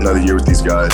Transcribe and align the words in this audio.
another 0.00 0.20
year 0.20 0.34
with 0.34 0.46
these 0.46 0.62
guys. 0.62 0.90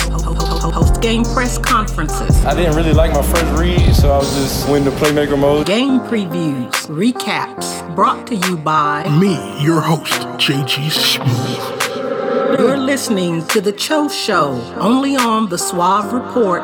Post 0.71 1.01
game 1.01 1.23
press 1.23 1.57
conferences. 1.57 2.43
I 2.45 2.53
didn't 2.53 2.75
really 2.75 2.93
like 2.93 3.13
my 3.13 3.21
first 3.21 3.59
read, 3.59 3.95
so 3.95 4.11
I 4.11 4.17
was 4.17 4.33
just 4.35 4.67
went 4.69 4.85
into 4.85 4.97
playmaker 4.99 5.39
mode. 5.39 5.65
Game 5.65 5.99
previews, 6.01 6.71
recaps, 6.87 7.95
brought 7.95 8.27
to 8.27 8.35
you 8.35 8.57
by 8.57 9.07
me, 9.17 9.35
your 9.63 9.81
host, 9.81 10.11
JG 10.37 10.91
Smooth. 10.91 12.59
You're 12.59 12.77
listening 12.77 13.45
to 13.47 13.61
The 13.61 13.71
Cho 13.71 14.09
Show, 14.09 14.53
only 14.77 15.15
on 15.15 15.49
the 15.49 15.57
Suave 15.57 16.11
Report. 16.11 16.63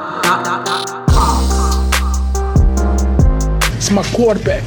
It's 3.75 3.91
my 3.91 4.03
quarterback. 4.14 4.64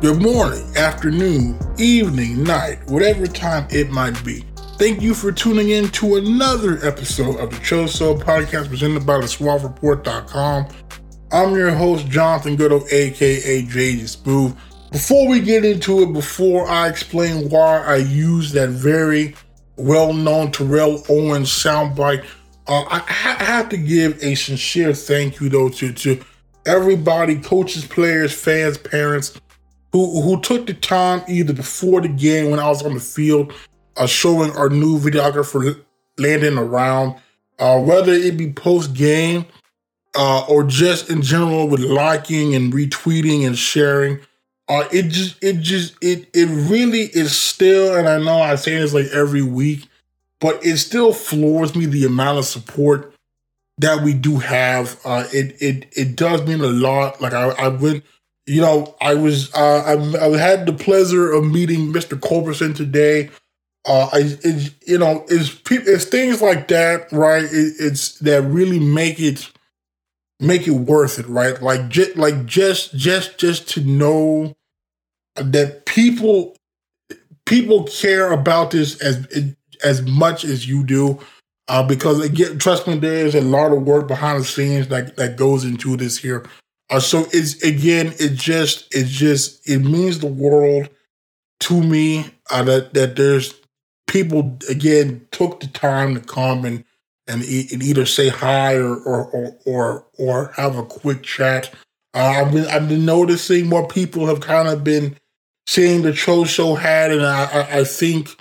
Good 0.00 0.20
morning, 0.20 0.64
afternoon, 0.76 1.58
evening, 1.78 2.42
night, 2.42 2.78
whatever 2.86 3.26
time 3.26 3.66
it 3.70 3.90
might 3.90 4.22
be. 4.24 4.44
Thank 4.80 5.02
you 5.02 5.12
for 5.12 5.30
tuning 5.30 5.68
in 5.68 5.90
to 5.90 6.16
another 6.16 6.78
episode 6.82 7.36
of 7.38 7.50
the 7.50 7.58
Cho 7.58 7.86
Show 7.86 8.14
podcast 8.14 8.70
presented 8.70 9.04
by 9.04 9.18
the 9.18 9.26
SuaveReport.com. 9.26 10.68
I'm 11.30 11.54
your 11.54 11.70
host, 11.72 12.08
Jonathan 12.08 12.56
Goudeau, 12.56 12.90
aka 12.90 13.62
JG 13.62 14.08
Smooth. 14.08 14.56
Before 14.90 15.28
we 15.28 15.40
get 15.40 15.66
into 15.66 16.00
it, 16.00 16.14
before 16.14 16.66
I 16.66 16.88
explain 16.88 17.50
why 17.50 17.82
I 17.82 17.96
use 17.96 18.52
that 18.52 18.70
very 18.70 19.34
well 19.76 20.14
known 20.14 20.50
Terrell 20.50 21.04
Owens 21.10 21.50
soundbite, 21.50 22.24
uh, 22.66 22.84
I, 22.88 23.00
I 23.00 23.44
have 23.44 23.68
to 23.68 23.76
give 23.76 24.16
a 24.24 24.34
sincere 24.34 24.94
thank 24.94 25.40
you, 25.40 25.50
though, 25.50 25.68
to, 25.68 25.92
to 25.92 26.24
everybody 26.64 27.38
coaches, 27.38 27.84
players, 27.84 28.32
fans, 28.32 28.78
parents 28.78 29.38
who, 29.92 30.22
who 30.22 30.40
took 30.40 30.66
the 30.66 30.72
time 30.72 31.22
either 31.28 31.52
before 31.52 32.00
the 32.00 32.08
game 32.08 32.50
when 32.50 32.60
I 32.60 32.68
was 32.70 32.82
on 32.82 32.94
the 32.94 33.00
field 33.00 33.52
uh, 34.00 34.06
showing 34.06 34.50
our 34.52 34.70
new 34.70 34.98
videographer 34.98 35.78
landing 36.18 36.58
around, 36.58 37.16
uh, 37.58 37.78
whether 37.78 38.12
it 38.12 38.36
be 38.38 38.52
post 38.52 38.94
game 38.94 39.44
uh, 40.16 40.44
or 40.48 40.64
just 40.64 41.10
in 41.10 41.22
general 41.22 41.68
with 41.68 41.80
liking 41.80 42.54
and 42.54 42.72
retweeting 42.72 43.46
and 43.46 43.58
sharing. 43.58 44.18
Uh, 44.68 44.84
it 44.92 45.08
just, 45.08 45.42
it 45.44 45.58
just, 45.60 45.96
it, 46.00 46.28
it 46.32 46.46
really 46.70 47.02
is 47.12 47.36
still, 47.36 47.94
and 47.96 48.08
I 48.08 48.18
know 48.18 48.40
I 48.40 48.54
say 48.54 48.78
this 48.78 48.94
like 48.94 49.08
every 49.08 49.42
week, 49.42 49.86
but 50.40 50.64
it 50.64 50.78
still 50.78 51.12
floors 51.12 51.76
me 51.76 51.86
the 51.86 52.06
amount 52.06 52.38
of 52.38 52.46
support 52.46 53.12
that 53.78 54.02
we 54.02 54.14
do 54.14 54.38
have. 54.38 54.98
Uh, 55.04 55.24
it, 55.32 55.60
it, 55.60 55.86
it 55.96 56.16
does 56.16 56.46
mean 56.46 56.60
a 56.60 56.68
lot. 56.68 57.20
Like 57.20 57.34
I, 57.34 57.48
I 57.50 57.68
went, 57.68 58.04
you 58.46 58.60
know, 58.62 58.96
I 59.00 59.14
was, 59.14 59.52
uh, 59.54 59.82
I, 59.84 60.26
I 60.26 60.38
had 60.38 60.66
the 60.66 60.72
pleasure 60.72 61.32
of 61.32 61.44
meeting 61.44 61.92
Mr. 61.92 62.18
Culberson 62.18 62.74
today. 62.74 63.28
Uh, 63.86 64.08
I, 64.12 64.18
it, 64.44 64.74
you 64.86 64.98
know, 64.98 65.24
it's 65.28 65.58
it's 65.70 66.04
things 66.04 66.42
like 66.42 66.68
that, 66.68 67.10
right? 67.12 67.44
It, 67.44 67.74
it's 67.78 68.18
that 68.20 68.42
really 68.42 68.78
make 68.78 69.20
it 69.20 69.50
make 70.40 70.66
it 70.66 70.72
worth 70.72 71.18
it, 71.18 71.26
right? 71.28 71.60
Like 71.62 71.88
just 71.88 72.16
like 72.16 72.46
just 72.46 72.96
just 72.96 73.38
just 73.38 73.68
to 73.70 73.80
know 73.82 74.54
that 75.36 75.86
people 75.86 76.56
people 77.46 77.84
care 77.84 78.32
about 78.32 78.70
this 78.70 79.00
as 79.00 79.26
as 79.84 80.02
much 80.02 80.44
as 80.44 80.68
you 80.68 80.84
do, 80.84 81.18
uh, 81.68 81.82
because 81.82 82.20
again, 82.24 82.58
trust 82.58 82.86
me, 82.86 82.98
there 82.98 83.26
is 83.26 83.34
a 83.34 83.40
lot 83.40 83.72
of 83.72 83.82
work 83.82 84.08
behind 84.08 84.40
the 84.40 84.44
scenes 84.44 84.88
that 84.88 85.16
that 85.16 85.36
goes 85.36 85.64
into 85.64 85.96
this 85.96 86.18
here. 86.18 86.46
Uh, 86.90 87.00
so 87.00 87.26
it's 87.32 87.62
again, 87.62 88.12
it 88.18 88.34
just 88.34 88.94
it 88.94 89.06
just 89.06 89.68
it 89.68 89.80
means 89.80 90.18
the 90.18 90.26
world 90.26 90.88
to 91.60 91.82
me 91.82 92.26
uh, 92.50 92.62
that 92.64 92.94
that 92.94 93.16
there's 93.16 93.54
people 94.10 94.58
again 94.68 95.26
took 95.30 95.60
the 95.60 95.68
time 95.68 96.14
to 96.14 96.20
come 96.20 96.64
and 96.64 96.84
and, 97.26 97.42
and 97.42 97.82
either 97.82 98.04
say 98.04 98.28
hi 98.28 98.74
or 98.74 98.96
or 98.96 99.30
or 99.30 99.56
or, 99.64 100.06
or 100.18 100.52
have 100.56 100.76
a 100.76 100.84
quick 100.84 101.22
chat. 101.22 101.72
Uh, 102.12 102.42
I've 102.44 102.52
been 102.52 102.66
I've 102.66 102.88
been 102.88 103.04
noticing 103.04 103.68
more 103.68 103.86
people 103.86 104.26
have 104.26 104.40
kind 104.40 104.68
of 104.68 104.82
been 104.82 105.16
seeing 105.66 106.02
the 106.02 106.12
Show 106.12 106.74
had, 106.74 107.12
and 107.12 107.24
I, 107.24 107.80
I 107.80 107.84
think 107.84 108.36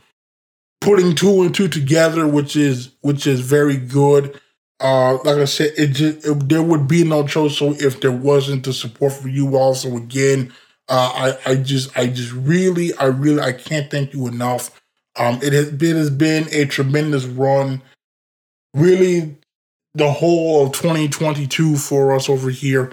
putting 0.81 1.13
two 1.13 1.43
and 1.43 1.53
two 1.53 1.67
together, 1.67 2.27
which 2.27 2.55
is 2.55 2.89
which 3.01 3.27
is 3.27 3.41
very 3.41 3.77
good. 3.77 4.39
Uh, 4.79 5.15
like 5.23 5.37
I 5.37 5.45
said, 5.45 5.73
it 5.77 5.87
just 5.89 6.25
it, 6.25 6.49
there 6.49 6.63
would 6.63 6.87
be 6.87 7.03
no 7.03 7.27
Cho 7.27 7.47
Show 7.47 7.73
if 7.73 8.01
there 8.01 8.11
wasn't 8.11 8.65
the 8.65 8.73
support 8.73 9.13
for 9.13 9.27
you. 9.27 9.55
all. 9.55 9.75
So 9.75 9.95
again, 9.97 10.51
uh, 10.87 11.35
I 11.45 11.51
I 11.51 11.55
just 11.57 11.95
I 11.95 12.07
just 12.07 12.31
really 12.31 12.91
I 12.95 13.05
really 13.05 13.41
I 13.41 13.51
can't 13.51 13.91
thank 13.91 14.13
you 14.13 14.27
enough 14.27 14.71
um, 15.19 15.39
it 15.43 15.53
has 15.53 15.71
been, 15.71 15.97
has 15.97 16.09
been 16.09 16.47
a 16.51 16.65
tremendous 16.65 17.25
run, 17.25 17.81
really 18.73 19.35
the 19.93 20.11
whole 20.11 20.65
of 20.65 20.71
2022 20.71 21.75
for 21.75 22.13
us 22.13 22.29
over 22.29 22.49
here. 22.49 22.91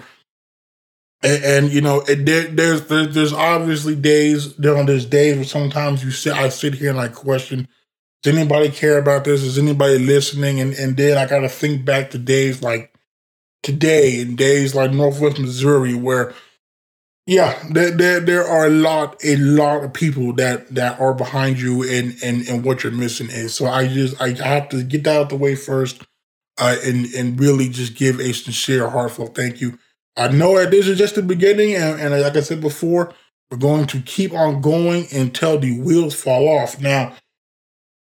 And, 1.23 1.43
and 1.43 1.71
you 1.71 1.81
know, 1.81 2.01
it, 2.07 2.25
there, 2.25 2.43
there's 2.43 2.85
there's 2.87 3.33
obviously 3.33 3.95
days 3.95 4.55
there 4.57 4.83
there's 4.83 5.05
days 5.05 5.35
where 5.35 5.45
sometimes 5.45 6.03
you 6.03 6.11
sit 6.11 6.33
I 6.33 6.49
sit 6.49 6.75
here 6.75 6.91
and 6.91 6.99
I 6.99 7.07
question, 7.07 7.67
does 8.21 8.37
anybody 8.37 8.69
care 8.69 8.97
about 8.97 9.23
this? 9.23 9.41
Is 9.41 9.57
anybody 9.57 9.97
listening? 9.97 10.59
And 10.59 10.73
and 10.73 10.95
then 10.97 11.17
I 11.17 11.25
gotta 11.25 11.49
think 11.49 11.85
back 11.85 12.11
to 12.11 12.17
days 12.17 12.61
like 12.61 12.93
today 13.63 14.21
and 14.21 14.37
days 14.37 14.75
like 14.75 14.91
Northwest 14.91 15.39
Missouri 15.39 15.95
where 15.95 16.33
yeah, 17.27 17.61
there, 17.69 17.91
there 17.91 18.19
there 18.21 18.47
are 18.47 18.67
a 18.67 18.69
lot 18.69 19.17
a 19.23 19.35
lot 19.35 19.83
of 19.83 19.91
people 19.91 20.31
that 20.33 20.73
that 20.73 20.97
are 20.99 21.13
behind 21.13 21.59
you 21.59 21.83
and 21.83 22.15
and 22.23 22.47
and 22.47 22.63
what 22.63 22.83
you're 22.83 22.93
missing 22.93 23.27
is. 23.29 23.53
So 23.53 23.67
I 23.67 23.89
just 23.89 24.19
I 24.21 24.29
have 24.29 24.69
to 24.69 24.81
get 24.81 25.03
that 25.03 25.19
out 25.19 25.29
the 25.29 25.35
way 25.35 25.53
first, 25.53 26.03
uh, 26.57 26.77
and 26.85 27.05
and 27.07 27.37
really 27.37 27.67
just 27.67 27.95
give 27.95 28.21
a 28.21 28.33
sincere, 28.33 28.89
heartfelt 28.89 29.35
thank 29.35 29.59
you. 29.59 29.77
I 30.15 30.29
know 30.29 30.57
that 30.57 30.71
this 30.71 30.87
is 30.87 30.97
just 30.97 31.15
the 31.15 31.21
beginning, 31.21 31.75
and, 31.75 31.99
and 31.99 32.21
like 32.21 32.37
I 32.37 32.39
said 32.39 32.61
before, 32.61 33.13
we're 33.51 33.57
going 33.57 33.87
to 33.87 33.99
keep 33.99 34.33
on 34.33 34.61
going 34.61 35.07
until 35.13 35.59
the 35.59 35.77
wheels 35.81 36.15
fall 36.15 36.47
off. 36.47 36.79
Now, 36.79 37.13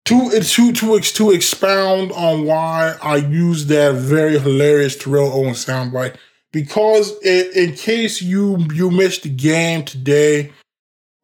to 0.04 0.30
to 0.30 0.72
to 0.72 1.00
to 1.00 1.30
expound 1.32 2.12
on 2.12 2.44
why 2.44 2.94
I 3.02 3.16
use 3.16 3.66
that 3.66 3.96
very 3.96 4.38
hilarious 4.38 4.96
Terrell 4.96 5.32
Owens 5.32 5.66
soundbite 5.66 6.16
because 6.52 7.16
in, 7.22 7.50
in 7.54 7.74
case 7.74 8.22
you 8.22 8.58
you 8.72 8.90
missed 8.90 9.22
the 9.22 9.28
game 9.28 9.84
today, 9.84 10.52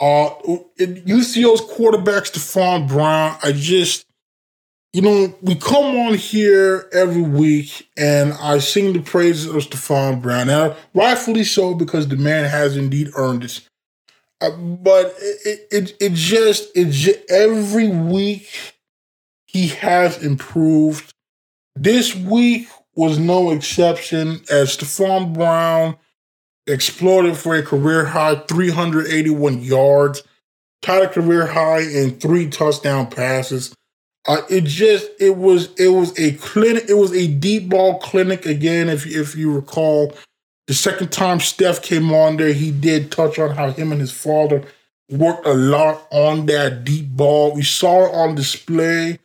uh, 0.01 0.31
UCO's 0.79 1.61
quarterback 1.61 2.25
Stephon 2.25 2.89
Brown, 2.89 3.37
I 3.43 3.53
just, 3.53 4.07
you 4.93 5.03
know, 5.03 5.35
we 5.41 5.55
come 5.55 5.97
on 5.97 6.15
here 6.15 6.89
every 6.93 7.23
week 7.23 7.89
and 7.97 8.33
I 8.35 8.59
sing 8.59 8.93
the 8.93 9.01
praises 9.01 9.47
of 9.47 9.63
Stephon 9.63 10.21
Brown. 10.21 10.49
Now, 10.49 10.77
rightfully 10.95 11.45
so 11.45 11.75
because 11.75 12.09
the 12.09 12.17
man 12.17 12.45
has 12.45 12.77
indeed 12.77 13.11
earned 13.17 13.45
it. 13.45 13.61
Uh, 14.41 14.51
but 14.51 15.15
it, 15.21 15.69
it 15.71 15.97
it 16.01 16.13
just 16.13 16.77
it 16.77 16.91
just, 16.91 17.19
every 17.31 17.89
week 17.89 18.75
he 19.47 19.69
has 19.69 20.23
improved. 20.23 21.13
This 21.77 22.15
week 22.15 22.69
was 22.97 23.19
no 23.19 23.51
exception 23.51 24.43
as 24.51 24.77
Stephon 24.77 25.33
Brown 25.33 25.97
exploded 26.67 27.37
for 27.37 27.55
a 27.55 27.63
career 27.63 28.07
high 28.07 28.37
381 28.37 29.63
yards, 29.63 30.23
tied 30.83 31.03
a 31.03 31.09
career 31.09 31.47
high 31.47 31.81
in 31.81 32.19
three 32.19 32.49
touchdown 32.49 33.09
passes. 33.09 33.75
Uh, 34.27 34.41
it 34.49 34.65
just 34.65 35.07
it 35.21 35.37
was 35.37 35.69
it 35.79 35.89
was 35.89 36.19
a 36.19 36.33
clinic 36.37 36.85
it 36.89 36.95
was 36.95 37.13
a 37.13 37.29
deep 37.29 37.69
ball 37.69 37.99
clinic 37.99 38.47
again 38.47 38.89
if 38.89 39.07
if 39.07 39.37
you 39.37 39.53
recall. 39.53 40.13
The 40.67 40.73
second 40.73 41.13
time 41.13 41.41
Steph 41.41 41.83
came 41.83 42.11
on 42.11 42.39
there 42.39 42.55
he 42.55 42.71
did 42.71 43.13
touch 43.13 43.39
on 43.39 43.55
how 43.55 43.71
him 43.71 43.93
and 43.93 44.01
his 44.01 44.13
father 44.13 44.65
worked 45.11 45.47
a 45.47 45.53
lot 45.53 46.07
on 46.11 46.47
that 46.47 46.85
deep 46.85 47.09
ball. 47.15 47.55
We 47.55 47.63
saw 47.63 48.07
it 48.07 48.15
on 48.15 48.35
display 48.35 49.19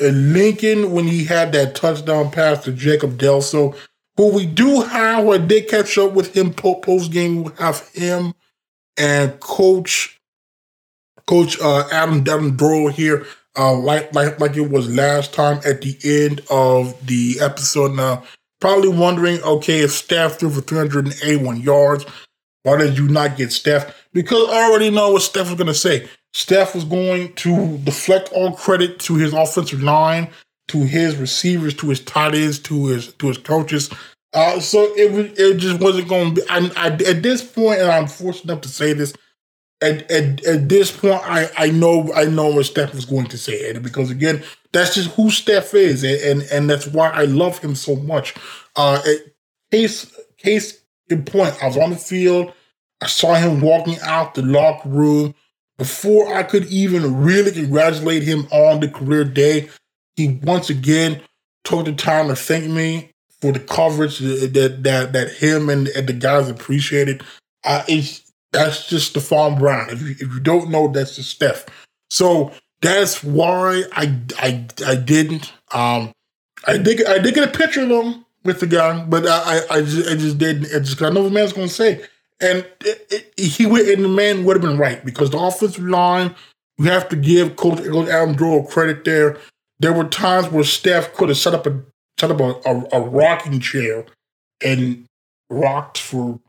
Lincoln 0.00 0.92
when 0.92 1.06
he 1.06 1.24
had 1.24 1.52
that 1.52 1.74
touchdown 1.74 2.30
pass 2.30 2.64
to 2.64 2.72
Jacob 2.72 3.18
Delso, 3.18 3.76
who 4.16 4.32
we 4.32 4.46
do 4.46 4.80
have, 4.82 5.24
where 5.24 5.38
they 5.38 5.60
catch 5.60 5.98
up 5.98 6.12
with 6.12 6.36
him 6.36 6.52
post 6.52 7.12
game, 7.12 7.44
we 7.44 7.52
have 7.58 7.88
him 7.90 8.34
and 8.96 9.38
Coach 9.40 10.20
Coach 11.26 11.60
uh, 11.60 11.86
Adam 11.92 12.24
Devin 12.24 12.56
Doyle 12.56 12.88
here, 12.88 13.26
uh, 13.56 13.74
like 13.74 14.14
like 14.14 14.40
like 14.40 14.56
it 14.56 14.70
was 14.70 14.92
last 14.92 15.32
time 15.34 15.60
at 15.64 15.82
the 15.82 15.96
end 16.02 16.40
of 16.50 16.94
the 17.06 17.36
episode. 17.40 17.94
Now, 17.94 18.24
probably 18.60 18.88
wondering, 18.88 19.40
okay, 19.42 19.80
if 19.80 19.92
Steph 19.92 20.38
threw 20.38 20.50
for 20.50 20.62
381 20.62 21.60
yards, 21.60 22.06
why 22.62 22.78
did 22.78 22.98
you 22.98 23.08
not 23.08 23.36
get 23.36 23.52
Steph? 23.52 23.94
Because 24.12 24.48
I 24.48 24.70
already 24.70 24.90
know 24.90 25.12
what 25.12 25.22
Steph 25.22 25.48
was 25.48 25.58
going 25.58 25.66
to 25.66 25.74
say. 25.74 26.08
Steph 26.32 26.74
was 26.74 26.84
going 26.84 27.32
to 27.34 27.78
deflect 27.78 28.30
all 28.32 28.52
credit 28.52 28.98
to 29.00 29.16
his 29.16 29.32
offensive 29.32 29.82
line, 29.82 30.28
to 30.68 30.78
his 30.78 31.16
receivers, 31.16 31.74
to 31.74 31.88
his 31.88 32.00
tight 32.00 32.34
ends, 32.34 32.58
to 32.60 32.86
his 32.86 33.12
to 33.14 33.28
his 33.28 33.38
coaches. 33.38 33.90
Uh, 34.34 34.60
so 34.60 34.84
it 34.96 35.38
it 35.38 35.56
just 35.56 35.80
wasn't 35.80 36.08
going 36.08 36.34
to 36.34 36.40
be. 36.42 36.48
I, 36.48 36.88
at 36.88 37.22
this 37.22 37.42
point, 37.42 37.80
and 37.80 37.90
I'm 37.90 38.06
fortunate 38.06 38.44
enough 38.44 38.60
to 38.62 38.68
say 38.68 38.92
this, 38.92 39.14
at, 39.80 40.10
at, 40.10 40.44
at 40.44 40.68
this 40.68 40.94
point, 40.94 41.20
I, 41.24 41.50
I 41.56 41.70
know 41.70 42.12
I 42.12 42.24
know 42.24 42.48
what 42.48 42.66
Steph 42.66 42.94
was 42.94 43.04
going 43.04 43.26
to 43.26 43.38
say, 43.38 43.76
because 43.78 44.10
again, 44.10 44.42
that's 44.72 44.94
just 44.94 45.10
who 45.12 45.30
Steph 45.30 45.74
is, 45.74 46.04
and 46.04 46.20
and, 46.20 46.50
and 46.50 46.70
that's 46.70 46.86
why 46.86 47.08
I 47.10 47.24
love 47.24 47.58
him 47.58 47.74
so 47.74 47.96
much. 47.96 48.34
Uh, 48.76 49.00
case 49.70 50.14
case 50.36 50.82
in 51.08 51.24
point, 51.24 51.56
I 51.62 51.66
was 51.66 51.76
on 51.76 51.90
the 51.90 51.96
field, 51.96 52.52
I 53.00 53.06
saw 53.06 53.34
him 53.34 53.60
walking 53.60 53.98
out 54.02 54.34
the 54.34 54.42
locker 54.42 54.88
room 54.88 55.34
before 55.78 56.34
I 56.34 56.42
could 56.42 56.66
even 56.66 57.22
really 57.22 57.52
congratulate 57.52 58.24
him 58.24 58.46
on 58.50 58.80
the 58.80 58.88
career 58.88 59.24
day. 59.24 59.68
He 60.16 60.40
once 60.42 60.68
again 60.68 61.22
took 61.64 61.84
the 61.84 61.92
time 61.92 62.28
to 62.28 62.36
thank 62.36 62.66
me 62.66 63.10
for 63.40 63.52
the 63.52 63.60
coverage 63.60 64.18
that 64.18 64.80
that 64.82 65.12
that 65.12 65.30
him 65.30 65.68
and, 65.68 65.88
and 65.88 66.08
the 66.08 66.12
guys 66.12 66.48
appreciated. 66.48 67.22
Uh, 67.64 67.84
it's 67.88 68.32
that's 68.52 68.88
just 68.88 69.14
Stephon 69.14 69.58
Brown. 69.58 69.90
If 69.90 70.02
you, 70.02 70.10
if 70.10 70.20
you 70.20 70.40
don't 70.40 70.70
know, 70.70 70.88
that's 70.88 71.16
just 71.16 71.30
Steph. 71.30 71.66
So 72.10 72.52
that's 72.80 73.22
why 73.22 73.84
I 73.92 74.16
I 74.38 74.66
I 74.86 74.94
didn't. 74.96 75.52
Um, 75.72 76.12
I 76.66 76.78
did 76.78 77.06
I 77.06 77.18
did 77.18 77.34
get 77.34 77.54
a 77.54 77.58
picture 77.58 77.82
of 77.82 77.90
him 77.90 78.24
with 78.44 78.60
the 78.60 78.66
guy, 78.66 79.04
but 79.04 79.26
I 79.26 79.58
I, 79.58 79.76
I 79.76 79.82
just 79.82 80.08
I 80.08 80.14
just 80.16 80.38
didn't. 80.38 80.74
I 80.74 80.80
just 80.80 81.00
I 81.00 81.10
know 81.10 81.22
what 81.22 81.32
man's 81.32 81.52
gonna 81.52 81.68
say, 81.68 82.04
and 82.40 82.66
it, 82.84 83.06
it, 83.10 83.40
he 83.40 83.66
would 83.66 83.88
and 83.88 84.04
the 84.04 84.08
man 84.08 84.44
would 84.44 84.56
have 84.56 84.62
been 84.62 84.78
right 84.78 85.04
because 85.04 85.30
the 85.30 85.38
offensive 85.38 85.84
line. 85.84 86.34
We 86.78 86.86
have 86.86 87.08
to 87.08 87.16
give 87.16 87.56
Coach, 87.56 87.80
Adam 87.80 88.36
Doyle 88.36 88.62
credit 88.62 89.04
there. 89.04 89.36
There 89.80 89.92
were 89.92 90.04
times 90.04 90.46
where 90.48 90.62
Steph 90.62 91.12
could 91.12 91.28
have 91.28 91.38
set 91.38 91.52
up 91.52 91.66
a 91.66 91.82
set 92.18 92.30
up 92.30 92.40
a, 92.40 92.54
a, 92.68 92.88
a 92.92 93.00
rocking 93.00 93.58
chair 93.58 94.06
and 94.64 95.04
rocked 95.50 95.98
for 95.98 96.40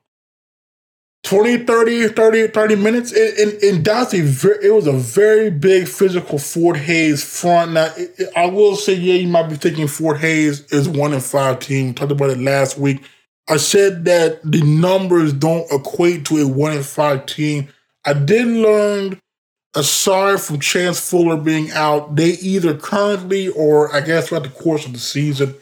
20, 1.24 1.66
30, 1.66 2.08
30, 2.10 2.48
30 2.48 2.76
minutes. 2.76 3.12
And, 3.12 3.38
and, 3.38 3.64
and 3.64 3.86
that's 3.86 4.14
a 4.14 4.22
very, 4.22 4.66
it 4.66 4.72
was 4.74 4.88
a 4.88 4.94
very 4.94 5.50
big 5.50 5.88
physical 5.88 6.40
Fort 6.40 6.78
Hays 6.78 7.24
front. 7.24 7.74
Now, 7.74 7.94
it, 7.98 8.14
it, 8.18 8.30
I 8.36 8.48
will 8.48 8.76
say, 8.76 8.94
yeah, 8.94 9.16
you 9.16 9.28
might 9.28 9.50
be 9.50 9.56
thinking 9.56 9.88
Fort 9.88 10.18
Hays 10.18 10.62
is 10.72 10.88
one 10.88 11.14
in 11.14 11.20
five 11.20 11.60
team. 11.60 11.88
We 11.88 11.94
talked 11.94 12.12
about 12.12 12.30
it 12.30 12.40
last 12.40 12.78
week. 12.78 13.04
I 13.50 13.57
said 13.57 14.06
that 14.06 14.40
the 14.44 14.62
numbers 14.62 15.34
don't 15.34 15.72
equate 15.72 16.25
to 16.25 16.38
a 16.38 16.48
one 16.48 16.74
in 16.74 16.84
five 16.84 17.25
team. 17.25 17.68
I 18.06 18.13
did 18.13 18.46
learn, 18.46 19.19
aside 19.75 20.40
from 20.40 20.60
Chance 20.60 21.10
Fuller 21.10 21.36
being 21.36 21.72
out, 21.72 22.16
they 22.16 22.31
either 22.34 22.78
currently 22.78 23.48
or 23.50 23.94
I 23.94 24.01
guess 24.01 24.28
throughout 24.30 24.44
the 24.44 24.50
course 24.50 24.86
of 24.86 24.94
the 24.94 25.00
season 25.00 25.56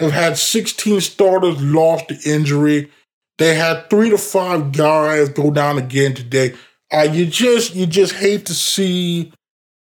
have 0.00 0.12
had 0.12 0.38
16 0.38 1.00
starters 1.00 1.62
lost 1.62 2.08
to 2.08 2.18
injury. 2.28 2.90
They 3.38 3.54
had 3.54 3.88
three 3.88 4.10
to 4.10 4.18
five 4.18 4.72
guys 4.72 5.28
go 5.28 5.50
down 5.50 5.78
again 5.78 6.14
today. 6.14 6.54
Uh, 6.92 7.08
you 7.10 7.26
just 7.26 7.74
you 7.74 7.86
just 7.86 8.14
hate 8.14 8.46
to 8.46 8.54
see 8.54 9.32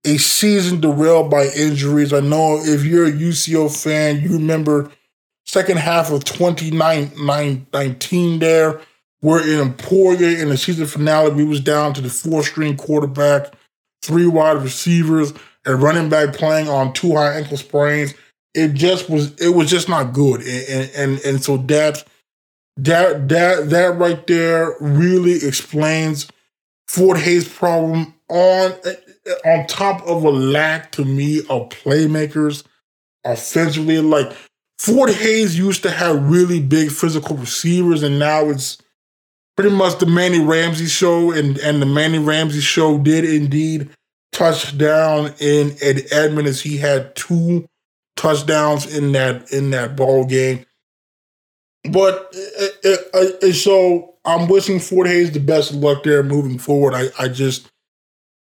a 0.06 0.18
season 0.18 0.82
derailed 0.82 1.30
by 1.30 1.46
injuries. 1.56 2.12
I 2.12 2.20
know 2.20 2.60
if 2.62 2.84
you're 2.84 3.08
a 3.08 3.12
UCO 3.12 3.72
fan, 3.72 4.22
you 4.22 4.34
remember 4.34 4.92
second 5.52 5.78
half 5.80 6.12
of 6.12 6.24
2019 6.24 8.40
there, 8.40 8.80
where 9.20 9.44
in 9.44 9.60
Emporia 9.60 10.42
in 10.42 10.48
the 10.48 10.56
season 10.56 10.86
finale, 10.86 11.32
we 11.32 11.44
was 11.44 11.60
down 11.60 11.94
to 11.94 12.00
the 12.00 12.10
four 12.10 12.42
string 12.42 12.78
quarterback, 12.78 13.54
three 14.02 14.28
wide 14.28 14.64
receivers, 14.64 15.34
and 15.66 15.82
running 15.82 16.08
back 16.08 16.34
playing 16.34 16.70
on 16.70 16.94
two 16.94 17.18
high 17.18 17.34
ankle 17.34 17.58
sprains. 17.58 18.14
It 18.54 18.76
just 18.76 19.10
was 19.10 19.36
it 19.42 19.50
was 19.50 19.70
just 19.70 19.90
not 19.90 20.14
good. 20.14 20.40
And 20.40 20.70
and, 20.70 20.90
and, 20.96 21.20
and 21.26 21.44
so 21.44 21.58
that 21.58 22.06
that 22.78 23.28
that 23.28 23.70
that 23.72 23.98
right 23.98 24.26
there 24.28 24.74
really 24.80 25.46
explains 25.46 26.30
Fort 26.88 27.20
Hays' 27.20 27.46
problem 27.46 28.14
on 28.30 28.72
on 29.46 29.68
top 29.68 30.02
of 30.08 30.24
a 30.24 30.30
lack 30.30 30.94
to 30.94 31.04
me 31.04 31.40
of 31.50 31.68
playmakers 31.70 32.64
offensively. 33.26 34.00
Like 34.00 34.32
Fort 34.82 35.14
Hays 35.14 35.60
used 35.60 35.84
to 35.84 35.92
have 35.92 36.32
really 36.32 36.60
big 36.60 36.90
physical 36.90 37.38
receivers, 37.38 38.02
and 38.02 38.18
now 38.18 38.50
it's 38.50 38.80
pretty 39.56 39.70
much 39.70 40.00
the 40.00 40.08
Manny 40.08 40.40
Ramsey 40.44 40.88
show, 40.88 41.32
and 41.32 41.60
and 41.60 41.80
the 41.80 41.86
Manny 41.86 42.18
Ramsey 42.18 42.62
show 42.62 42.98
did 42.98 43.24
indeed 43.24 43.92
touch 44.32 44.76
down 44.80 45.36
in 45.40 45.74
at 45.84 46.12
Edmond 46.12 46.48
as 46.48 46.62
he 46.62 46.78
had 46.78 47.16
two 47.16 47.68
touchdowns 48.16 48.92
in 48.92 49.12
that 49.12 49.52
in 49.52 49.70
that 49.70 49.96
ball 49.96 50.26
game. 50.26 50.66
But 51.92 52.30
it, 52.34 52.80
it, 52.84 53.44
it, 53.44 53.54
so 53.54 54.16
I'm 54.26 54.50
wishing 54.50 54.80
Fort 54.80 55.06
Hays 55.06 55.32
the 55.32 55.40
best 55.40 55.70
of 55.70 55.76
luck 55.76 56.02
there 56.02 56.24
moving 56.24 56.58
forward. 56.58 56.96
I, 56.96 57.10
I 57.20 57.28
just, 57.28 57.71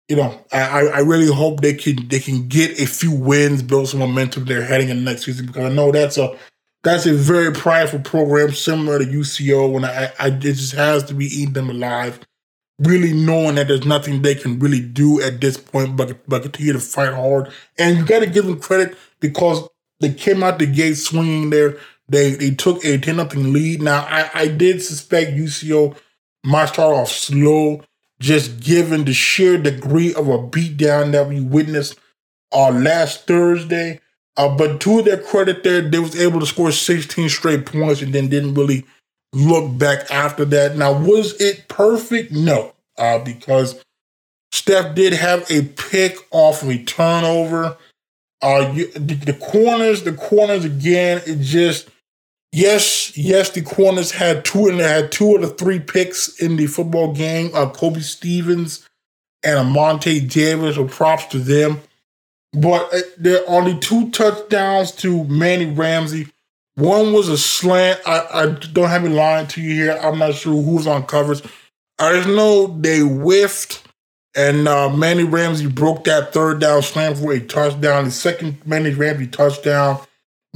you 0.08 0.16
know, 0.16 0.38
I, 0.52 0.86
I 0.86 0.98
really 1.00 1.32
hope 1.32 1.60
they 1.60 1.74
can 1.74 2.06
they 2.08 2.20
can 2.20 2.46
get 2.48 2.80
a 2.80 2.86
few 2.86 3.10
wins, 3.10 3.62
build 3.62 3.88
some 3.88 4.00
momentum 4.00 4.44
there 4.44 4.62
heading 4.62 4.88
in 4.88 4.98
the 4.98 5.10
next 5.10 5.24
season 5.24 5.46
because 5.46 5.64
I 5.64 5.74
know 5.74 5.90
that's 5.90 6.16
a 6.16 6.36
that's 6.84 7.06
a 7.06 7.12
very 7.12 7.52
prideful 7.52 8.00
program 8.00 8.52
similar 8.52 9.00
to 9.00 9.04
UCO, 9.04 9.76
and 9.76 9.86
I, 9.86 10.12
I 10.20 10.28
it 10.28 10.40
just 10.40 10.74
has 10.74 11.02
to 11.04 11.14
be 11.14 11.26
eating 11.26 11.54
them 11.54 11.70
alive. 11.70 12.20
Really 12.78 13.14
knowing 13.14 13.56
that 13.56 13.68
there's 13.68 13.86
nothing 13.86 14.22
they 14.22 14.34
can 14.34 14.58
really 14.58 14.80
do 14.80 15.20
at 15.20 15.40
this 15.40 15.56
point 15.56 15.96
but 15.96 16.16
but 16.28 16.42
continue 16.42 16.74
to 16.74 16.80
fight 16.80 17.12
hard, 17.12 17.50
and 17.76 17.98
you 17.98 18.04
got 18.04 18.20
to 18.20 18.26
give 18.26 18.46
them 18.46 18.60
credit 18.60 18.96
because 19.18 19.68
they 19.98 20.12
came 20.12 20.42
out 20.42 20.60
the 20.60 20.66
gate 20.66 20.94
swinging 20.94 21.50
there. 21.50 21.78
They 22.08 22.32
they 22.32 22.50
took 22.50 22.84
a 22.84 22.98
10 22.98 23.16
nothing 23.16 23.52
lead. 23.52 23.82
Now 23.82 24.06
I, 24.08 24.30
I 24.34 24.48
did 24.48 24.80
suspect 24.82 25.32
UCO 25.32 25.96
might 26.44 26.66
start 26.66 26.94
off 26.94 27.10
slow, 27.10 27.82
just 28.20 28.60
given 28.60 29.04
the 29.04 29.12
sheer 29.12 29.58
degree 29.58 30.14
of 30.14 30.28
a 30.28 30.38
beatdown 30.38 31.12
that 31.12 31.28
we 31.28 31.40
witnessed 31.40 31.98
uh, 32.52 32.70
last 32.70 33.26
Thursday. 33.26 34.00
Uh, 34.36 34.54
but 34.54 34.80
to 34.80 35.02
their 35.02 35.18
credit, 35.18 35.62
there 35.64 35.82
they 35.82 35.98
was 35.98 36.18
able 36.20 36.40
to 36.40 36.46
score 36.46 36.70
16 36.70 37.28
straight 37.28 37.66
points 37.66 38.02
and 38.02 38.12
then 38.12 38.28
didn't 38.28 38.54
really 38.54 38.84
look 39.32 39.78
back 39.78 40.10
after 40.10 40.44
that. 40.44 40.76
Now, 40.76 40.92
was 40.92 41.40
it 41.40 41.68
perfect? 41.68 42.32
No, 42.32 42.74
uh, 42.98 43.18
because 43.18 43.82
Steph 44.52 44.94
did 44.94 45.12
have 45.12 45.50
a 45.50 45.62
pick 45.62 46.16
off 46.30 46.62
of 46.62 46.70
a 46.70 46.82
turnover. 46.82 47.76
Uh, 48.42 48.72
you, 48.74 48.90
the, 48.92 49.14
the 49.14 49.32
corners, 49.32 50.02
the 50.02 50.12
corners 50.12 50.64
again, 50.64 51.22
it 51.26 51.40
just 51.40 51.88
Yes, 52.56 53.14
yes, 53.18 53.50
the 53.50 53.60
corners 53.60 54.12
had 54.12 54.42
two 54.46 54.68
and 54.68 54.80
they 54.80 54.88
had 54.88 55.12
two 55.12 55.34
of 55.34 55.42
the 55.42 55.48
three 55.48 55.78
picks 55.78 56.40
in 56.40 56.56
the 56.56 56.66
football 56.66 57.12
game. 57.12 57.50
Uh, 57.52 57.68
Kobe 57.68 58.00
Stevens 58.00 58.88
and 59.44 59.58
Amonte 59.58 60.26
Davis, 60.32 60.76
so 60.76 60.88
props 60.88 61.26
to 61.26 61.38
them. 61.38 61.82
But 62.54 62.88
uh, 62.94 63.00
there 63.18 63.42
are 63.42 63.58
only 63.58 63.78
two 63.78 64.10
touchdowns 64.10 64.92
to 64.92 65.24
Manny 65.24 65.66
Ramsey. 65.66 66.28
One 66.76 67.12
was 67.12 67.28
a 67.28 67.36
slant. 67.36 68.00
I, 68.06 68.26
I 68.32 68.46
don't 68.46 68.88
have 68.88 69.02
me 69.02 69.10
lying 69.10 69.48
to 69.48 69.60
you 69.60 69.74
here. 69.74 70.00
I'm 70.02 70.18
not 70.18 70.34
sure 70.34 70.62
who's 70.62 70.86
on 70.86 71.04
covers. 71.04 71.42
I 71.98 72.14
just 72.14 72.28
know 72.28 72.68
they 72.68 73.00
whiffed, 73.00 73.86
and 74.34 74.66
uh, 74.66 74.88
Manny 74.88 75.24
Ramsey 75.24 75.66
broke 75.66 76.04
that 76.04 76.32
third 76.32 76.60
down 76.60 76.80
slant 76.80 77.18
for 77.18 77.34
a 77.34 77.40
touchdown. 77.40 78.06
The 78.06 78.10
second 78.12 78.56
Manny 78.64 78.94
Ramsey 78.94 79.26
touchdown 79.26 80.00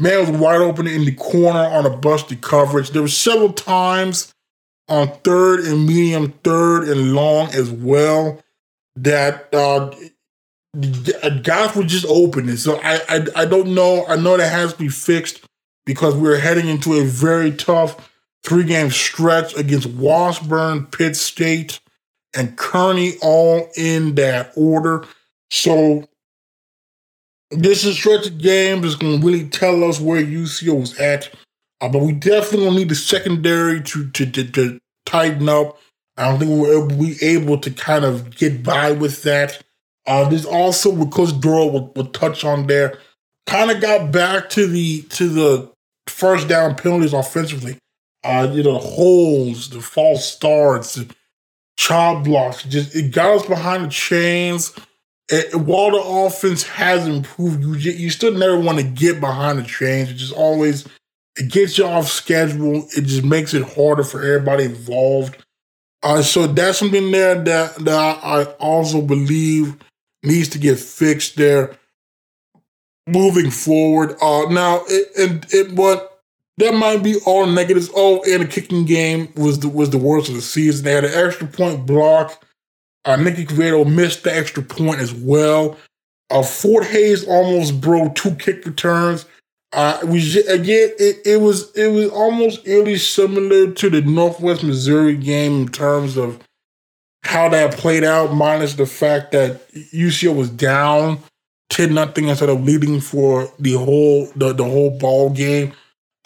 Man 0.01 0.21
was 0.21 0.41
wide 0.41 0.63
open 0.63 0.87
in 0.87 1.05
the 1.05 1.13
corner 1.13 1.59
on 1.59 1.85
a 1.85 1.91
busted 1.91 2.41
coverage. 2.41 2.91
There 2.91 3.03
were 3.03 3.09
several 3.09 3.53
times 3.53 4.33
on 4.89 5.09
third 5.25 5.61
and 5.61 5.87
medium, 5.87 6.33
third 6.43 6.89
and 6.89 7.15
long 7.15 7.55
as 7.55 7.71
well 7.71 8.43
that 8.97 9.53
uh, 9.55 9.91
guys 11.43 11.77
were 11.77 11.85
just 11.85 12.07
open. 12.07 12.49
And 12.49 12.59
so 12.59 12.81
I, 12.83 13.01
I 13.09 13.27
I 13.37 13.45
don't 13.45 13.75
know. 13.75 14.07
I 14.07 14.17
know 14.17 14.39
that 14.39 14.51
has 14.51 14.73
to 14.73 14.79
be 14.79 14.89
fixed 14.89 15.45
because 15.85 16.15
we're 16.15 16.39
heading 16.39 16.69
into 16.69 16.95
a 16.95 17.05
very 17.05 17.53
tough 17.53 18.11
three 18.43 18.65
game 18.65 18.91
stretch 18.91 19.55
against 19.55 19.87
Washburn, 19.87 20.87
Pitt 20.87 21.15
State, 21.15 21.79
and 22.35 22.57
Kearney, 22.57 23.15
all 23.21 23.69
in 23.77 24.15
that 24.15 24.53
order. 24.57 25.05
So 25.51 26.09
this 27.51 27.85
is 27.85 27.97
stretch 27.97 28.27
of 28.27 28.39
games 28.39 28.87
is 28.87 28.97
going 28.97 29.21
to 29.21 29.27
really 29.27 29.49
tell 29.49 29.83
us 29.85 30.01
where 30.01 30.23
UCO 30.23 30.83
is 30.83 30.99
at. 30.99 31.31
Uh, 31.81 31.89
but 31.89 32.03
we 32.03 32.13
definitely 32.13 32.77
need 32.77 32.89
the 32.89 32.95
secondary 32.95 33.83
to, 33.83 34.09
to, 34.11 34.27
to, 34.31 34.45
to 34.45 34.79
tighten 35.07 35.49
up. 35.49 35.79
I 36.17 36.29
don't 36.29 36.39
think 36.39 36.51
we'll 36.51 36.87
be 36.87 37.17
able 37.23 37.59
to 37.59 37.71
kind 37.71 38.05
of 38.05 38.37
get 38.37 38.63
by 38.63 38.93
with 38.93 39.23
that. 39.23 39.63
Uh, 40.07 40.29
there's 40.29 40.45
also 40.45 40.91
what 40.91 41.13
Coach 41.13 41.39
Doyle 41.41 41.71
will, 41.71 41.93
will 41.95 42.07
touch 42.07 42.45
on 42.45 42.67
there. 42.67 42.99
Kind 43.47 43.71
of 43.71 43.81
got 43.81 44.13
back 44.13 44.51
to 44.51 44.67
the 44.67 45.03
to 45.03 45.29
the 45.29 45.73
first 46.07 46.49
down 46.49 46.75
penalties 46.75 47.15
offensively. 47.15 47.79
Uh, 48.23 48.49
you 48.53 48.63
know, 48.63 48.75
the 48.75 48.79
holes, 48.79 49.71
the 49.71 49.81
false 49.81 50.31
starts, 50.31 50.95
the 50.95 51.13
chop 51.77 52.25
blocks. 52.25 52.63
Just 52.65 52.95
it 52.95 53.13
got 53.13 53.37
us 53.37 53.47
behind 53.47 53.85
the 53.85 53.89
chains. 53.89 54.73
It, 55.33 55.55
while 55.55 55.93
the 55.93 56.03
offense 56.03 56.65
has 56.65 57.07
improved, 57.07 57.63
you 57.63 57.93
you 57.93 58.11
still 58.11 58.33
never 58.33 58.59
want 58.59 58.79
to 58.79 58.85
get 58.85 59.21
behind 59.21 59.59
the 59.59 59.63
chains. 59.63 60.11
It 60.11 60.15
just 60.15 60.33
always 60.33 60.87
it 61.37 61.51
gets 61.51 61.79
you 61.79 61.87
off 61.87 62.09
schedule. 62.09 62.87
It 62.97 63.03
just 63.03 63.25
makes 63.25 63.55
it 63.55 63.75
harder 63.75 64.03
for 64.03 64.23
everybody 64.23 64.65
involved. 64.65 65.45
Uh, 66.03 66.23
so 66.23 66.47
that's 66.47 66.79
something 66.79 67.11
there 67.11 67.37
that 67.43 67.77
that 67.77 68.19
I 68.25 68.45
also 68.59 69.03
believe 69.03 69.77
needs 70.23 70.49
to 70.51 70.59
get 70.59 70.79
fixed 70.79 71.37
there 71.37 71.77
moving 73.07 73.51
forward. 73.51 74.17
Uh, 74.21 74.47
now, 74.51 74.83
it, 74.89 75.09
it, 75.17 75.55
it 75.55 76.11
that 76.59 76.75
might 76.75 77.03
be 77.03 77.17
all 77.27 77.47
negatives. 77.47 77.91
Oh, 77.95 78.23
and 78.29 78.43
the 78.43 78.47
kicking 78.47 78.85
game 78.85 79.33
was 79.37 79.61
the 79.61 79.69
was 79.69 79.91
the 79.91 79.99
worst 79.99 80.29
of 80.29 80.35
the 80.35 80.43
season. 80.43 80.85
They 80.85 80.93
had 80.93 81.05
an 81.05 81.15
extra 81.15 81.47
point 81.47 81.87
block. 81.87 82.45
Uh, 83.05 83.17
Nicky 83.17 83.47
missed 83.85 84.25
the 84.25 84.35
extra 84.35 84.63
point 84.63 85.01
as 85.01 85.13
well. 85.13 85.77
Uh, 86.31 86.43
Fort 86.43 86.87
Hays 86.87 87.27
almost 87.27 87.81
broke 87.81 88.15
two 88.15 88.35
kick 88.35 88.65
returns. 88.65 89.27
Uh, 89.73 90.01
we 90.05 90.19
again, 90.49 90.91
it, 90.99 91.19
it 91.25 91.41
was 91.41 91.75
it 91.77 91.89
was 91.89 92.11
almost 92.11 92.67
eerily 92.67 92.99
similar 92.99 93.71
to 93.71 93.89
the 93.89 94.03
Northwest 94.03 94.65
Missouri 94.65 95.17
game 95.17 95.63
in 95.63 95.69
terms 95.69 96.17
of 96.17 96.41
how 97.23 97.49
that 97.49 97.75
played 97.75 98.03
out, 98.03 98.35
minus 98.35 98.75
the 98.75 98.87
fact 98.87 99.33
that 99.33 99.71
UCO 99.73 100.35
was 100.35 100.51
down 100.51 101.21
ten 101.71 101.95
nothing 101.95 102.29
instead 102.29 102.49
of 102.49 102.65
leading 102.65 103.01
for 103.01 103.49
the 103.59 103.75
whole 103.75 104.27
the, 104.37 104.53
the 104.53 104.65
whole 104.65 104.99
ball 104.99 105.31
game. 105.31 105.73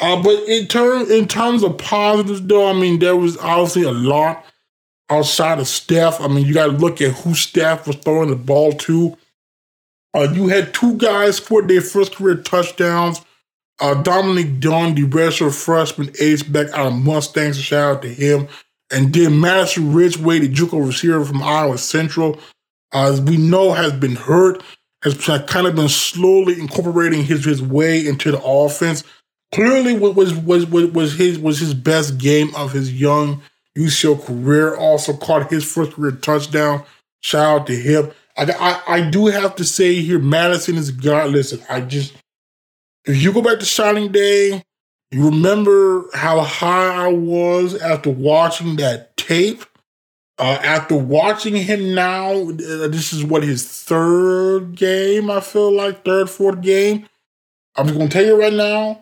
Uh, 0.00 0.21
but 0.23 0.43
in 0.49 0.66
terms 0.66 1.11
in 1.11 1.28
terms 1.28 1.62
of 1.62 1.78
positives, 1.78 2.43
though, 2.43 2.69
I 2.69 2.73
mean 2.73 2.99
there 2.99 3.16
was 3.16 3.37
obviously 3.38 3.83
a 3.83 3.93
lot 3.93 4.45
outside 5.11 5.59
of 5.59 5.69
Steph. 5.69 6.21
I 6.21 6.29
mean 6.29 6.47
you 6.47 6.55
got 6.55 6.67
to 6.67 6.73
look 6.73 7.01
at 7.01 7.13
who 7.13 7.35
Steph 7.35 7.87
was 7.87 7.97
throwing 7.97 8.31
the 8.31 8.37
ball 8.37 8.73
to. 8.73 9.17
Uh, 10.15 10.29
you 10.33 10.49
had 10.49 10.73
two 10.73 10.97
guys 10.97 11.39
for 11.39 11.63
their 11.63 11.81
first 11.81 12.15
career 12.15 12.37
touchdowns 12.37 13.21
uh, 13.81 13.95
Dominic 14.03 14.61
Dunn, 14.61 14.95
the 14.95 15.03
redshirt 15.03 15.55
freshman 15.55 16.13
H-back 16.21 16.69
out 16.69 16.87
of 16.87 16.95
Mustangs, 16.95 17.61
shout 17.61 17.97
out 17.97 18.03
to 18.03 18.09
him. 18.09 18.49
And 18.93 19.13
then 19.13 19.41
Madison 19.41 19.93
Ridgeway, 19.93 20.41
the 20.41 20.49
JUCO 20.49 20.87
receiver 20.87 21.25
from 21.25 21.43
Iowa 21.43 21.79
Central, 21.79 22.39
uh, 22.93 23.11
as 23.11 23.21
we 23.21 23.37
know, 23.37 23.73
has 23.73 23.93
been 23.93 24.15
hurt, 24.15 24.63
has 25.03 25.17
kind 25.47 25.67
of 25.67 25.75
been 25.75 25.89
slowly 25.89 26.59
incorporating 26.61 27.25
his, 27.25 27.45
his 27.45 27.61
way 27.61 28.07
into 28.07 28.31
the 28.31 28.43
offense. 28.43 29.03
Clearly, 29.53 29.97
was 29.97 30.35
was 30.35 30.67
was 30.67 30.67
was 30.67 31.15
his 31.15 31.39
was 31.39 31.61
his 31.61 31.75
best 31.75 32.19
game 32.19 32.55
of 32.57 32.73
his 32.73 32.93
young 32.93 33.43
UCO 33.76 34.25
career. 34.25 34.76
Also 34.76 35.16
caught 35.16 35.50
his 35.50 35.64
first 35.71 35.93
career 35.93 36.12
touchdown. 36.12 36.85
Shout 37.23 37.61
out 37.61 37.66
to 37.69 37.76
him. 37.76 38.11
I, 38.37 38.45
I, 38.52 38.95
I 38.97 39.11
do 39.11 39.26
have 39.26 39.57
to 39.57 39.64
say 39.64 39.95
here, 40.00 40.19
Madison 40.19 40.76
is 40.76 40.90
God. 40.90 41.31
Listen, 41.31 41.61
I 41.69 41.81
just 41.81 42.14
if 43.04 43.23
you 43.23 43.33
go 43.33 43.43
back 43.43 43.59
to 43.59 43.64
Shining 43.64 44.12
Day, 44.12 44.62
you 45.11 45.26
remember 45.26 46.07
how 46.14 46.40
high 46.40 47.04
I 47.04 47.09
was 47.09 47.75
after 47.81 48.11
watching 48.11 48.76
that 48.76 49.16
tape. 49.16 49.64
Uh, 50.37 50.59
after 50.64 50.97
watching 50.97 51.54
him 51.54 51.95
now, 51.95 52.33
uh, 52.33 52.88
this 52.88 53.12
is 53.12 53.25
what 53.25 53.45
his 53.45 53.64
third 53.85 54.75
game. 54.75 55.31
I 55.31 55.38
feel 55.40 55.71
like 55.71 56.04
third, 56.04 56.28
fourth 56.28 56.61
game. 56.61 57.07
I'm 57.76 57.87
just 57.87 57.97
gonna 57.99 58.11
tell 58.11 58.25
you 58.25 58.40
right 58.40 58.52
now. 58.52 59.00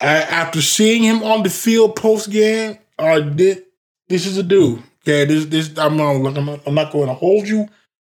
after 0.00 0.62
seeing 0.62 1.02
him 1.02 1.22
on 1.24 1.42
the 1.42 1.50
field 1.50 1.96
post 1.96 2.30
game, 2.30 2.78
I 2.98 3.20
did. 3.20 3.64
This 4.08 4.26
is 4.26 4.36
a 4.36 4.42
dude. 4.42 4.82
Okay, 5.02 5.24
this 5.24 5.46
this 5.46 5.78
I'm 5.78 5.96
not, 5.96 6.14
I'm 6.14 6.46
not, 6.46 6.60
I'm 6.66 6.74
not 6.74 6.92
going 6.92 7.08
to 7.08 7.14
hold 7.14 7.46
you. 7.46 7.68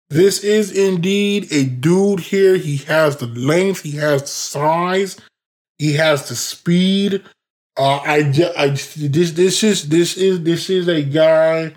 This 0.09 0.43
is 0.43 0.71
indeed 0.71 1.51
a 1.51 1.65
dude 1.65 2.19
here. 2.19 2.57
He 2.57 2.77
has 2.77 3.17
the 3.17 3.27
length, 3.27 3.81
he 3.81 3.91
has 3.97 4.23
the 4.23 4.27
size, 4.27 5.17
he 5.77 5.93
has 5.93 6.27
the 6.27 6.35
speed. 6.35 7.23
Uh, 7.77 7.97
I, 7.97 8.51
I 8.57 8.69
this 8.69 9.31
this 9.31 9.63
is 9.63 9.87
this 9.89 10.17
is 10.17 10.43
this 10.43 10.69
is 10.69 10.87
a 10.87 11.03
guy 11.03 11.73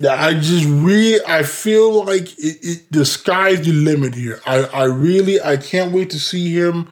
that 0.00 0.18
I 0.18 0.34
just 0.34 0.64
really 0.64 1.24
I 1.26 1.42
feel 1.42 2.04
like 2.04 2.32
it, 2.38 2.58
it, 2.62 2.92
the 2.92 3.04
sky's 3.04 3.60
the 3.60 3.72
limit 3.72 4.14
here. 4.14 4.40
I 4.46 4.64
I 4.64 4.84
really 4.84 5.40
I 5.40 5.58
can't 5.58 5.92
wait 5.92 6.10
to 6.10 6.18
see 6.18 6.52
him 6.52 6.90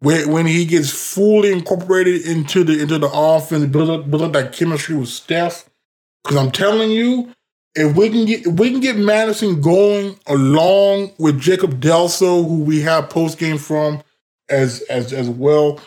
when 0.00 0.30
when 0.30 0.46
he 0.46 0.64
gets 0.64 0.90
fully 0.90 1.52
incorporated 1.52 2.26
into 2.26 2.64
the 2.64 2.80
into 2.80 2.98
the 2.98 3.10
offense, 3.12 3.66
build 3.66 3.90
up 3.90 4.10
build 4.10 4.22
up 4.22 4.32
that 4.32 4.52
chemistry 4.52 4.96
with 4.96 5.08
Steph. 5.08 5.68
Because 6.22 6.36
I'm 6.36 6.50
telling 6.50 6.90
you, 6.90 7.32
if 7.74 7.96
we 7.96 8.10
can 8.10 8.24
get 8.24 8.46
we 8.46 8.70
can 8.70 8.80
get 8.80 8.96
Madison 8.96 9.60
going 9.60 10.18
along 10.26 11.12
with 11.18 11.40
Jacob 11.40 11.80
Delso, 11.80 12.46
who 12.46 12.60
we 12.62 12.80
have 12.82 13.10
post 13.10 13.38
game 13.38 13.58
from 13.58 14.02
as 14.48 14.80
as 14.82 15.12
as 15.12 15.28
well, 15.28 15.80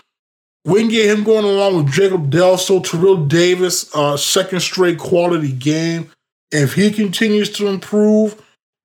we 0.65 0.81
can 0.81 0.89
get 0.89 1.09
him 1.09 1.23
going 1.23 1.45
along 1.45 1.77
with 1.77 1.91
Jacob 1.91 2.31
Delso, 2.31 2.83
Terrell 2.83 3.25
Davis, 3.25 3.93
uh, 3.95 4.17
second 4.17 4.59
straight 4.59 4.99
quality 4.99 5.51
game. 5.51 6.11
If 6.51 6.73
he 6.73 6.91
continues 6.91 7.49
to 7.51 7.67
improve, 7.67 8.41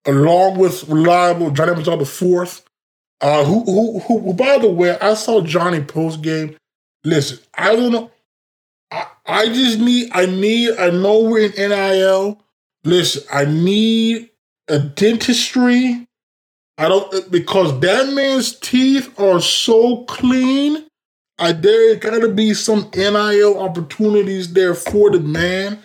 along 0.06 0.59
with 0.59 0.88
reliable 0.88 1.50
Johnny 1.50 1.75
Mazzard 1.75 1.99
the 1.99 2.06
fourth, 2.06 2.65
uh, 3.20 3.44
who, 3.44 3.64
who 3.64 3.99
who 4.00 4.32
by 4.35 4.58
the 4.58 4.68
way, 4.68 4.99
I 4.99 5.14
saw 5.14 5.40
Johnny 5.40 5.80
post 5.80 6.23
game. 6.23 6.56
Listen, 7.04 7.38
I 7.54 7.75
don't 7.75 7.92
know. 7.92 8.11
I, 8.90 9.06
I 9.25 9.46
just 9.46 9.78
need 9.78 10.11
I 10.12 10.26
need 10.26 10.76
I 10.76 10.90
know 10.90 11.23
we're 11.23 11.46
in 11.50 11.70
NIL. 11.70 12.40
Listen, 12.85 13.23
I 13.32 13.44
need 13.46 14.30
a 14.68 14.78
dentistry. 14.78 16.06
I 16.78 16.88
don't 16.88 17.30
because 17.30 17.78
that 17.80 18.12
man's 18.12 18.58
teeth 18.58 19.18
are 19.18 19.40
so 19.40 20.04
clean. 20.04 20.85
I 21.38 21.52
there 21.52 21.96
gotta 21.96 22.28
be 22.28 22.54
some 22.54 22.90
NIL 22.94 23.58
opportunities 23.58 24.52
there 24.52 24.75
for 24.75 25.11
the 25.11 25.20
man. 25.20 25.78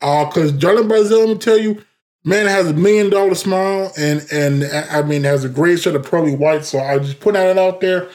Uh, 0.00 0.28
cause 0.30 0.52
Johnny 0.52 0.86
Brazil, 0.86 1.20
let 1.20 1.28
me 1.28 1.38
tell 1.38 1.58
you, 1.58 1.82
man 2.26 2.46
has 2.46 2.66
a 2.66 2.74
million 2.74 3.08
dollar 3.08 3.34
smile 3.34 3.92
and 3.96 4.26
and 4.30 4.64
I 4.64 5.00
mean 5.02 5.24
has 5.24 5.44
a 5.44 5.48
great 5.48 5.78
set 5.78 5.94
of 5.94 6.04
pearly 6.04 6.36
white. 6.36 6.66
So 6.66 6.78
I 6.78 6.98
just 6.98 7.20
put 7.20 7.32
that 7.34 7.56
out 7.56 7.80
there. 7.80 8.10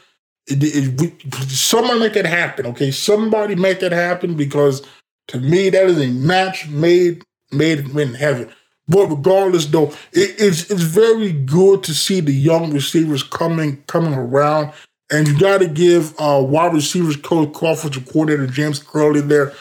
It, 0.47 0.63
it, 0.63 1.01
it, 1.01 1.49
somebody 1.49 1.99
make 1.99 2.13
that 2.13 2.25
happen, 2.25 2.65
okay? 2.67 2.91
Somebody 2.91 3.55
make 3.55 3.79
that 3.79 3.91
happen 3.91 4.35
because 4.35 4.85
to 5.29 5.39
me 5.39 5.69
that 5.69 5.85
is 5.85 5.99
a 5.99 6.07
match 6.11 6.67
made 6.67 7.23
made 7.51 7.79
in 7.79 8.13
heaven. 8.13 8.51
But 8.87 9.07
regardless, 9.07 9.67
though, 9.67 9.93
it, 10.11 10.35
it's 10.37 10.69
it's 10.69 10.81
very 10.81 11.31
good 11.31 11.83
to 11.83 11.93
see 11.93 12.19
the 12.19 12.33
young 12.33 12.73
receivers 12.73 13.23
coming 13.23 13.81
coming 13.87 14.13
around, 14.13 14.73
and 15.09 15.27
you 15.27 15.39
got 15.39 15.59
to 15.59 15.67
give 15.67 16.13
uh, 16.19 16.43
wide 16.43 16.73
receivers 16.73 17.15
coach, 17.15 17.55
offensive 17.61 18.05
coordinator 18.11 18.47
James 18.47 18.79
Curley 18.79 19.21
there 19.21 19.53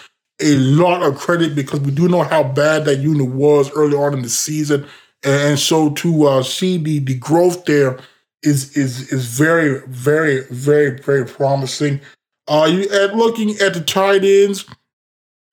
a 0.42 0.56
lot 0.56 1.02
of 1.02 1.16
credit 1.16 1.54
because 1.54 1.80
we 1.80 1.90
do 1.90 2.08
know 2.08 2.22
how 2.22 2.42
bad 2.42 2.84
that 2.84 2.98
unit 2.98 3.28
was 3.28 3.70
early 3.72 3.96
on 3.96 4.14
in 4.14 4.22
the 4.22 4.28
season, 4.28 4.86
and 5.24 5.58
so 5.58 5.90
to 5.90 6.26
uh, 6.26 6.42
see 6.42 6.78
the 6.78 6.98
the 7.00 7.14
growth 7.14 7.64
there 7.64 7.98
is 8.42 8.76
is 8.76 9.12
is 9.12 9.26
very 9.26 9.80
very 9.86 10.44
very 10.50 10.98
very 10.98 11.26
promising. 11.26 12.00
Uh, 12.48 12.68
you 12.70 12.88
at 12.90 13.14
looking 13.16 13.50
at 13.58 13.74
the 13.74 13.80
tight 13.80 14.24
ends. 14.24 14.64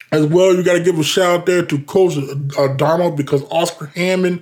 As 0.10 0.26
well, 0.26 0.56
you 0.56 0.64
got 0.64 0.76
to 0.76 0.84
give 0.84 0.98
a 0.98 1.04
shout 1.04 1.42
out 1.42 1.46
there 1.46 1.66
to 1.66 1.80
Coach 1.80 2.16
uh, 2.58 2.68
Donald 2.76 3.18
because 3.18 3.44
Oscar 3.52 3.88
Hammond, 3.88 4.42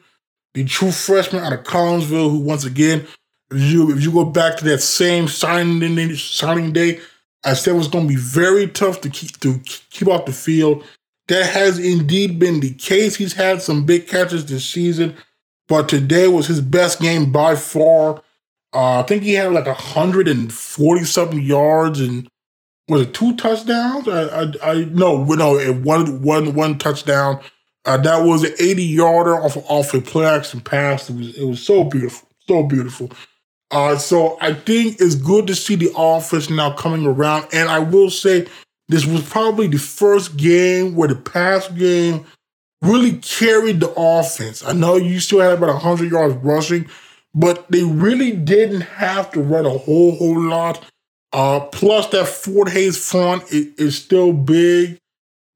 the 0.54 0.64
true 0.64 0.92
freshman 0.92 1.44
out 1.44 1.54
of 1.54 1.64
Collinsville, 1.64 2.30
who 2.30 2.38
once 2.38 2.66
again, 2.66 3.08
if 3.50 3.62
you 3.72 3.92
if 3.92 4.04
you 4.04 4.12
go 4.12 4.26
back 4.26 4.58
to 4.58 4.66
that 4.66 4.80
same 4.80 5.28
signing 5.28 6.16
signing 6.16 6.72
day, 6.72 7.00
I 7.46 7.54
said 7.54 7.76
it 7.76 7.78
was 7.78 7.88
going 7.88 8.08
to 8.08 8.14
be 8.14 8.20
very 8.20 8.68
tough 8.68 9.02
to 9.02 9.10
keep 9.10 9.40
to 9.42 9.60
keep 9.90 10.08
off 10.08 10.26
the 10.26 10.34
field. 10.34 10.84
That 11.28 11.46
has 11.46 11.80
indeed 11.80 12.40
been 12.40 12.60
the 12.60 12.74
case. 12.74 13.16
He's 13.16 13.34
had 13.34 13.62
some 13.62 13.86
big 13.86 14.08
catches 14.08 14.46
this 14.46 14.66
season, 14.66 15.16
but 15.68 15.90
today 15.90 16.28
was 16.28 16.48
his 16.48 16.62
best 16.62 17.00
game 17.00 17.32
by 17.32 17.56
far. 17.56 18.22
Uh, 18.74 19.00
I 19.00 19.04
think 19.04 19.24
he 19.24 19.34
had 19.34 19.54
like 19.54 19.66
140 19.66 21.04
something 21.06 21.42
yards 21.42 22.02
and 22.02 22.28
was 22.88 23.02
it 23.02 23.14
two 23.14 23.36
touchdowns? 23.36 24.08
I 24.08 24.24
I, 24.24 24.54
I 24.64 24.86
no 24.86 25.24
no 25.24 25.74
one 25.74 26.22
one 26.22 26.54
one 26.54 26.78
touchdown. 26.78 27.40
Uh, 27.86 27.98
that 27.98 28.24
was 28.24 28.44
an 28.44 28.54
80 28.60 28.84
yarder 28.84 29.36
off 29.36 29.58
off 29.70 29.94
a 29.94 30.02
play 30.02 30.26
action 30.26 30.60
pass. 30.60 31.10
It 31.10 31.16
was 31.16 31.38
it 31.38 31.46
was 31.46 31.64
so 31.64 31.84
beautiful, 31.84 32.28
so 32.48 32.64
beautiful. 32.64 33.12
Uh, 33.72 33.98
so 33.98 34.38
I 34.42 34.54
think 34.54 34.98
it's 35.00 35.16
good 35.16 35.48
to 35.48 35.56
see 35.56 35.76
the 35.76 35.92
offense 35.98 36.50
now 36.50 36.74
coming 36.74 37.06
around. 37.06 37.48
And 37.52 37.70
I 37.70 37.80
will 37.80 38.10
say 38.10 38.48
this 38.88 39.06
was 39.06 39.28
probably 39.28 39.68
the 39.68 39.80
first 39.80 40.38
game 40.38 40.96
where 40.96 41.08
the 41.08 41.16
pass 41.16 41.68
game 41.70 42.26
really 42.82 43.18
carried 43.18 43.80
the 43.80 43.92
offense. 43.98 44.64
I 44.64 44.74
know 44.74 44.96
you 44.96 45.20
still 45.20 45.40
had 45.40 45.54
about 45.54 45.74
100 45.74 46.12
yards 46.12 46.36
rushing, 46.36 46.88
but 47.34 47.70
they 47.72 47.84
really 47.84 48.32
didn't 48.32 48.82
have 48.82 49.32
to 49.32 49.42
run 49.42 49.66
a 49.66 49.78
whole, 49.78 50.16
whole 50.16 50.40
lot. 50.40 50.84
Uh, 51.34 51.60
plus, 51.60 52.08
that 52.08 52.28
Fort 52.28 52.70
Hays 52.70 52.98
front 52.98 53.44
is, 53.52 53.68
is 53.76 53.98
still 53.98 54.32
big 54.32 54.98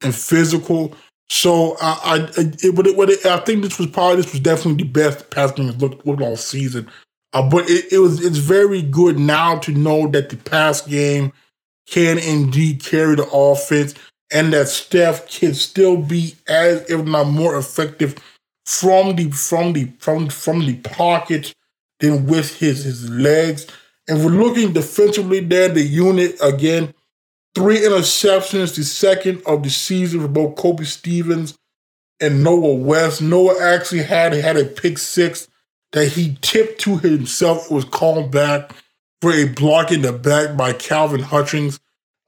and 0.02 0.14
physical. 0.14 0.94
So 1.30 1.78
I, 1.80 2.00
I, 2.04 2.16
it, 2.38 2.64
it, 2.64 3.26
I 3.26 3.38
think 3.38 3.64
this 3.64 3.78
was 3.78 3.88
probably 3.88 4.18
this 4.18 4.32
was 4.32 4.42
definitely 4.42 4.84
the 4.84 4.90
best 4.90 5.30
pass 5.30 5.52
game 5.52 5.70
looked, 5.78 6.06
looked 6.06 6.22
all 6.22 6.36
season. 6.36 6.90
Uh, 7.34 7.48
but 7.50 7.70
it, 7.70 7.92
it 7.94 8.00
was 8.00 8.26
it's 8.26 8.38
very 8.38 8.82
good 8.82 9.20
now 9.20 9.58
to 9.60 9.72
know 9.72 10.08
that 10.08 10.30
the 10.30 10.38
pass 10.38 10.82
game 10.82 11.32
can 11.88 12.18
indeed 12.18 12.84
carry 12.84 13.16
the 13.16 13.28
offense 13.32 13.94
and 14.32 14.54
that 14.54 14.68
Steph 14.68 15.28
can 15.30 15.54
still 15.54 15.98
be 15.98 16.36
as 16.48 16.90
if 16.90 17.06
not 17.06 17.26
more 17.26 17.58
effective 17.58 18.16
from 18.66 19.16
the 19.16 19.30
from 19.32 19.74
the 19.74 19.92
from 20.00 20.30
from 20.30 20.66
the 20.66 20.76
pocket 20.78 21.54
than 22.00 22.26
with 22.26 22.58
his 22.60 22.84
his 22.84 23.10
legs. 23.10 23.68
And 24.08 24.26
we're 24.26 24.32
looking 24.32 24.74
defensively 24.74 25.40
there, 25.40 25.70
the 25.70 25.84
unit 25.84 26.38
again 26.42 26.94
Three 27.60 27.80
interceptions, 27.80 28.78
the 28.78 28.86
second 28.86 29.42
of 29.46 29.64
the 29.64 29.70
season 29.70 30.22
for 30.22 30.30
both 30.30 30.56
Kobe 30.56 30.86
Stevens 30.86 31.58
and 32.22 32.42
Noah 32.42 32.76
West. 32.76 33.22
Noah 33.22 33.62
actually 33.62 34.04
had 34.04 34.32
had 34.34 34.56
a 34.56 34.64
pick 34.64 34.98
six 34.98 35.49
that 35.92 36.10
he 36.10 36.38
tipped 36.42 36.82
to 36.82 36.98
himself. 36.98 37.72
Was 37.72 37.86
called 37.86 38.32
back 38.32 38.72
for 39.22 39.32
a 39.32 39.46
block 39.46 39.92
in 39.92 40.02
the 40.02 40.14
back 40.14 40.58
by 40.58 40.74
Calvin 40.74 41.22
Hutchings. 41.22 41.80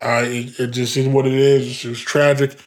Uh, 0.01 0.23
it, 0.25 0.59
it 0.59 0.67
just 0.71 0.97
is 0.97 1.07
what 1.07 1.27
it 1.27 1.33
is. 1.33 1.85
It 1.85 1.89
was 1.89 1.99
tragic. 1.99 2.57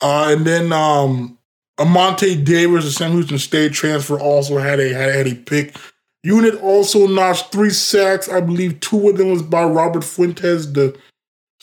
Uh, 0.00 0.28
and 0.28 0.46
then 0.46 0.72
um, 0.72 1.38
Amonte 1.78 2.44
Davis, 2.44 2.84
the 2.84 2.90
Sam 2.90 3.12
Houston 3.12 3.38
State 3.38 3.72
transfer, 3.72 4.18
also 4.18 4.58
had 4.58 4.80
a 4.80 4.92
had, 4.92 5.14
had 5.14 5.26
a 5.26 5.34
pick. 5.34 5.76
Unit 6.22 6.54
also 6.62 7.06
notched 7.06 7.52
three 7.52 7.70
sacks. 7.70 8.28
I 8.28 8.40
believe 8.40 8.80
two 8.80 9.08
of 9.08 9.18
them 9.18 9.30
was 9.30 9.42
by 9.42 9.64
Robert 9.64 10.04
Fuentes, 10.04 10.72
the 10.72 10.96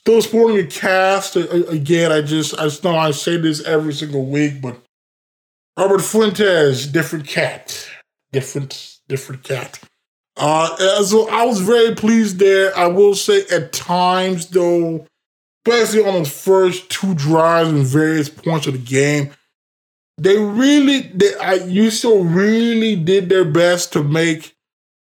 Still 0.01 0.19
sporting 0.23 0.57
a 0.57 0.67
cast. 0.67 1.35
Again, 1.35 2.11
I 2.11 2.23
just, 2.23 2.57
I 2.57 2.63
just 2.63 2.83
know 2.83 2.97
I 2.97 3.11
say 3.11 3.37
this 3.37 3.63
every 3.63 3.93
single 3.93 4.25
week, 4.25 4.59
but 4.59 4.81
Robert 5.77 6.01
Fuentes, 6.01 6.87
different 6.87 7.27
cat. 7.27 7.87
Different, 8.31 8.99
different 9.07 9.43
cat. 9.43 9.79
Uh, 10.37 11.03
so 11.03 11.29
I 11.29 11.45
was 11.45 11.59
very 11.59 11.95
pleased 11.95 12.39
there. 12.39 12.75
I 12.77 12.87
will 12.87 13.15
say 13.15 13.43
at 13.51 13.73
times, 13.73 14.47
though, 14.47 15.05
especially 15.65 16.05
on 16.05 16.23
the 16.23 16.29
first 16.29 16.89
two 16.89 17.13
drives 17.13 17.69
and 17.69 17.85
various 17.85 18.29
points 18.29 18.67
of 18.67 18.73
the 18.73 18.79
game, 18.79 19.31
they 20.17 20.37
really, 20.37 21.01
they, 21.13 21.35
I 21.35 21.55
used 21.55 22.01
to 22.03 22.23
really 22.23 22.95
did 22.95 23.29
their 23.29 23.45
best 23.45 23.91
to 23.93 24.03
make, 24.03 24.55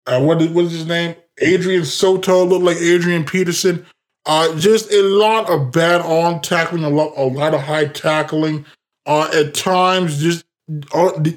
uh, 0.07 0.21
what 0.21 0.43
is, 0.43 0.49
what 0.49 0.65
is 0.67 0.73
his 0.73 0.87
name? 0.87 1.15
Adrian 1.41 1.85
Soto 1.85 2.45
look 2.45 2.63
like 2.63 2.79
Adrian 2.79 3.25
Peterson. 3.25 3.87
Uh, 4.27 4.57
just 4.59 4.93
a 4.93 5.03
lot 5.03 5.51
of 5.51 5.73
bad 5.73 6.01
arm 6.01 6.41
tackling, 6.41 6.85
a 6.85 6.89
lot, 6.89 7.13
a 7.17 7.25
lot 7.25 7.55
of 7.55 7.61
high 7.61 7.87
tackling. 7.87 8.65
Uh, 9.07 9.29
at 9.35 9.55
times, 9.55 10.21
just 10.23 10.45
uh, 10.45 10.47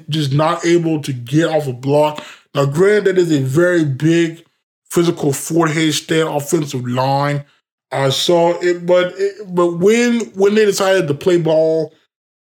just 0.08 0.32
not 0.32 0.64
able 0.64 1.00
to 1.02 1.12
get 1.12 1.48
off 1.48 1.66
a 1.66 1.72
block. 1.72 2.24
Now, 2.54 2.64
granted, 2.66 3.16
that 3.16 3.18
is 3.18 3.32
a 3.32 3.40
very 3.40 3.84
big 3.84 4.44
physical 4.90 5.32
Fort 5.32 5.70
Hays 5.70 6.02
State 6.02 6.26
offensive 6.26 6.86
line. 6.86 7.44
I 7.92 8.10
saw 8.10 8.58
it, 8.60 8.86
but 8.86 9.14
it, 9.16 9.54
but 9.54 9.74
when 9.74 10.20
when 10.34 10.54
they 10.54 10.64
decided 10.64 11.06
to 11.08 11.14
play 11.14 11.38
ball, 11.38 11.94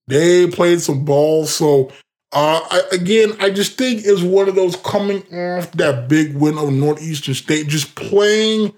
they 0.06 0.46
played 0.48 0.80
some 0.80 1.04
ball. 1.04 1.46
So 1.46 1.90
uh, 2.32 2.60
I, 2.70 2.82
again, 2.92 3.36
I 3.40 3.50
just 3.50 3.78
think 3.78 4.02
it's 4.04 4.22
one 4.22 4.48
of 4.48 4.54
those 4.54 4.76
coming 4.76 5.22
off 5.34 5.72
that 5.72 6.08
big 6.08 6.36
win 6.36 6.58
of 6.58 6.72
Northeastern 6.72 7.34
State, 7.34 7.68
just 7.68 7.94
playing 7.94 8.72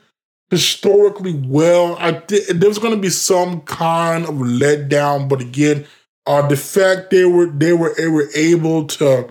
historically 0.51 1.35
well. 1.47 1.97
I 1.99 2.13
th- 2.13 2.49
there's 2.49 2.79
going 2.79 2.95
to 2.95 3.01
be 3.01 3.11
some 3.11 3.63
kind 3.63 4.25
of 4.25 4.35
letdown, 4.35 5.29
but 5.29 5.41
again, 5.41 5.87
uh, 6.27 6.47
the 6.47 6.57
fact 6.57 7.11
they 7.11 7.25
were 7.25 7.47
they 7.47 7.73
were 7.73 7.95
they 7.97 8.09
were 8.09 8.29
able 8.35 8.87
to 8.87 9.29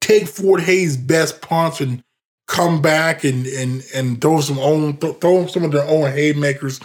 take 0.00 0.26
Fort 0.26 0.62
Hays' 0.62 0.96
best 0.96 1.40
punts 1.42 1.80
and 1.80 2.02
come 2.46 2.80
back 2.80 3.24
and 3.24 3.46
and 3.46 3.84
and 3.94 4.20
throw 4.20 4.40
some 4.40 4.58
own 4.58 4.96
th- 4.96 5.20
throw 5.20 5.46
some 5.46 5.64
of 5.64 5.72
their 5.72 5.86
own 5.86 6.10
haymakers. 6.12 6.80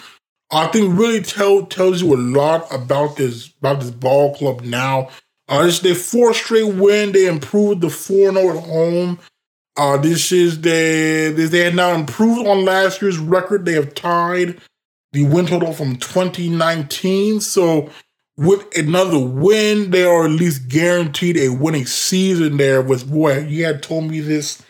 I 0.51 0.67
think 0.67 0.97
really 0.97 1.21
tell 1.21 1.65
tells 1.65 2.01
you 2.01 2.13
a 2.13 2.17
lot 2.17 2.71
about 2.71 3.15
this 3.15 3.47
about 3.59 3.79
this 3.79 3.91
ball 3.91 4.35
club 4.35 4.61
now. 4.61 5.09
Uh, 5.47 5.65
it's 5.67 5.79
their 5.79 5.95
fourth 5.95 6.37
straight 6.37 6.73
win. 6.75 7.11
They 7.11 7.25
improved 7.25 7.81
the 7.81 7.89
4 7.89 8.33
0 8.33 8.57
at 8.57 8.63
home. 8.63 9.19
Uh, 9.75 9.97
this 9.97 10.31
is 10.31 10.61
the 10.61 11.33
they 11.35 11.59
have 11.59 11.75
now 11.75 11.93
improved 11.93 12.47
on 12.47 12.65
last 12.65 13.01
year's 13.01 13.17
record. 13.17 13.65
They 13.65 13.73
have 13.73 13.95
tied 13.95 14.61
the 15.13 15.25
win 15.25 15.47
total 15.47 15.73
from 15.73 15.95
2019. 15.95 17.39
So 17.39 17.89
with 18.37 18.77
another 18.77 19.19
win, 19.19 19.91
they 19.91 20.03
are 20.03 20.25
at 20.25 20.31
least 20.31 20.67
guaranteed 20.67 21.37
a 21.37 21.49
winning 21.49 21.85
season 21.85 22.57
there. 22.57 22.81
With 22.81 23.09
boy, 23.09 23.39
you 23.39 23.65
had 23.65 23.83
told 23.83 24.09
me 24.09 24.19
this 24.19 24.61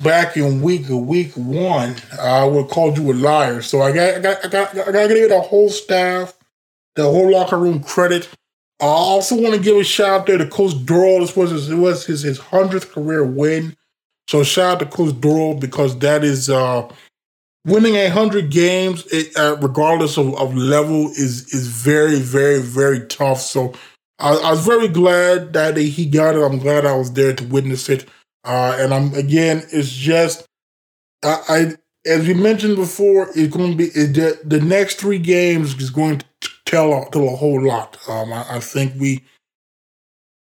back 0.00 0.36
in 0.36 0.62
week 0.62 0.86
week 0.88 1.32
one, 1.34 1.96
I 2.20 2.44
would 2.44 2.62
have 2.62 2.70
called 2.70 2.98
you 2.98 3.12
a 3.12 3.14
liar. 3.14 3.62
So 3.62 3.82
I 3.82 3.92
got 3.92 4.14
I 4.14 4.20
got 4.20 4.44
I 4.44 4.48
got 4.48 4.78
I 4.88 4.92
got 4.92 5.08
to 5.08 5.14
give 5.14 5.28
the 5.28 5.40
whole 5.40 5.68
staff, 5.68 6.34
the 6.96 7.02
whole 7.02 7.30
locker 7.30 7.58
room 7.58 7.82
credit. 7.82 8.28
I 8.80 8.86
also 8.86 9.34
want 9.34 9.54
to 9.54 9.60
give 9.60 9.76
a 9.76 9.84
shout 9.84 10.20
out 10.20 10.26
there 10.26 10.38
to 10.38 10.46
Coach 10.46 10.84
Dorrel. 10.86 11.20
This 11.20 11.36
was 11.36 11.50
his, 11.50 11.68
it 11.68 11.74
was 11.74 12.06
his 12.06 12.22
his 12.22 12.38
hundredth 12.38 12.92
career 12.92 13.24
win. 13.24 13.76
So 14.28 14.42
shout 14.44 14.74
out 14.74 14.78
to 14.80 14.86
Coach 14.86 15.20
Dorrel 15.20 15.54
because 15.54 15.98
that 15.98 16.22
is 16.22 16.48
uh, 16.48 16.88
winning 17.64 17.96
a 17.96 18.08
hundred 18.08 18.50
games, 18.50 19.06
it, 19.06 19.36
uh, 19.36 19.56
regardless 19.60 20.16
of, 20.16 20.34
of, 20.38 20.54
level, 20.54 21.08
is 21.10 21.52
is 21.54 21.68
very, 21.68 22.18
very, 22.18 22.60
very 22.60 23.06
tough. 23.06 23.40
So 23.40 23.74
I, 24.18 24.34
I, 24.34 24.50
was 24.52 24.64
very 24.66 24.88
glad 24.88 25.52
that 25.52 25.76
he 25.76 26.06
got 26.06 26.34
it. 26.34 26.42
I'm 26.42 26.58
glad 26.58 26.86
I 26.86 26.96
was 26.96 27.12
there 27.12 27.34
to 27.34 27.44
witness 27.44 27.88
it. 27.88 28.08
Uh, 28.44 28.76
and 28.78 28.94
I'm 28.94 29.14
again, 29.14 29.64
it's 29.72 29.92
just 29.92 30.46
I, 31.24 31.40
I 31.48 31.76
as 32.06 32.26
we 32.26 32.34
mentioned 32.34 32.76
before, 32.76 33.28
it's 33.34 33.54
going 33.54 33.72
to 33.72 33.76
be 33.76 33.86
it, 33.94 34.48
the 34.48 34.60
next 34.60 34.98
three 34.98 35.18
games 35.18 35.74
is 35.74 35.90
going 35.90 36.18
to 36.40 36.50
tell 36.64 37.04
tell 37.06 37.28
a 37.28 37.36
whole 37.36 37.62
lot. 37.62 37.98
Um, 38.08 38.32
I, 38.32 38.56
I 38.56 38.60
think 38.60 38.94
we, 38.98 39.24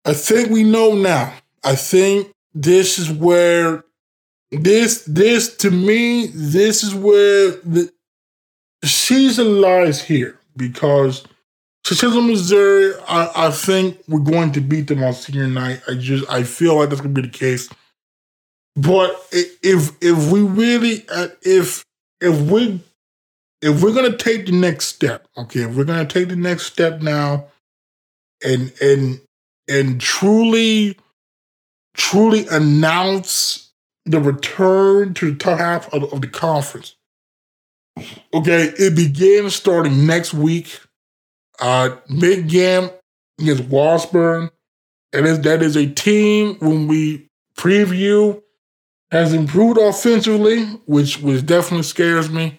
I 0.05 0.13
think 0.13 0.51
we 0.51 0.65
know 0.65 0.95
now. 0.95 1.33
I 1.65 1.75
think 1.75 2.33
this 2.55 2.99
is 2.99 3.11
where 3.11 3.85
this 4.53 5.05
this 5.05 5.57
to 5.59 5.71
me 5.71 6.27
this 6.29 6.83
is 6.83 6.95
where 6.95 7.53
the 7.65 7.91
season 8.85 9.61
lies 9.61 10.03
here 10.03 10.39
because 10.57 11.25
Cicero, 11.85 12.21
Missouri, 12.21 12.95
I, 13.09 13.49
I 13.49 13.51
think 13.51 13.99
we're 14.07 14.21
going 14.21 14.53
to 14.53 14.61
beat 14.61 14.87
them 14.87 15.03
on 15.03 15.15
senior 15.15 15.47
night. 15.49 15.81
I 15.89 15.95
just 15.95 16.29
I 16.31 16.43
feel 16.43 16.77
like 16.77 16.91
that's 16.91 17.01
gonna 17.01 17.15
be 17.15 17.23
the 17.23 17.29
case. 17.29 17.69
But 18.77 19.17
if 19.33 19.97
if 20.01 20.31
we 20.31 20.43
really 20.43 21.05
uh, 21.09 21.29
if 21.43 21.85
if 22.21 22.39
we 22.43 22.81
if 23.63 23.83
we're 23.83 23.95
gonna 23.95 24.17
take 24.17 24.47
the 24.47 24.53
next 24.53 24.87
step, 24.87 25.27
okay, 25.37 25.61
if 25.61 25.75
we're 25.75 25.85
gonna 25.85 26.07
take 26.07 26.29
the 26.29 26.37
next 26.37 26.67
step 26.67 27.01
now, 27.01 27.47
and 28.45 28.73
and 28.81 29.21
and 29.67 30.01
truly 30.01 30.97
truly 31.95 32.47
announce 32.49 33.70
the 34.11 34.21
return 34.21 35.15
to 35.15 35.31
the 35.31 35.37
top 35.37 35.59
half 35.59 35.93
of, 35.93 36.13
of 36.13 36.21
the 36.21 36.29
conference. 36.29 36.97
Okay, 38.33 38.73
it 38.79 38.95
begins 38.95 39.55
starting 39.55 40.07
next 40.07 40.33
week. 40.33 40.81
Uh, 41.61 41.97
Mick 42.09 42.49
Gam 42.49 42.91
against 43.41 43.65
Washburn. 43.65 44.51
And 45.13 45.27
that 45.27 45.63
is 45.63 45.77
a 45.77 45.87
team 45.87 46.57
when 46.61 46.87
we 46.87 47.29
preview 47.57 48.41
has 49.11 49.33
improved 49.33 49.79
offensively, 49.79 50.65
which 50.87 51.21
which 51.21 51.45
definitely 51.45 51.83
scares 51.83 52.31
me. 52.31 52.59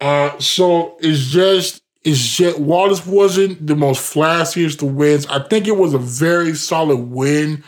Uh, 0.00 0.38
so 0.38 0.96
it's 1.00 1.26
just 1.30 1.82
it's 2.02 2.36
just 2.36 2.58
this 2.58 3.06
wasn't 3.06 3.66
the 3.66 3.76
most 3.76 4.14
flashiest 4.14 4.82
of 4.82 4.94
wins, 4.94 5.26
I 5.26 5.40
think 5.40 5.66
it 5.66 5.76
was 5.76 5.94
a 5.94 5.98
very 5.98 6.54
solid 6.54 6.96
win 6.96 7.64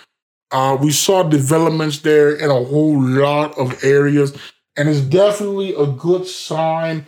uh, 0.53 0.77
we 0.81 0.93
saw 0.93 1.23
developments 1.23 2.01
there 2.01 2.35
in 2.37 2.51
a 2.51 2.65
whole 2.65 3.03
lot 3.03 3.57
of 3.59 3.83
areas, 3.83 4.37
and 4.77 4.89
it's 4.89 5.01
definitely 5.01 5.75
a 5.75 5.87
good 5.87 6.27
sign 6.27 7.07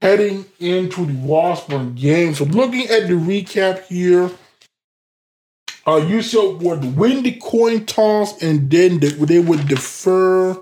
heading 0.00 0.46
into 0.58 1.04
the 1.04 1.12
Washburn 1.12 1.94
game. 1.94 2.34
So, 2.34 2.44
looking 2.44 2.88
at 2.88 3.06
the 3.08 3.14
recap 3.14 3.84
here, 3.86 4.30
uh, 5.86 6.00
UCO 6.00 6.60
would 6.62 6.96
win 6.96 7.22
the 7.22 7.32
coin 7.32 7.84
toss, 7.84 8.42
and 8.42 8.70
then 8.70 9.00
they, 9.00 9.38
would 9.38 9.68
defer. 9.68 10.52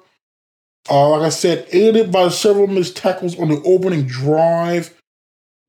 Uh, 0.89 1.11
like 1.11 1.23
I 1.23 1.29
said, 1.31 1.67
aided 1.73 2.13
by 2.13 2.29
several 2.29 2.69
missed 2.69 2.97
tackles 2.97 3.39
on 3.39 3.49
the 3.49 3.63
opening 3.65 4.07
drive. 4.07 4.95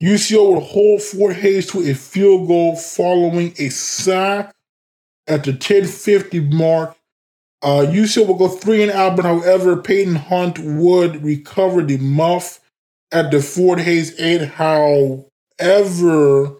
UCO 0.02 0.54
would 0.54 0.64
hold 0.64 1.02
Fort 1.02 1.36
Hays 1.36 1.72
to 1.72 1.80
a 1.90 1.96
field 1.96 2.48
goal 2.48 2.76
following 2.76 3.56
a 3.58 3.70
sack 3.70 4.54
at 5.28 5.44
the 5.44 5.52
1050 5.52 6.40
mark. 6.42 6.96
Uh, 7.62 7.86
UCO 7.88 8.28
will 8.28 8.36
go 8.36 8.48
three 8.48 8.84
and 8.84 8.92
out, 8.92 9.16
but 9.16 9.26
however, 9.26 9.82
Peyton 9.82 10.16
Hunt 10.16 10.60
would 10.60 11.24
recover 11.24 11.82
the 11.82 11.98
muff 11.98 12.60
at 13.12 13.32
the 13.32 13.42
Fort 13.42 13.80
Hays 13.80 14.20
8. 14.20 14.50
However, 14.50 16.60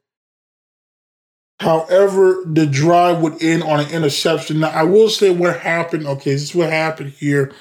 However, 1.60 2.44
the 2.46 2.68
drive 2.68 3.22
would 3.22 3.42
end 3.42 3.64
on 3.64 3.80
an 3.80 3.90
interception. 3.90 4.60
Now, 4.60 4.70
I 4.70 4.84
will 4.84 5.10
say 5.10 5.32
what 5.32 5.60
happened. 5.60 6.06
Okay, 6.06 6.34
this 6.34 6.44
is 6.44 6.56
what 6.56 6.70
happened 6.70 7.12
here. 7.12 7.52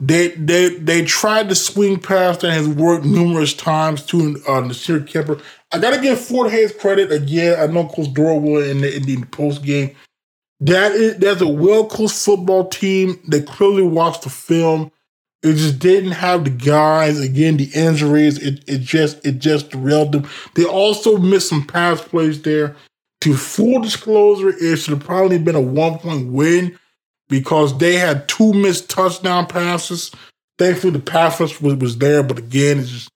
They 0.00 0.28
they 0.28 0.70
they 0.70 1.04
tried 1.04 1.48
to 1.48 1.54
swing 1.54 2.00
past 2.00 2.42
and 2.42 2.52
has 2.52 2.68
worked 2.68 3.06
numerous 3.06 3.54
times 3.54 4.02
to 4.06 4.42
uh, 4.46 4.60
Nasir 4.60 5.00
Kemper. 5.00 5.40
I 5.72 5.78
gotta 5.78 6.00
give 6.00 6.20
Fort 6.20 6.50
Hays 6.50 6.72
credit 6.72 7.12
again. 7.12 7.58
I 7.58 7.72
know 7.72 7.86
Coach 7.86 8.12
Dorrel 8.12 8.58
in 8.58 8.82
the, 8.82 8.94
in 8.94 9.04
the 9.04 9.24
post 9.26 9.62
game. 9.62 9.94
That 10.60 10.92
is 10.92 11.18
that's 11.18 11.40
a 11.42 11.48
well 11.48 11.86
coached 11.86 12.14
football 12.14 12.68
team. 12.68 13.20
They 13.28 13.42
clearly 13.42 13.82
watched 13.82 14.22
the 14.22 14.30
film. 14.30 14.90
It 15.42 15.54
just 15.54 15.78
didn't 15.78 16.12
have 16.12 16.44
the 16.44 16.50
guys. 16.50 17.20
Again, 17.20 17.56
the 17.56 17.70
injuries. 17.74 18.38
It 18.38 18.64
it 18.66 18.78
just 18.78 19.24
it 19.24 19.38
just 19.38 19.70
derailed 19.70 20.12
them. 20.12 20.28
They 20.54 20.64
also 20.64 21.18
missed 21.18 21.48
some 21.48 21.66
pass 21.66 22.00
plays 22.00 22.42
there. 22.42 22.74
To 23.22 23.34
full 23.34 23.80
disclosure, 23.80 24.50
it 24.50 24.76
should 24.76 24.94
have 24.94 25.04
probably 25.04 25.38
been 25.38 25.54
a 25.54 25.60
one 25.60 25.98
point 25.98 26.32
win 26.32 26.78
because 27.28 27.76
they 27.78 27.94
had 27.94 28.28
two 28.28 28.52
missed 28.52 28.88
touchdown 28.88 29.46
passes. 29.46 30.10
Thankfully, 30.58 30.92
the 30.92 31.00
pass 31.00 31.38
rush 31.38 31.60
was, 31.60 31.74
was 31.76 31.98
there, 31.98 32.22
but 32.22 32.38
again, 32.38 32.78
it's 32.78 32.90
just 32.90 33.08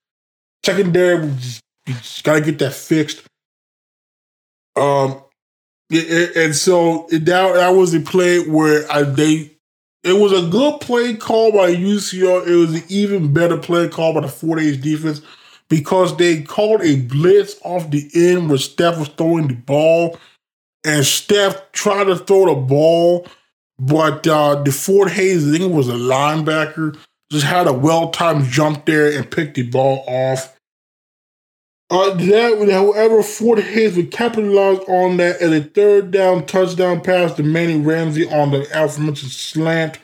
secondary. 0.65 1.27
We 1.27 1.33
just, 1.37 1.61
we 1.87 1.93
just 1.95 2.25
gotta 2.25 2.41
get 2.41 2.59
that 2.59 2.75
fixed. 2.75 3.23
Um, 4.77 5.23
and 5.91 6.55
so 6.55 7.07
that 7.11 7.25
that 7.25 7.71
was 7.71 7.95
a 7.95 8.01
play 8.01 8.39
where 8.39 8.91
I 8.91 9.03
they 9.03 9.51
it 10.03 10.15
was 10.15 10.33
a 10.33 10.49
good 10.49 10.81
play 10.81 11.15
call 11.15 11.53
by 11.53 11.75
UCO. 11.75 12.47
It 12.47 12.57
was 12.57 12.75
an 12.75 12.83
even 12.89 13.33
better 13.33 13.59
play 13.59 13.89
call 13.89 14.15
by 14.15 14.21
the 14.21 14.29
Fort 14.29 14.61
Hays 14.61 14.79
defense 14.79 15.21
because 15.69 16.17
they 16.17 16.43
called 16.43 16.83
a 16.83 17.01
blitz 17.03 17.57
off 17.63 17.91
the 17.91 18.09
end 18.15 18.49
where 18.49 18.59
Steph 18.59 18.99
was 18.99 19.09
throwing 19.09 19.49
the 19.49 19.55
ball, 19.55 20.19
and 20.85 21.05
Steph 21.05 21.73
tried 21.73 22.05
to 22.05 22.17
throw 22.17 22.47
the 22.47 22.61
ball, 22.61 23.27
but 23.79 24.27
uh, 24.27 24.63
the 24.63 24.73
Fort 24.73 25.11
Hays, 25.11 25.47
I 25.49 25.53
think 25.59 25.71
it 25.71 25.75
was 25.75 25.89
a 25.89 25.95
linebacker, 25.95 26.99
just 27.31 27.45
had 27.45 27.67
a 27.67 27.73
well 27.73 28.11
timed 28.11 28.47
jump 28.47 28.87
there 28.87 29.17
and 29.17 29.31
picked 29.31 29.55
the 29.55 29.69
ball 29.69 30.05
off. 30.07 30.57
Uh, 31.91 32.15
that, 32.15 32.71
however, 32.71 33.21
Fort 33.21 33.59
Hays 33.59 33.97
would 33.97 34.13
capitalize 34.13 34.79
on 34.87 35.17
that 35.17 35.41
as 35.41 35.51
a 35.51 35.65
third 35.65 36.13
down 36.13 36.47
touchdown 36.47 37.01
pass 37.01 37.35
to 37.35 37.43
Manny 37.43 37.81
Ramsey 37.81 38.31
on 38.31 38.53
the 38.53 38.63
aforementioned 38.73 39.33
slant. 39.33 39.99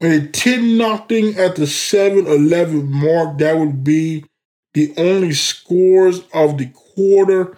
And 0.00 0.12
a 0.12 0.26
10 0.26 0.78
nothing 0.78 1.36
at 1.36 1.56
the 1.56 1.66
7 1.66 2.26
11 2.26 2.90
mark, 2.90 3.38
that 3.38 3.58
would 3.58 3.84
be 3.84 4.24
the 4.72 4.94
only 4.96 5.32
scores 5.32 6.22
of 6.32 6.56
the 6.56 6.68
quarter. 6.68 7.56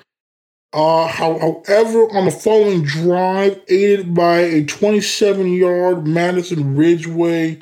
Uh, 0.73 1.07
however, 1.07 2.09
on 2.17 2.25
the 2.25 2.31
following 2.31 2.83
drive, 2.83 3.61
aided 3.69 4.15
by 4.15 4.41
a 4.41 4.65
27 4.65 5.53
yard 5.53 6.07
Madison 6.07 6.77
Ridgeway 6.77 7.61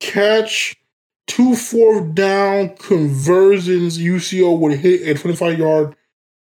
catch, 0.00 0.76
two 1.26 1.54
fourth 1.56 2.14
down 2.14 2.76
conversions, 2.76 3.98
UCO 3.98 4.58
would 4.58 4.78
hit 4.78 5.08
a 5.08 5.18
25 5.18 5.58
yard 5.58 5.96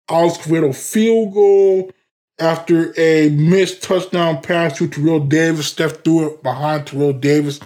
Alex 0.09 0.39
Quevedo 0.39 0.75
field 0.75 1.35
goal 1.35 1.91
after 2.39 2.95
a 2.99 3.31
missed 3.31 3.83
touchdown 3.83 4.41
pass 4.41 4.79
to 4.79 4.89
Terrell 4.89 5.21
Davis. 5.21 5.69
Steph 5.69 6.03
threw 6.05 6.29
it 6.29 6.43
behind 6.43 6.87
Terrell 6.87 7.13
Davis. 7.13 7.61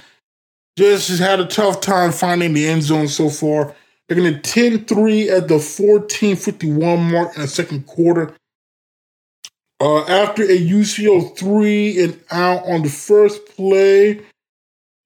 Just 0.77 1.09
has 1.09 1.18
had 1.18 1.40
a 1.40 1.46
tough 1.46 1.81
time 1.81 2.12
finding 2.12 2.55
the 2.55 2.66
end 2.66 2.83
zone 2.83 3.09
so 3.09 3.29
far. 3.29 3.75
They're 4.09 4.16
going 4.16 4.35
to 4.35 4.40
10 4.40 4.87
3 4.87 5.31
at 5.31 5.48
the 5.48 5.55
1451 5.55 7.11
mark 7.11 7.37
in 7.37 7.42
the 7.42 7.48
second 7.48 7.87
quarter. 7.87 8.35
Uh, 9.83 10.05
after 10.05 10.44
a 10.44 10.57
UCO 10.57 11.37
three 11.37 12.01
and 12.01 12.16
out 12.31 12.64
on 12.68 12.83
the 12.83 12.88
first 12.88 13.44
play, 13.46 14.20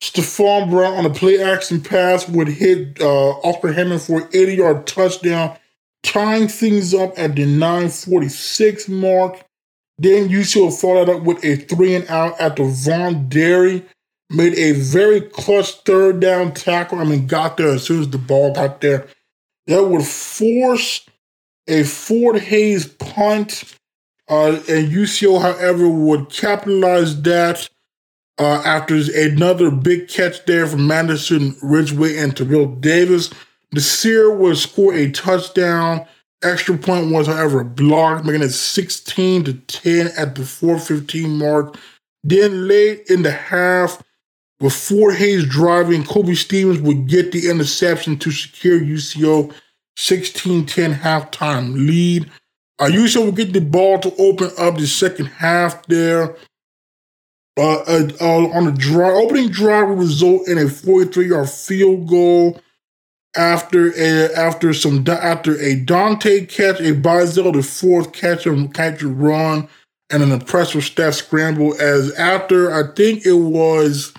Stephon 0.03 0.71
Brown 0.71 0.95
on 0.95 1.07
a 1.07 1.11
play 1.11 1.43
action 1.43 1.81
pass 1.81 2.29
would 2.29 2.49
hit 2.49 3.01
uh, 3.01 3.31
Oscar 3.41 3.73
Hammond 3.73 4.03
for 4.03 4.23
an 4.23 4.29
80 4.33 4.55
yard 4.55 4.87
touchdown, 4.87 5.57
tying 6.03 6.49
things 6.49 6.95
up 6.95 7.19
at 7.19 7.35
the 7.35 7.47
946 7.47 8.89
mark. 8.89 9.43
Then 9.99 10.29
UCO 10.29 10.79
followed 10.79 11.09
up 11.09 11.23
with 11.23 11.43
a 11.43 11.57
three 11.57 11.95
and 11.95 12.09
out 12.09 12.39
at 12.39 12.57
the 12.57 12.65
Von 12.65 13.29
Derry 13.29 13.85
made 14.31 14.55
a 14.55 14.73
very 14.73 15.21
clutch 15.21 15.73
third 15.85 16.21
down 16.21 16.53
tackle. 16.53 16.99
I 16.99 17.05
mean, 17.05 17.27
got 17.27 17.57
there 17.57 17.69
as 17.75 17.85
soon 17.85 18.01
as 18.01 18.11
the 18.11 18.19
ball 18.19 18.53
got 18.53 18.81
there. 18.81 19.07
That 19.67 19.85
would 19.85 20.05
force 20.05 21.07
a 21.67 21.83
Fort 21.85 22.41
Hays 22.41 22.87
punt. 22.87 23.65
Uh, 24.29 24.61
and 24.69 24.91
UCO, 24.91 25.41
however, 25.41 25.89
would 25.89 26.31
capitalize 26.31 27.23
that 27.23 27.69
uh, 28.39 28.63
after 28.65 28.97
another 29.15 29.71
big 29.71 30.09
catch 30.09 30.45
there 30.45 30.67
from 30.67 30.87
Madison 30.87 31.57
Ridgeway 31.63 32.17
and 32.19 32.37
Terrell 32.37 32.67
Davis. 32.67 33.31
Nasir 33.73 34.31
would 34.35 34.57
score 34.59 34.95
a 34.95 35.11
touchdown. 35.11 36.07
Extra 36.43 36.77
point 36.77 37.11
was, 37.11 37.27
however, 37.27 37.65
blocked, 37.65 38.25
making 38.25 38.43
it 38.43 38.51
16 38.51 39.45
to 39.45 39.55
10 39.55 40.09
at 40.19 40.35
the 40.35 40.45
415 40.45 41.39
mark. 41.39 41.77
Then 42.23 42.69
late 42.69 43.09
in 43.09 43.23
the 43.23 43.31
half, 43.31 44.03
with 44.61 44.75
Fort 44.75 45.17
Hays 45.17 45.47
driving, 45.47 46.05
Kobe 46.05 46.35
Stevens 46.35 46.81
would 46.81 47.07
get 47.07 47.33
the 47.33 47.49
interception 47.49 48.19
to 48.19 48.31
secure 48.31 48.81
UCO 48.81 49.53
16-10 49.99 51.01
halftime 51.01 51.75
lead. 51.75 52.31
Uh, 52.79 52.87
UCO 52.87 53.27
would 53.27 53.37
get 53.37 53.53
the 53.53 53.61
ball 53.61 53.99
to 53.99 54.15
open 54.17 54.51
up 54.59 54.77
the 54.77 54.87
second 54.87 55.27
half 55.27 55.87
there. 55.87 56.37
Uh, 57.59 57.77
uh, 57.87 58.09
uh, 58.21 58.49
on 58.49 58.67
the 58.67 58.73
drive, 58.73 59.15
opening 59.15 59.49
drive 59.49 59.89
would 59.89 59.99
result 59.99 60.47
in 60.47 60.59
a 60.59 60.65
43-yard 60.65 61.49
field 61.49 62.07
goal 62.07 62.61
after 63.37 63.93
a 63.99 64.33
after 64.35 64.73
some 64.75 65.05
after 65.09 65.59
a 65.61 65.77
Dante 65.77 66.47
catch, 66.47 66.81
a 66.81 66.95
Bizel 66.95 67.53
the 67.53 67.63
fourth 67.63 68.13
catch 68.13 68.47
and 68.47 68.73
catch 68.73 69.03
and 69.03 69.21
run, 69.23 69.69
and 70.11 70.23
an 70.23 70.33
impressive 70.33 70.85
stat 70.85 71.15
scramble. 71.15 71.75
As 71.81 72.13
after 72.15 72.73
I 72.73 72.95
think 72.95 73.25
it 73.25 73.35
was 73.35 74.13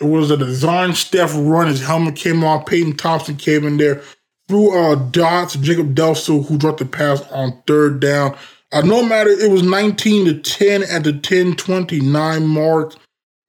it 0.00 0.04
was 0.06 0.30
a 0.30 0.36
design 0.36 0.94
Steph 0.94 1.32
run. 1.34 1.68
His 1.68 1.84
helmet 1.84 2.16
came 2.16 2.44
off. 2.44 2.66
Peyton 2.66 2.96
Thompson 2.96 3.36
came 3.36 3.66
in 3.66 3.78
there. 3.78 4.00
Threw 4.48 4.76
uh, 4.76 4.94
dots. 4.94 5.54
Jacob 5.56 5.94
Delso, 5.94 6.46
who 6.46 6.56
dropped 6.56 6.78
the 6.78 6.86
pass 6.86 7.20
on 7.32 7.62
third 7.66 8.00
down. 8.00 8.36
Uh, 8.70 8.82
no 8.82 9.02
matter, 9.02 9.30
it 9.30 9.50
was 9.50 9.62
19 9.62 10.26
to 10.26 10.38
10 10.38 10.82
at 10.82 11.04
the 11.04 11.12
10-29 11.12 12.46
mark. 12.46 12.94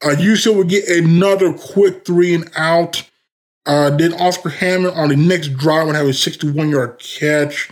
Uh, 0.02 0.16
UCO 0.16 0.56
would 0.56 0.70
get 0.70 0.88
another 0.88 1.52
quick 1.54 2.06
three 2.06 2.34
and 2.34 2.50
out. 2.56 3.04
Uh, 3.66 3.90
then 3.90 4.14
Oscar 4.14 4.50
Hammond 4.50 4.96
on 4.96 5.10
the 5.10 5.18
next 5.18 5.50
drive 5.50 5.88
would 5.88 5.96
have 5.96 6.08
a 6.08 6.14
61 6.14 6.70
yard 6.70 7.00
catch. 7.00 7.70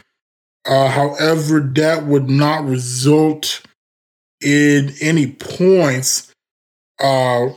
Uh, 0.65 0.89
however, 0.89 1.61
that 1.61 2.05
would 2.05 2.29
not 2.29 2.65
result 2.65 3.61
in 4.41 4.93
any 5.01 5.31
points. 5.31 6.33
Uh, 6.99 7.49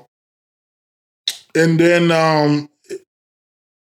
and 1.55 1.81
then 1.81 2.11
um 2.13 2.69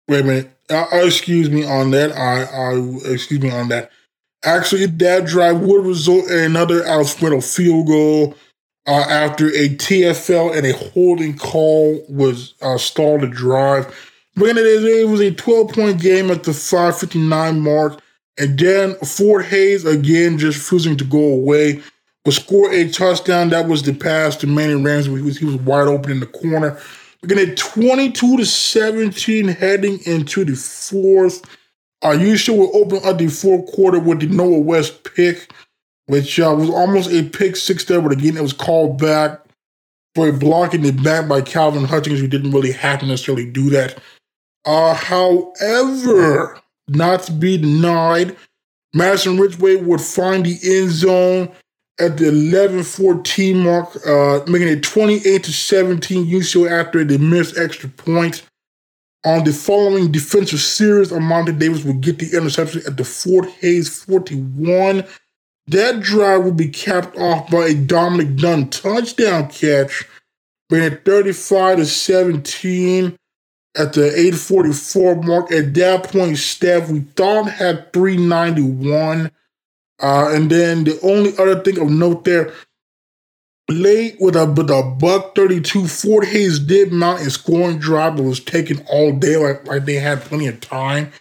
wait 0.07 0.21
a 0.21 0.23
minute. 0.23 0.51
Uh, 0.69 0.85
uh, 0.91 1.05
excuse 1.05 1.49
me 1.49 1.65
on 1.65 1.91
that. 1.91 2.11
I, 2.13 2.43
I 2.43 3.11
excuse 3.11 3.41
me 3.41 3.51
on 3.51 3.69
that. 3.69 3.91
Actually, 4.43 4.87
that 4.87 5.25
drive 5.25 5.59
would 5.59 5.85
result 5.85 6.29
in 6.29 6.39
another 6.39 6.83
Alfredo 6.83 7.41
field 7.41 7.87
goal 7.87 8.35
uh, 8.87 9.05
after 9.09 9.47
a 9.49 9.69
TFL 9.69 10.57
and 10.57 10.65
a 10.65 10.73
holding 10.73 11.37
call 11.37 12.03
was 12.09 12.55
uh, 12.61 12.77
stalled 12.77 13.21
the 13.21 13.27
drive. 13.27 13.85
But 14.35 14.57
it 14.57 15.07
was 15.07 15.19
a 15.19 15.31
12 15.31 15.73
point 15.73 16.01
game 16.01 16.31
at 16.31 16.43
the 16.43 16.53
559 16.53 17.59
mark. 17.59 18.01
And 18.39 18.57
then 18.57 18.95
Fort 18.95 19.45
Hays 19.45 19.85
again 19.85 20.37
just 20.37 20.57
refusing 20.57 20.97
to 20.97 21.03
go 21.03 21.33
away. 21.33 21.81
But 22.23 22.33
score 22.35 22.71
a 22.71 22.89
touchdown. 22.89 23.49
That 23.49 23.67
was 23.67 23.83
the 23.83 23.93
pass 23.93 24.35
to 24.37 24.47
Manny 24.47 24.75
Ramsey. 24.75 25.13
He 25.15 25.21
was, 25.21 25.37
he 25.37 25.45
was 25.45 25.55
wide 25.57 25.87
open 25.87 26.11
in 26.11 26.19
the 26.19 26.25
corner. 26.25 26.79
We're 27.21 27.35
going 27.35 27.45
to 27.45 27.55
22 27.55 28.37
to 28.37 28.45
17 28.45 29.47
heading 29.49 29.99
into 30.05 30.45
the 30.45 30.55
fourth. 30.55 31.43
Our 32.01 32.15
usual 32.15 32.57
will 32.57 32.77
open 32.77 32.99
up 33.03 33.17
the 33.17 33.27
fourth 33.27 33.71
quarter 33.73 33.99
with 33.99 34.21
the 34.21 34.27
Noah 34.27 34.59
West 34.59 35.03
pick, 35.03 35.53
which 36.07 36.39
uh, 36.39 36.55
was 36.57 36.69
almost 36.69 37.11
a 37.11 37.23
pick 37.23 37.55
six 37.55 37.85
there, 37.85 38.01
but 38.01 38.11
again, 38.11 38.37
it 38.37 38.41
was 38.41 38.53
called 38.53 38.99
back 38.99 39.41
for 40.15 40.27
a 40.27 40.33
block 40.33 40.73
in 40.73 40.81
the 40.81 40.91
back 40.91 41.27
by 41.27 41.41
Calvin 41.41 41.85
Hutchings, 41.85 42.19
who 42.19 42.27
didn't 42.27 42.51
really 42.51 42.71
have 42.71 42.99
to 42.99 43.05
necessarily 43.05 43.49
do 43.49 43.69
that. 43.69 43.99
Uh, 44.65 44.93
however, 44.93 46.59
not 46.87 47.23
to 47.23 47.31
be 47.31 47.57
denied. 47.57 48.35
Madison 48.93 49.37
Ridgeway 49.37 49.77
would 49.77 50.01
find 50.01 50.45
the 50.45 50.57
end 50.63 50.91
zone 50.91 51.51
at 51.99 52.17
the 52.17 52.25
11-14 52.25 53.55
mark, 53.63 53.95
uh, 54.05 54.43
making 54.51 54.67
it 54.67 54.83
28 54.83 55.43
to 55.43 55.53
17 55.53 56.25
UCO 56.25 56.69
after 56.69 57.03
they 57.03 57.17
missed 57.17 57.57
extra 57.57 57.89
points. 57.89 58.43
On 59.23 59.43
the 59.43 59.53
following 59.53 60.11
defensive 60.11 60.59
series, 60.59 61.11
Armando 61.13 61.51
Davis 61.51 61.83
would 61.83 62.01
get 62.01 62.17
the 62.17 62.35
interception 62.35 62.81
at 62.87 62.97
the 62.97 63.03
Fort 63.03 63.47
Hays 63.59 64.03
41. 64.03 65.03
That 65.67 66.01
drive 66.01 66.43
would 66.43 66.57
be 66.57 66.69
capped 66.69 67.15
off 67.17 67.51
by 67.51 67.67
a 67.67 67.75
Dominic 67.75 68.35
Dunn 68.35 68.69
touchdown 68.69 69.49
catch, 69.49 70.05
bringing 70.69 70.93
it 70.93 71.05
35 71.05 71.77
to 71.77 71.85
17 71.85 73.15
at 73.77 73.93
the 73.93 74.07
844 74.07 75.15
mark. 75.21 75.51
At 75.51 75.75
that 75.75 76.05
point, 76.05 76.37
Steph, 76.37 76.89
we 76.89 77.01
thought 77.01 77.49
had 77.49 77.93
391. 77.93 79.31
Uh, 80.01 80.31
and 80.33 80.49
then 80.49 80.83
the 80.83 80.99
only 81.01 81.37
other 81.37 81.59
thing 81.61 81.77
of 81.79 81.91
note 81.91 82.25
there, 82.25 82.51
late 83.69 84.17
with 84.19 84.35
a 84.35 84.45
with 84.45 84.69
a 84.69 84.83
buck 84.99 85.35
32, 85.35 85.87
Fort 85.87 86.25
Hays 86.25 86.59
did 86.59 86.91
mount 86.91 87.21
a 87.21 87.29
scoring 87.29 87.79
drive 87.79 88.17
that 88.17 88.23
was 88.23 88.39
taken 88.39 88.85
all 88.89 89.13
day, 89.13 89.37
like, 89.37 89.65
like 89.67 89.85
they 89.85 89.95
had 89.95 90.21
plenty 90.21 90.47
of 90.47 90.59
time. 90.61 91.11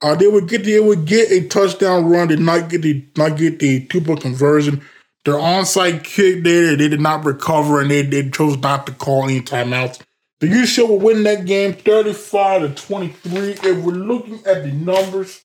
Uh, 0.00 0.14
they 0.14 0.28
would 0.28 0.48
get 0.48 0.64
they 0.64 0.80
would 0.80 1.06
get 1.06 1.30
a 1.30 1.46
touchdown 1.48 2.06
run, 2.06 2.28
did 2.28 2.40
not 2.40 2.68
get 2.68 2.82
the 2.82 3.04
not 3.16 3.36
get 3.36 3.58
the 3.58 3.84
two 3.86 4.00
point 4.00 4.20
conversion. 4.20 4.82
Their 5.24 5.34
onside 5.34 6.04
kick 6.04 6.44
there, 6.44 6.76
they 6.76 6.88
did 6.88 7.00
not 7.00 7.24
recover 7.24 7.80
and 7.80 7.90
they, 7.90 8.02
they 8.02 8.30
chose 8.30 8.56
not 8.58 8.86
to 8.86 8.92
call 8.92 9.24
any 9.24 9.40
timeouts. 9.40 10.00
The 10.40 10.46
UCO 10.46 10.88
will 10.88 11.00
win 11.00 11.24
that 11.24 11.44
game 11.44 11.74
35 11.74 12.76
to 12.76 12.82
23. 12.86 13.50
If 13.50 13.84
we're 13.84 13.92
looking 13.92 14.36
at 14.46 14.62
the 14.62 14.72
numbers 14.72 15.44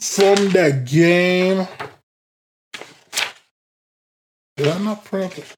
from 0.00 0.48
that 0.50 0.86
game, 0.86 1.68
did 4.60 4.68
I'm 4.68 4.84
not 4.84 5.04
print 5.06 5.38
it? 5.38 5.56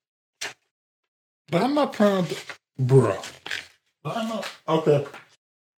Did 1.51 1.61
I 1.61 1.67
not 1.67 1.93
print 1.93 2.31
it? 2.31 2.45
Bruh. 2.81 3.21
Did 4.05 4.13
I 4.13 4.29
not? 4.29 4.49
Okay. 4.69 5.05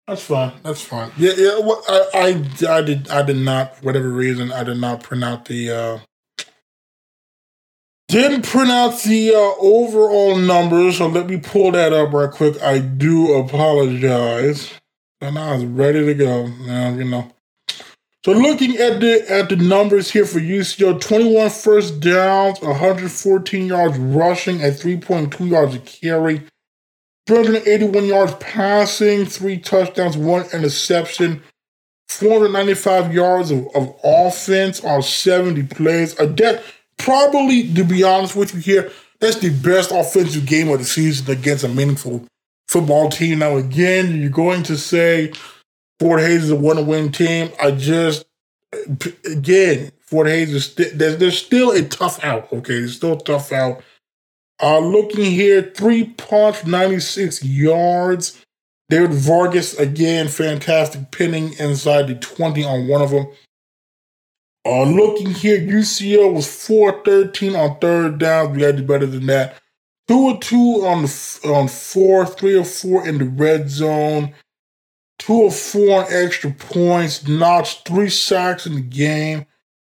That's 0.09 0.25
fine. 0.25 0.53
That's 0.65 0.83
fine. 0.83 1.13
Yeah, 1.17 1.35
yeah. 1.37 1.59
Well, 1.61 1.85
I, 1.89 2.09
I, 2.13 2.77
I 2.79 2.83
did, 2.83 3.09
I 3.09 3.23
did 3.23 3.37
not, 3.37 3.77
whatever 3.81 4.09
reason, 4.09 4.51
I 4.51 4.65
did 4.65 4.79
not 4.79 5.05
print 5.05 5.23
out 5.23 5.45
the, 5.45 5.71
uh, 5.71 5.99
didn't 8.09 8.43
print 8.43 8.73
out 8.73 9.01
the 9.03 9.35
uh, 9.35 9.65
overall 9.65 10.37
numbers, 10.37 10.99
so 10.99 11.07
let 11.07 11.29
me 11.29 11.37
pull 11.39 11.71
that 11.71 11.93
up 11.93 12.13
right 12.13 12.29
quick. 12.29 12.61
I 12.61 12.81
do 12.81 13.35
apologize. 13.35 14.73
And 15.21 15.39
I 15.39 15.55
was 15.55 15.65
ready 15.65 16.05
to 16.05 16.15
go. 16.15 16.49
Now, 16.49 16.93
you 16.93 17.05
know. 17.05 17.31
So 18.25 18.33
looking 18.33 18.77
at 18.77 19.01
the 19.01 19.25
at 19.29 19.49
the 19.49 19.57
numbers 19.57 20.11
here 20.11 20.25
for 20.25 20.39
UCO, 20.39 21.01
21 21.01 21.51
first 21.51 21.99
downs, 21.99 22.61
114 22.61 23.67
yards 23.67 23.99
rushing 23.99 24.63
at 24.63 24.75
3.2 24.75 25.51
yards 25.51 25.75
a 25.75 25.81
carry, 25.81 26.43
381 27.27 28.05
yards 28.05 28.35
passing, 28.39 29.27
three 29.27 29.59
touchdowns, 29.59 30.17
one 30.17 30.47
interception, 30.53 31.43
495 32.09 33.13
yards 33.13 33.51
of, 33.51 33.67
of 33.75 33.93
offense 34.05 34.85
on 34.85 35.03
70 35.03 35.65
plays. 35.65 36.17
A 36.21 36.27
debt 36.27 36.63
probably, 36.99 37.75
to 37.75 37.83
be 37.83 38.05
honest 38.05 38.37
with 38.37 38.55
you 38.55 38.61
here, 38.61 38.93
that's 39.19 39.39
the 39.39 39.51
best 39.51 39.91
offensive 39.91 40.47
game 40.47 40.69
of 40.69 40.79
the 40.79 40.85
season 40.85 41.29
against 41.29 41.65
a 41.65 41.69
meaningful 41.69 42.25
football 42.69 43.09
team. 43.09 43.41
Now, 43.41 43.57
again, 43.57 44.21
you're 44.21 44.31
going 44.31 44.63
to 44.65 44.77
say 44.77 45.33
Fort 46.03 46.19
Hays 46.19 46.43
is 46.43 46.51
a 46.51 46.57
one 46.57 46.85
win 46.85 47.13
team. 47.13 47.53
I 47.63 47.71
just, 47.71 48.25
again, 49.25 49.93
Fort 50.01 50.27
Hays 50.27 50.53
is 50.53 50.67
st- 50.67 50.99
there's, 50.99 51.17
there's 51.19 51.39
still 51.39 51.71
a 51.71 51.83
tough 51.83 52.23
out. 52.25 52.53
Okay, 52.53 52.81
there's 52.81 52.97
still 52.97 53.13
a 53.13 53.23
tough 53.23 53.53
out. 53.53 53.85
Uh, 54.61 54.81
looking 54.81 55.25
here, 55.25 55.73
three 55.77 56.07
punts, 56.07 56.67
96 56.67 57.45
yards. 57.45 58.45
David 58.91 59.13
Vargas, 59.13 59.79
again, 59.79 60.27
fantastic 60.27 61.13
pinning 61.13 61.53
inside 61.61 62.09
the 62.09 62.17
20 62.17 62.65
on 62.65 62.89
one 62.89 63.01
of 63.01 63.11
them. 63.11 63.29
Uh, 64.67 64.83
looking 64.83 65.31
here, 65.31 65.61
UCO 65.61 66.35
was 66.35 66.67
413 66.67 67.55
on 67.55 67.79
third 67.79 68.19
down. 68.19 68.55
We 68.55 68.63
had 68.63 68.77
to 68.77 68.83
do 68.83 68.89
better 68.89 69.07
than 69.07 69.27
that. 69.27 69.57
Two 70.09 70.19
or 70.19 70.39
two 70.41 70.83
on 70.85 71.03
the 71.03 71.41
on 71.45 71.69
four, 71.69 72.27
three 72.27 72.57
or 72.57 72.65
four 72.65 73.07
in 73.07 73.19
the 73.19 73.25
red 73.25 73.71
zone, 73.71 74.35
two 75.23 75.35
or 75.35 75.51
four 75.51 76.05
extra 76.09 76.51
points, 76.51 77.27
notched 77.27 77.87
three 77.87 78.11
sacks 78.11 78.67
in 78.67 78.75
the 78.75 78.81
game. 78.81 79.47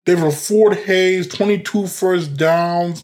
They 0.07 0.14
were 0.14 0.31
Fort 0.31 0.77
Hays, 0.79 1.29
22 1.29 1.87
first 1.87 2.37
downs, 2.37 3.03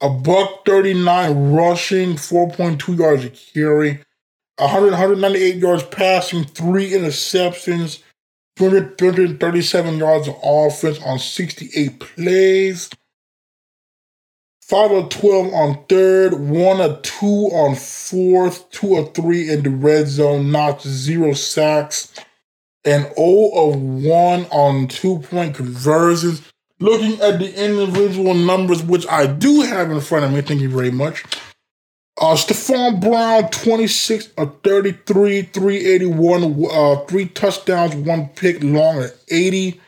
a 0.00 0.10
buck 0.10 0.66
39 0.66 1.52
rushing, 1.52 2.14
4.2 2.14 2.98
yards 2.98 3.24
a 3.24 3.30
carry, 3.30 4.00
100, 4.58 4.90
198 4.90 5.56
yards 5.56 5.84
passing, 5.84 6.44
three 6.44 6.90
interceptions. 6.90 8.02
237 8.56 9.98
yards 9.98 10.28
of 10.28 10.36
offense 10.42 10.98
on 11.02 11.18
68 11.18 12.00
plays. 12.00 12.88
5 14.68 14.90
of 14.90 15.08
12 15.10 15.54
on 15.54 15.84
third, 15.88 16.34
1 16.34 16.80
of 16.80 17.02
2 17.02 17.26
on 17.26 17.76
fourth, 17.76 18.68
2 18.70 18.96
of 18.96 19.14
3 19.14 19.48
in 19.48 19.62
the 19.62 19.70
red 19.70 20.08
zone, 20.08 20.50
not 20.50 20.82
zero 20.82 21.34
sacks, 21.34 22.12
and 22.84 23.04
0 23.14 23.50
of 23.54 23.76
1 23.76 24.46
on 24.46 24.88
two 24.88 25.20
point 25.20 25.54
conversions. 25.54 26.42
Looking 26.80 27.20
at 27.20 27.38
the 27.38 27.64
individual 27.64 28.34
numbers, 28.34 28.82
which 28.82 29.06
I 29.06 29.28
do 29.28 29.60
have 29.60 29.92
in 29.92 30.00
front 30.00 30.24
of 30.24 30.32
me, 30.32 30.40
thank 30.40 30.60
you 30.60 30.68
very 30.68 30.90
much. 30.90 31.22
Uh, 32.20 32.34
Stephon 32.34 33.00
Brown, 33.00 33.48
26 33.50 34.30
of 34.36 34.62
33, 34.64 35.42
381, 35.42 36.66
uh, 36.72 37.04
three 37.04 37.26
touchdowns, 37.28 37.94
one 37.94 38.30
pick, 38.30 38.64
long 38.64 38.98
at 38.98 39.14
80. 39.28 39.80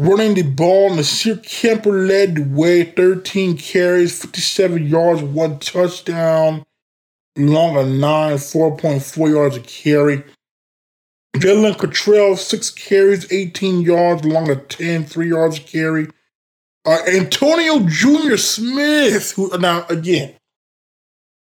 Running 0.00 0.34
the 0.34 0.42
ball, 0.42 0.94
Nasir 0.94 1.38
Kemper 1.38 1.90
led 1.90 2.36
the 2.36 2.42
way, 2.44 2.84
13 2.84 3.56
carries, 3.56 4.16
57 4.20 4.86
yards, 4.86 5.22
one 5.22 5.58
touchdown, 5.58 6.64
long 7.36 7.76
at 7.76 7.86
9, 7.86 8.34
4.4 8.34 9.28
yards 9.28 9.56
a 9.56 9.60
carry. 9.60 10.22
Jalen 11.34 11.76
Cottrell, 11.76 12.36
6 12.36 12.70
carries, 12.70 13.32
18 13.32 13.80
yards, 13.80 14.24
long 14.24 14.48
at 14.48 14.68
10, 14.68 15.04
3 15.04 15.28
yards 15.28 15.58
a 15.58 15.62
carry. 15.62 16.06
Uh, 16.86 16.98
Antonio 17.08 17.80
Jr. 17.80 18.36
Smith, 18.36 19.32
who 19.32 19.50
now 19.58 19.84
again, 19.88 20.32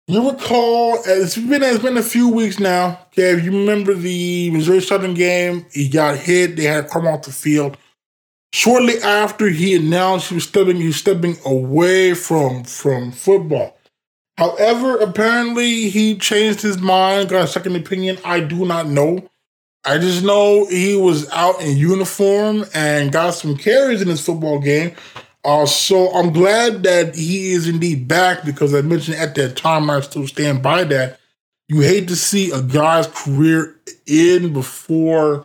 you 0.06 0.30
recall, 0.30 0.98
it's 1.06 1.38
been 1.38 1.62
it's 1.62 1.82
been 1.82 1.96
a 1.96 2.02
few 2.02 2.28
weeks 2.28 2.60
now. 2.60 3.06
Okay, 3.06 3.30
if 3.30 3.42
you 3.42 3.52
remember 3.52 3.94
the 3.94 4.50
Missouri 4.50 4.82
Southern 4.82 5.14
game, 5.14 5.64
he 5.72 5.88
got 5.88 6.18
hit. 6.18 6.56
They 6.56 6.64
had 6.64 6.84
to 6.84 6.90
come 6.90 7.06
off 7.06 7.22
the 7.22 7.32
field. 7.32 7.78
Shortly 8.54 9.00
after, 9.02 9.48
he 9.48 9.74
announced 9.74 10.28
he 10.28 10.36
was 10.36 10.44
stepping 10.44 10.76
he 10.76 10.86
was 10.86 10.96
stepping 10.96 11.36
away 11.44 12.14
from 12.14 12.62
from 12.62 13.10
football. 13.10 13.76
However, 14.38 14.96
apparently 14.98 15.88
he 15.88 16.16
changed 16.16 16.60
his 16.60 16.78
mind, 16.78 17.30
got 17.30 17.42
a 17.42 17.48
second 17.48 17.74
opinion. 17.74 18.16
I 18.24 18.38
do 18.38 18.64
not 18.64 18.86
know. 18.86 19.28
I 19.84 19.98
just 19.98 20.22
know 20.22 20.66
he 20.66 20.94
was 20.94 21.28
out 21.30 21.60
in 21.62 21.76
uniform 21.76 22.64
and 22.72 23.10
got 23.10 23.32
some 23.34 23.56
carries 23.56 24.00
in 24.00 24.06
his 24.06 24.24
football 24.24 24.60
game. 24.60 24.94
Uh, 25.44 25.66
so 25.66 26.14
I'm 26.14 26.32
glad 26.32 26.84
that 26.84 27.16
he 27.16 27.50
is 27.50 27.66
indeed 27.66 28.06
back 28.06 28.44
because 28.44 28.72
I 28.72 28.82
mentioned 28.82 29.16
at 29.16 29.34
that 29.34 29.56
time, 29.56 29.90
I 29.90 29.98
still 29.98 30.28
stand 30.28 30.62
by 30.62 30.84
that. 30.84 31.18
You 31.66 31.80
hate 31.80 32.06
to 32.06 32.14
see 32.14 32.52
a 32.52 32.62
guy's 32.62 33.08
career 33.08 33.74
end 34.06 34.54
before 34.54 35.44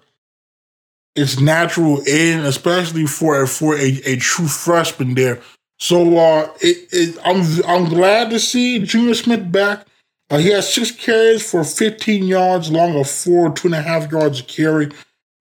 its 1.15 1.39
natural 1.39 2.02
end, 2.08 2.45
especially 2.45 3.06
for 3.06 3.45
for 3.48 3.76
a, 3.76 4.02
a 4.06 4.15
true 4.17 4.48
freshman 4.48 5.15
there. 5.15 5.41
So 5.80 6.17
uh, 6.17 6.50
it, 6.62 6.88
it, 6.91 7.17
I'm 7.24 7.43
I'm 7.67 7.89
glad 7.89 8.30
to 8.32 8.39
see 8.39 8.80
Junior 8.80 9.13
Smith 9.13 9.52
back. 9.52 9.86
Uh, 10.30 10.38
he 10.38 10.50
has 10.50 10.72
six 10.72 10.91
carries 10.91 11.50
for 11.50 11.63
15 11.63 12.26
yards, 12.26 12.72
long 12.72 12.95
of 13.00 13.10
four, 13.10 13.52
two 13.52 13.69
and 13.69 13.76
a 13.76 13.82
half 13.82 14.12
yards 14.12 14.41
a 14.41 14.43
carry. 14.43 14.91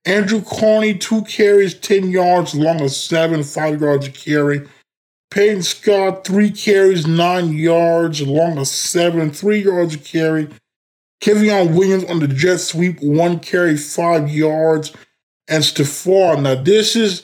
Andrew 0.07 0.41
Carney, 0.41 0.95
two 0.97 1.23
carries, 1.25 1.75
10 1.75 2.11
yards, 2.11 2.55
long 2.55 2.81
of 2.81 2.91
seven, 2.91 3.43
five 3.43 3.83
yards 3.83 4.07
a 4.07 4.11
carry. 4.11 4.67
Peyton 5.31 5.63
Scott, 5.63 6.27
three 6.27 6.51
carries, 6.51 7.07
nine 7.07 7.53
yards, 7.53 8.23
long 8.23 8.57
of 8.57 8.67
seven, 8.67 9.31
three 9.31 9.63
yards 9.63 9.95
a 9.95 9.99
carry. 9.99 10.49
Kevion 11.21 11.77
Williams 11.77 12.05
on 12.05 12.21
the 12.21 12.29
jet 12.29 12.59
sweep, 12.59 12.99
one 13.03 13.39
carry, 13.41 13.77
five 13.77 14.31
yards. 14.31 14.93
And 15.49 15.65
Stephon. 15.65 16.43
Now, 16.43 16.55
this 16.57 16.95
is 16.95 17.23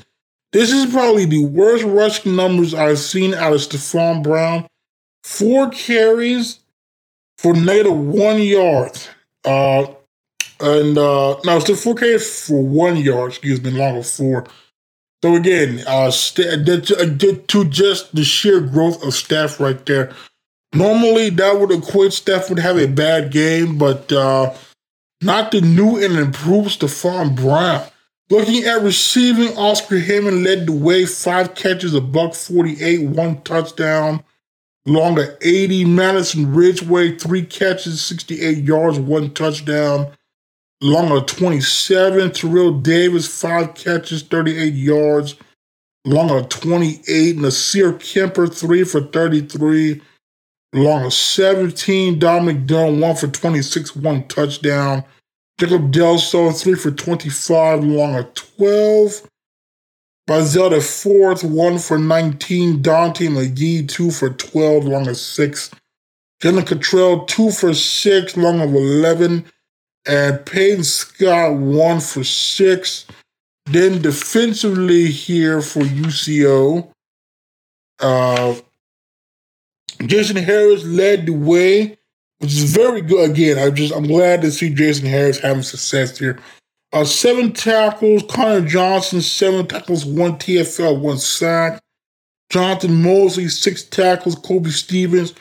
this 0.52 0.70
is 0.70 0.92
probably 0.92 1.24
the 1.24 1.44
worst 1.44 1.84
rushing 1.84 2.37
numbers 2.37 2.74
I've 2.74 2.98
seen 2.98 3.34
out 3.34 3.52
of 3.52 3.60
Stephon 3.60 4.22
Brown. 4.22 4.66
Four 5.24 5.70
carries 5.70 6.60
for 7.38 7.54
negative 7.54 7.96
one 7.96 8.40
yard. 8.40 8.98
Uh, 9.44 9.87
and 10.60 10.96
uh 10.96 11.38
no, 11.44 11.58
still 11.58 11.76
four 11.76 11.94
carries 11.94 12.46
for 12.46 12.62
one 12.62 12.96
yard. 12.96 13.32
Excuse 13.32 13.62
me, 13.62 13.70
long 13.70 14.02
four. 14.02 14.46
So 15.22 15.37
again, 15.37 15.82
uh, 15.87 16.10
st- 16.10 16.66
to 16.66 17.64
just 17.64 18.14
the 18.14 18.24
sheer 18.24 18.60
growth 18.60 19.02
of 19.02 19.14
Steph 19.14 19.58
right 19.58 19.84
there. 19.87 20.12
Normally, 20.74 21.30
that 21.30 21.58
would 21.58 21.70
equate 21.70 22.12
Steph 22.12 22.50
would 22.50 22.58
have 22.58 22.78
a 22.78 22.87
bad 22.87 23.32
game, 23.32 23.78
but 23.78 24.12
uh, 24.12 24.52
not 25.22 25.50
the 25.50 25.62
new 25.62 25.96
and 25.96 26.18
improved 26.18 26.78
Stephon 26.78 27.34
Brown. 27.34 27.87
Looking 28.30 28.64
at 28.64 28.82
receiving, 28.82 29.56
Oscar 29.56 29.98
Hammond 29.98 30.44
led 30.44 30.66
the 30.66 30.72
way, 30.72 31.04
five 31.04 31.54
catches, 31.54 31.94
a 31.94 32.00
buck 32.00 32.34
48, 32.34 33.08
one 33.08 33.42
touchdown. 33.42 34.24
Longer 34.87 35.38
80, 35.40 35.84
Madison 35.87 36.54
Ridgeway, 36.54 37.16
three 37.16 37.44
catches, 37.44 38.02
68 38.02 38.64
yards, 38.64 38.98
one 38.98 39.32
touchdown. 39.32 40.12
Longer 40.82 41.24
27, 41.24 42.32
Terrell 42.32 42.72
Davis, 42.80 43.26
five 43.26 43.74
catches, 43.74 44.22
38 44.22 44.74
yards. 44.74 45.37
Longer 46.06 46.42
28, 46.46 47.38
Nasir 47.38 47.94
Kemper, 47.94 48.46
three 48.46 48.84
for 48.84 49.00
33. 49.00 50.02
Longer 50.74 51.10
17, 51.10 52.18
Dominic 52.18 52.66
Dunn, 52.66 53.00
one 53.00 53.16
for 53.16 53.28
26, 53.28 53.96
one 53.96 54.26
touchdown. 54.28 55.04
Jacob 55.58 55.92
Delso, 55.92 56.58
three 56.58 56.74
for 56.74 56.90
25, 56.90 57.84
long 57.84 58.16
of 58.16 58.34
12. 58.34 59.28
Bazel 60.26 60.70
the 60.70 60.80
fourth, 60.80 61.44
one 61.44 61.78
for 61.78 61.98
19. 61.98 62.82
Dante 62.82 63.26
McGee, 63.28 63.88
two 63.88 64.10
for 64.10 64.30
12, 64.30 64.84
long 64.84 65.06
of 65.08 65.16
six. 65.16 65.70
Jalen 66.42 66.66
Cottrell, 66.66 67.24
two 67.26 67.50
for 67.50 67.72
six, 67.72 68.36
long 68.36 68.60
of 68.60 68.74
11. 68.74 69.44
And 70.06 70.44
Peyton 70.44 70.84
Scott, 70.84 71.54
one 71.54 72.00
for 72.00 72.24
six. 72.24 73.06
Then 73.66 74.02
defensively 74.02 75.06
here 75.06 75.62
for 75.62 75.80
UCO, 75.80 76.90
uh, 78.00 78.54
Jason 80.04 80.36
Harris 80.36 80.84
led 80.84 81.26
the 81.26 81.32
way 81.32 81.96
which 82.44 82.57
is 82.57 82.74
very 82.74 83.00
good. 83.00 83.30
Again, 83.30 83.59
I 83.59 83.70
just 83.70 83.94
I'm 83.94 84.07
glad 84.07 84.42
to 84.42 84.50
see 84.50 84.68
Jason 84.68 85.07
Harris 85.07 85.38
having 85.38 85.62
success 85.62 86.18
here. 86.18 86.38
Uh, 86.92 87.02
seven 87.02 87.52
tackles. 87.52 88.22
Connor 88.28 88.68
Johnson, 88.68 89.22
seven 89.22 89.66
tackles, 89.66 90.04
one 90.04 90.35
TFL, 90.35 91.00
one 91.00 91.16
sack. 91.16 91.80
Jonathan 92.50 93.02
Mosley, 93.02 93.48
six 93.48 93.83
tackles. 93.83 94.35
Kobe 94.35 94.68
Stevens, 94.68 95.33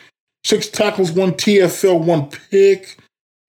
six 0.46 0.70
tackles, 0.70 1.12
one 1.12 1.34
TFL, 1.34 2.06
one 2.06 2.30
pick. 2.30 2.98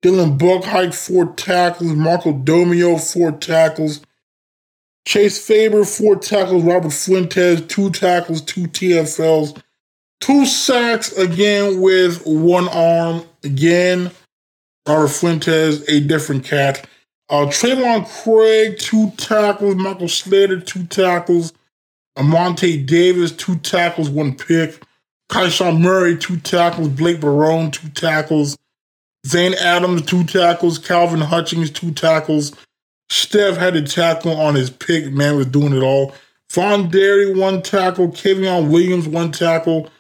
Dylan 0.02 0.36
Buckhike, 0.36 0.92
four 0.92 1.26
tackles. 1.34 1.92
Marco 1.92 2.32
Domio, 2.32 2.98
four 3.12 3.30
tackles. 3.30 4.00
Chase 5.06 5.46
Faber, 5.46 5.84
four 5.84 6.16
tackles. 6.16 6.64
Robert 6.64 6.92
Fuentes, 6.92 7.60
two 7.68 7.90
tackles, 7.90 8.42
two 8.42 8.62
TFLs. 8.62 9.62
Two 10.20 10.44
sacks 10.44 11.12
again 11.12 11.80
with 11.80 12.26
one 12.26 12.66
arm. 12.70 13.22
Again, 13.44 14.10
Robert 14.88 15.08
Fuentes, 15.08 15.86
a 15.88 16.00
different 16.00 16.44
cat. 16.44 16.86
Uh, 17.28 17.46
Trayvon 17.46 18.06
Craig, 18.22 18.78
two 18.78 19.10
tackles. 19.12 19.76
Michael 19.76 20.08
Slater, 20.08 20.60
two 20.60 20.84
tackles. 20.86 21.52
Amonte 22.16 22.86
Davis, 22.86 23.32
two 23.32 23.56
tackles, 23.56 24.08
one 24.08 24.34
pick. 24.34 24.82
Kaishawn 25.30 25.80
Murray, 25.80 26.16
two 26.16 26.38
tackles. 26.38 26.88
Blake 26.88 27.20
Barone, 27.20 27.70
two 27.70 27.88
tackles. 27.90 28.56
Zane 29.26 29.54
Adams, 29.54 30.02
two 30.02 30.24
tackles. 30.24 30.78
Calvin 30.78 31.20
Hutchings, 31.20 31.70
two 31.70 31.92
tackles. 31.92 32.52
Steph 33.10 33.56
had 33.56 33.76
a 33.76 33.82
tackle 33.82 34.38
on 34.38 34.54
his 34.54 34.70
pick. 34.70 35.12
Man 35.12 35.36
was 35.36 35.46
doing 35.46 35.74
it 35.74 35.82
all. 35.82 36.14
Von 36.52 36.88
Derry, 36.88 37.34
one 37.34 37.62
tackle. 37.62 38.08
Kevion 38.08 38.70
Williams, 38.70 39.08
one 39.08 39.32
tackle. 39.32 39.90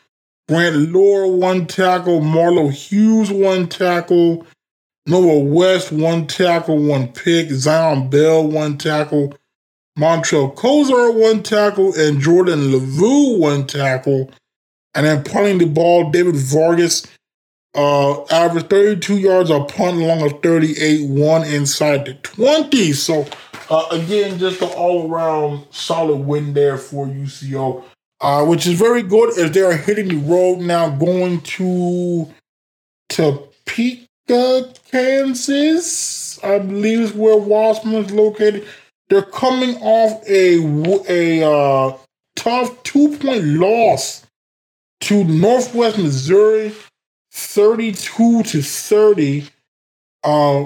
Grant 0.48 0.92
Lohr, 0.92 1.26
one 1.26 1.66
tackle. 1.66 2.20
Marlo 2.20 2.70
Hughes, 2.70 3.30
one 3.30 3.66
tackle. 3.66 4.46
Noah 5.06 5.38
West, 5.38 5.90
one 5.90 6.26
tackle, 6.26 6.82
one 6.82 7.08
pick. 7.08 7.50
Zion 7.50 8.10
Bell, 8.10 8.46
one 8.46 8.76
tackle. 8.76 9.34
Montrell 9.98 10.54
Kozar, 10.54 11.14
one 11.14 11.42
tackle. 11.42 11.94
And 11.98 12.20
Jordan 12.20 12.72
Lavu, 12.72 13.38
one 13.38 13.66
tackle. 13.66 14.30
And 14.94 15.06
then 15.06 15.24
punting 15.24 15.58
the 15.58 15.66
ball, 15.66 16.10
David 16.10 16.36
Vargas 16.36 17.06
uh, 17.74 18.22
averaged 18.24 18.68
32 18.68 19.18
yards 19.18 19.50
a 19.50 19.60
punt 19.64 19.96
along 19.96 20.22
a 20.22 20.30
38, 20.30 21.08
one 21.08 21.42
inside 21.44 22.04
the 22.04 22.14
20. 22.14 22.92
So, 22.92 23.26
uh, 23.70 23.86
again, 23.90 24.38
just 24.38 24.60
an 24.60 24.68
all 24.68 25.10
around 25.10 25.66
solid 25.70 26.16
win 26.16 26.52
there 26.52 26.76
for 26.76 27.06
UCO 27.06 27.82
uh, 28.20 28.44
which 28.44 28.66
is 28.66 28.78
very 28.78 29.02
good 29.02 29.38
as 29.38 29.50
they 29.50 29.62
are 29.62 29.76
hitting 29.76 30.08
the 30.08 30.16
road 30.16 30.60
now, 30.60 30.88
going 30.88 31.40
to 31.42 32.32
Topeka, 33.08 34.72
Kansas. 34.90 36.42
I 36.42 36.58
believe 36.58 37.00
is 37.00 37.12
where 37.12 37.36
Washburn 37.36 37.94
is 37.94 38.10
located. 38.10 38.66
They're 39.08 39.22
coming 39.22 39.76
off 39.76 40.22
a 40.28 40.58
a 41.08 41.42
uh, 41.46 41.96
tough 42.36 42.82
two 42.82 43.16
point 43.18 43.44
loss 43.44 44.26
to 45.00 45.24
Northwest 45.24 45.98
Missouri, 45.98 46.72
thirty 47.30 47.92
two 47.92 48.42
to 48.44 48.62
thirty. 48.62 49.46
Uh, 50.22 50.64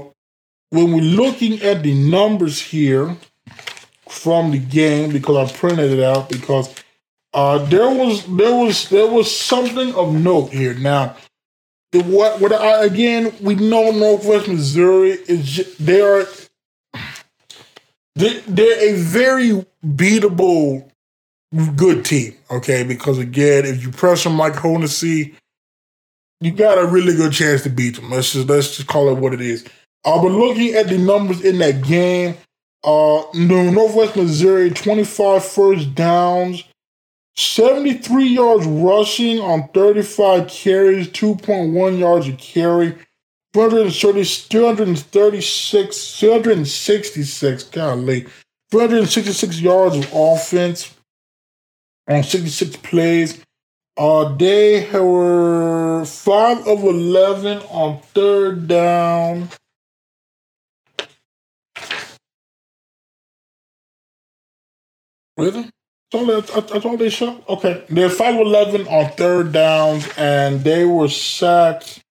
when 0.70 0.92
we're 0.92 1.00
looking 1.02 1.60
at 1.62 1.82
the 1.82 1.94
numbers 1.94 2.60
here 2.60 3.16
from 4.08 4.52
the 4.52 4.58
game, 4.58 5.10
because 5.10 5.50
I 5.50 5.56
printed 5.56 5.92
it 5.92 6.02
out 6.02 6.28
because 6.28 6.74
uh, 7.34 7.58
there 7.66 7.88
was 7.88 8.24
there 8.36 8.54
was 8.54 8.88
there 8.88 9.06
was 9.06 9.34
something 9.34 9.94
of 9.94 10.14
note 10.14 10.50
here. 10.50 10.74
Now, 10.74 11.16
the, 11.92 12.02
what 12.02 12.40
what 12.40 12.52
I 12.52 12.84
again 12.84 13.32
we 13.40 13.54
know 13.54 13.90
Northwest 13.90 14.48
Missouri 14.48 15.10
is 15.10 15.76
they 15.78 16.00
are 16.00 16.26
they, 18.14 18.40
they're 18.40 18.94
a 18.94 18.96
very 18.96 19.64
beatable 19.84 20.90
good 21.76 22.04
team. 22.04 22.34
Okay, 22.50 22.82
because 22.82 23.18
again, 23.18 23.64
if 23.64 23.82
you 23.82 23.90
press 23.90 24.24
them 24.24 24.38
like 24.38 24.56
Hennessy, 24.56 25.34
you 26.40 26.50
got 26.52 26.78
a 26.78 26.86
really 26.86 27.14
good 27.14 27.32
chance 27.32 27.62
to 27.62 27.70
beat 27.70 27.96
them. 27.96 28.10
Let's 28.10 28.32
just 28.32 28.48
let's 28.48 28.76
just 28.76 28.88
call 28.88 29.08
it 29.10 29.18
what 29.18 29.34
it 29.34 29.40
is. 29.40 29.64
Uh, 30.04 30.22
but 30.22 30.32
looking 30.32 30.74
at 30.74 30.88
the 30.88 30.98
numbers 30.98 31.44
in 31.44 31.58
that 31.58 31.82
game, 31.82 32.36
uh, 32.84 33.22
Northwest 33.34 34.16
Missouri 34.16 34.70
25 34.70 35.44
first 35.44 35.94
downs. 35.94 36.64
73 37.38 38.26
yards 38.26 38.66
rushing 38.66 39.38
on 39.38 39.68
35 39.68 40.48
carries, 40.48 41.06
2.1 41.06 41.96
yards 41.96 42.26
a 42.26 42.32
carry, 42.32 42.98
230, 43.52 44.24
236, 44.48 46.18
266, 46.18 47.62
golly, 47.62 48.26
266 48.72 49.60
yards 49.60 49.94
of 49.94 50.12
offense 50.12 50.92
on 52.08 52.24
66 52.24 52.76
plays. 52.78 53.40
Uh, 53.96 54.34
they 54.34 54.90
were 54.92 56.04
5 56.04 56.66
of 56.66 56.82
11 56.82 57.58
on 57.70 58.00
third 58.14 58.66
down. 58.66 59.48
Really? 65.36 65.70
All, 66.14 66.24
that's 66.24 66.84
all 66.86 66.96
they 66.96 67.10
shot? 67.10 67.46
Okay. 67.48 67.84
They're 67.88 68.08
5'11 68.08 68.90
on 68.90 69.12
third 69.12 69.52
downs, 69.52 70.08
and 70.16 70.64
they 70.64 70.84
were 70.84 71.08
sacked. 71.08 72.02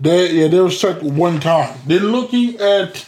They, 0.00 0.32
yeah, 0.32 0.48
they 0.48 0.60
were 0.60 0.70
sacked 0.70 1.02
one 1.02 1.40
time. 1.40 1.78
They're 1.86 2.00
looking 2.00 2.58
at 2.60 3.06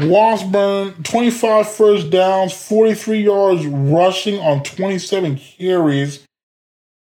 Washburn, 0.00 1.02
25 1.02 1.70
first 1.70 2.10
downs, 2.10 2.52
43 2.52 3.20
yards 3.20 3.66
rushing 3.66 4.38
on 4.38 4.62
27 4.62 5.36
carries, 5.36 6.24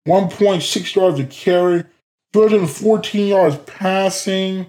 1.6 0.06 0.94
yards 0.94 1.20
a 1.20 1.26
carry, 1.26 1.84
214 2.32 3.26
yards 3.26 3.56
passing. 3.66 4.66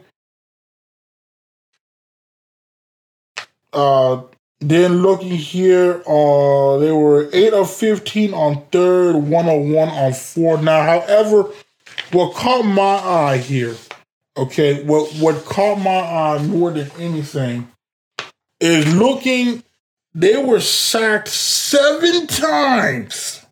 Uh, 3.72 4.24
then 4.62 5.02
looking 5.02 5.32
here, 5.32 6.04
uh, 6.06 6.78
they 6.78 6.92
were 6.92 7.30
8 7.32 7.54
of 7.54 7.74
15 7.74 8.34
on 8.34 8.66
third, 8.72 9.16
101 9.16 9.90
on 9.90 10.14
fourth. 10.14 10.62
Now, 10.62 10.84
however, 10.84 11.50
what 12.12 12.34
caught 12.36 12.64
my 12.64 12.96
eye 12.98 13.38
here, 13.38 13.76
okay, 14.36 14.84
what, 14.84 15.12
what 15.14 15.46
caught 15.46 15.80
my 15.80 16.00
eye 16.00 16.46
more 16.46 16.72
than 16.72 16.92
anything 17.00 17.70
is 18.60 18.94
looking, 18.94 19.64
they 20.14 20.36
were 20.36 20.60
sacked 20.60 21.30
seven 21.30 22.28
times. 22.28 23.46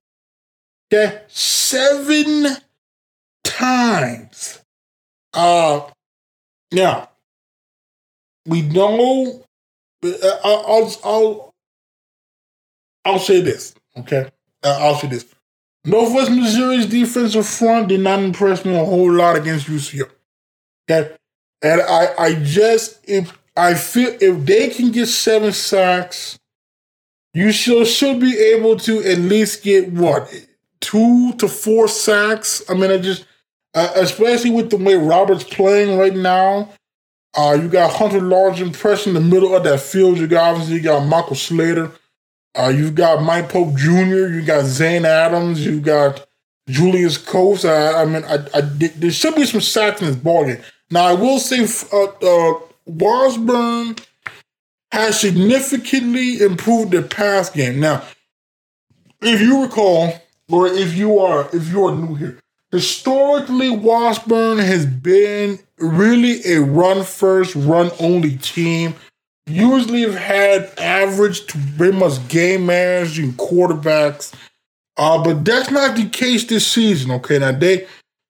Okay, 0.92 1.22
seven 1.28 2.58
times. 3.44 4.62
Uh, 5.34 5.82
now, 6.72 7.10
we 8.46 8.62
know. 8.62 9.47
Uh, 10.04 10.38
I'll 10.44 10.96
I'll 11.04 11.54
I'll 13.06 13.20
say 13.20 13.42
this. 13.42 13.74
Okay, 13.98 14.30
uh, 14.64 14.78
I'll 14.82 14.96
say 14.96 15.08
this. 15.08 15.26
Northwest 15.86 16.32
Missouri's 16.32 16.86
defensive 16.86 17.48
front 17.48 17.88
did 17.88 18.02
not 18.02 18.20
impress 18.20 18.66
me 18.66 18.76
a 18.76 18.84
whole 18.84 19.12
lot 19.12 19.38
against 19.38 19.68
UCO. 19.68 20.10
Okay, 20.90 21.16
and 21.62 21.82
I 21.82 22.14
I 22.18 22.34
just 22.36 23.00
if 23.08 23.38
I 23.56 23.74
feel 23.74 24.16
if 24.22 24.46
they 24.46 24.70
can 24.70 24.92
get 24.92 25.08
seven 25.08 25.52
sacks, 25.52 26.38
you 27.34 27.52
should 27.52 27.88
should 27.88 28.20
be 28.20 28.38
able 28.38 28.78
to 28.78 29.00
at 29.04 29.18
least 29.18 29.64
get 29.64 29.92
what 29.92 30.32
two 30.80 31.34
to 31.34 31.48
four 31.48 31.88
sacks. 31.88 32.62
I 32.70 32.74
mean, 32.74 32.92
I 32.92 32.98
just 32.98 33.26
uh, 33.74 33.92
especially 33.96 34.52
with 34.52 34.70
the 34.70 34.78
way 34.78 34.96
Robert's 34.96 35.44
playing 35.44 35.98
right 35.98 36.16
now. 36.16 36.70
Uh, 37.38 37.54
you 37.54 37.70
got 37.70 37.94
Hunter 37.94 38.20
Large 38.20 38.74
press 38.74 39.06
in 39.06 39.14
the 39.14 39.22
middle 39.22 39.56
of 39.56 39.64
that 39.64 39.80
field. 39.80 40.18
You 40.18 40.28
got 40.28 40.52
obviously 40.52 40.78
you 40.78 40.82
got 40.82 41.06
Michael 41.06 41.36
Slater. 41.36 41.92
Uh, 42.56 42.70
you've 42.70 42.96
got 42.96 43.22
Mike 43.22 43.50
Pope 43.50 43.76
Jr. 43.76 44.28
You 44.28 44.42
got 44.42 44.66
Zane 44.66 45.06
Adams. 45.06 45.64
You 45.64 45.80
got 45.80 46.28
Julius 46.68 47.18
Coates. 47.18 47.64
I, 47.64 48.02
I 48.02 48.06
mean, 48.06 48.24
I, 48.24 48.38
I, 48.56 48.62
there 48.62 49.12
should 49.12 49.36
be 49.36 49.46
some 49.46 49.62
sacks 49.62 50.02
in 50.02 50.08
this 50.08 50.16
ballgame. 50.16 50.64
Now, 50.90 51.06
I 51.06 51.14
will 51.14 51.38
say, 51.38 51.68
uh, 51.94 52.06
uh, 52.06 52.60
Washburn 52.88 53.98
has 54.92 55.20
significantly 55.20 56.42
improved 56.42 56.92
their 56.92 57.04
pass 57.04 57.52
game. 57.52 57.80
Now, 57.80 58.04
if 59.22 59.40
you 59.40 59.64
recall, 59.64 60.14
or 60.50 60.68
if 60.68 60.96
you 60.96 61.20
are 61.20 61.50
if 61.54 61.70
you 61.70 61.86
are 61.86 61.96
new 61.96 62.16
here, 62.16 62.40
historically 62.72 63.70
Washburn 63.70 64.58
has 64.58 64.86
been 64.86 65.60
really 65.80 66.42
a 66.46 66.62
run 66.62 67.04
first, 67.04 67.56
run 67.56 67.92
only 68.00 68.38
team. 68.38 68.96
Usually 69.46 70.02
have 70.02 70.16
had 70.16 70.74
average 70.78 71.46
to 71.48 71.60
pretty 71.78 71.98
much 71.98 72.28
game 72.28 72.66
managing 72.66 73.34
quarterbacks. 73.34 74.34
Uh, 74.98 75.24
but 75.24 75.46
that's 75.46 75.72
not 75.72 75.96
the 75.96 76.10
case 76.10 76.44
this 76.46 76.68
season. 76.68 77.12
Okay, 77.12 77.40
now 77.40 77.52
they 77.52 77.88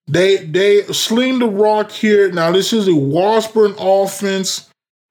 they 0.08 0.38
they 0.38 0.84
sling 0.84 1.40
the 1.40 1.48
rock 1.48 1.92
here. 1.92 2.32
Now 2.32 2.52
this 2.52 2.72
is 2.72 2.88
a 2.88 2.96
Washburn 2.96 3.74
offense, 3.80 4.70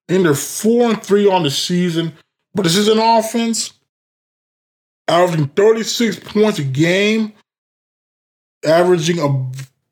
and 0.09 0.25
they're 0.25 0.35
four 0.35 0.91
and 0.91 1.03
three 1.03 1.29
on 1.29 1.43
the 1.43 1.51
season. 1.51 2.13
But 2.55 2.63
this 2.63 2.77
is 2.77 2.89
an 2.89 2.99
offense 2.99 3.73
averaging 5.09 5.49
36 5.49 6.19
points 6.21 6.59
a 6.59 6.65
game, 6.65 7.33
averaging 8.65 9.19
a 9.19 9.29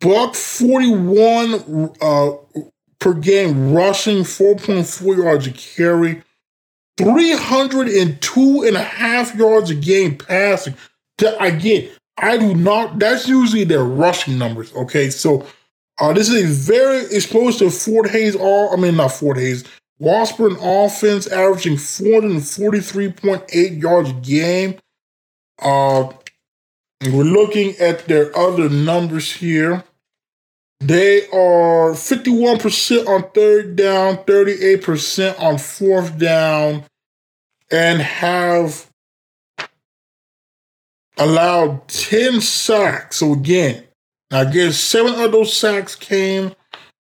buck 0.01 0.35
41 0.35 1.93
uh, 2.01 2.33
per 2.99 3.15
game, 3.15 3.73
rushing 3.73 4.23
4.4 4.23 5.17
yards 5.17 5.47
a 5.47 5.53
carry, 5.53 6.23
302 6.99 8.63
and 8.63 8.77
a 8.77 8.83
half 8.83 9.35
yards 9.35 9.71
a 9.71 9.75
game 9.75 10.17
passing. 10.17 10.75
Again, 11.41 11.91
I 12.17 12.37
do 12.37 12.55
not. 12.55 12.99
That's 12.99 13.29
usually 13.29 13.65
their 13.65 13.85
rushing 13.85 14.39
numbers. 14.39 14.73
Okay, 14.75 15.11
so 15.11 15.47
uh, 16.01 16.13
this 16.13 16.29
is 16.29 16.45
a 16.45 16.73
very 16.73 17.05
explosive 17.15 17.75
Fort 17.75 18.11
Hays, 18.11 18.37
All 18.37 18.73
I 18.73 18.77
mean, 18.77 18.97
not 18.97 19.13
Fort 19.13 19.37
Hays, 19.37 19.65
Washburn 19.99 20.57
offense 20.61 21.27
averaging 21.27 21.77
443.8 21.77 23.83
yards 23.83 24.11
a 24.11 24.15
game. 24.15 24.79
Uh, 25.61 26.13
we're 27.09 27.25
looking 27.25 27.77
at 27.79 28.07
their 28.07 28.37
other 28.37 28.69
numbers 28.69 29.33
here. 29.33 29.85
They 30.81 31.27
are 31.29 31.93
51% 31.93 33.07
on 33.07 33.31
third 33.31 33.77
down, 33.77 34.19
38% 34.19 35.41
on 35.41 35.59
fourth 35.59 36.19
down, 36.19 36.85
and 37.71 38.01
have 38.03 38.91
allowed 41.17 41.89
10 41.89 42.41
sacks. 42.41 43.17
So 43.17 43.33
again, 43.33 43.85
I 44.31 44.45
guess 44.45 44.79
seven 44.79 45.15
of 45.15 45.33
those 45.33 45.57
sacks 45.57 45.95
came 45.95 46.55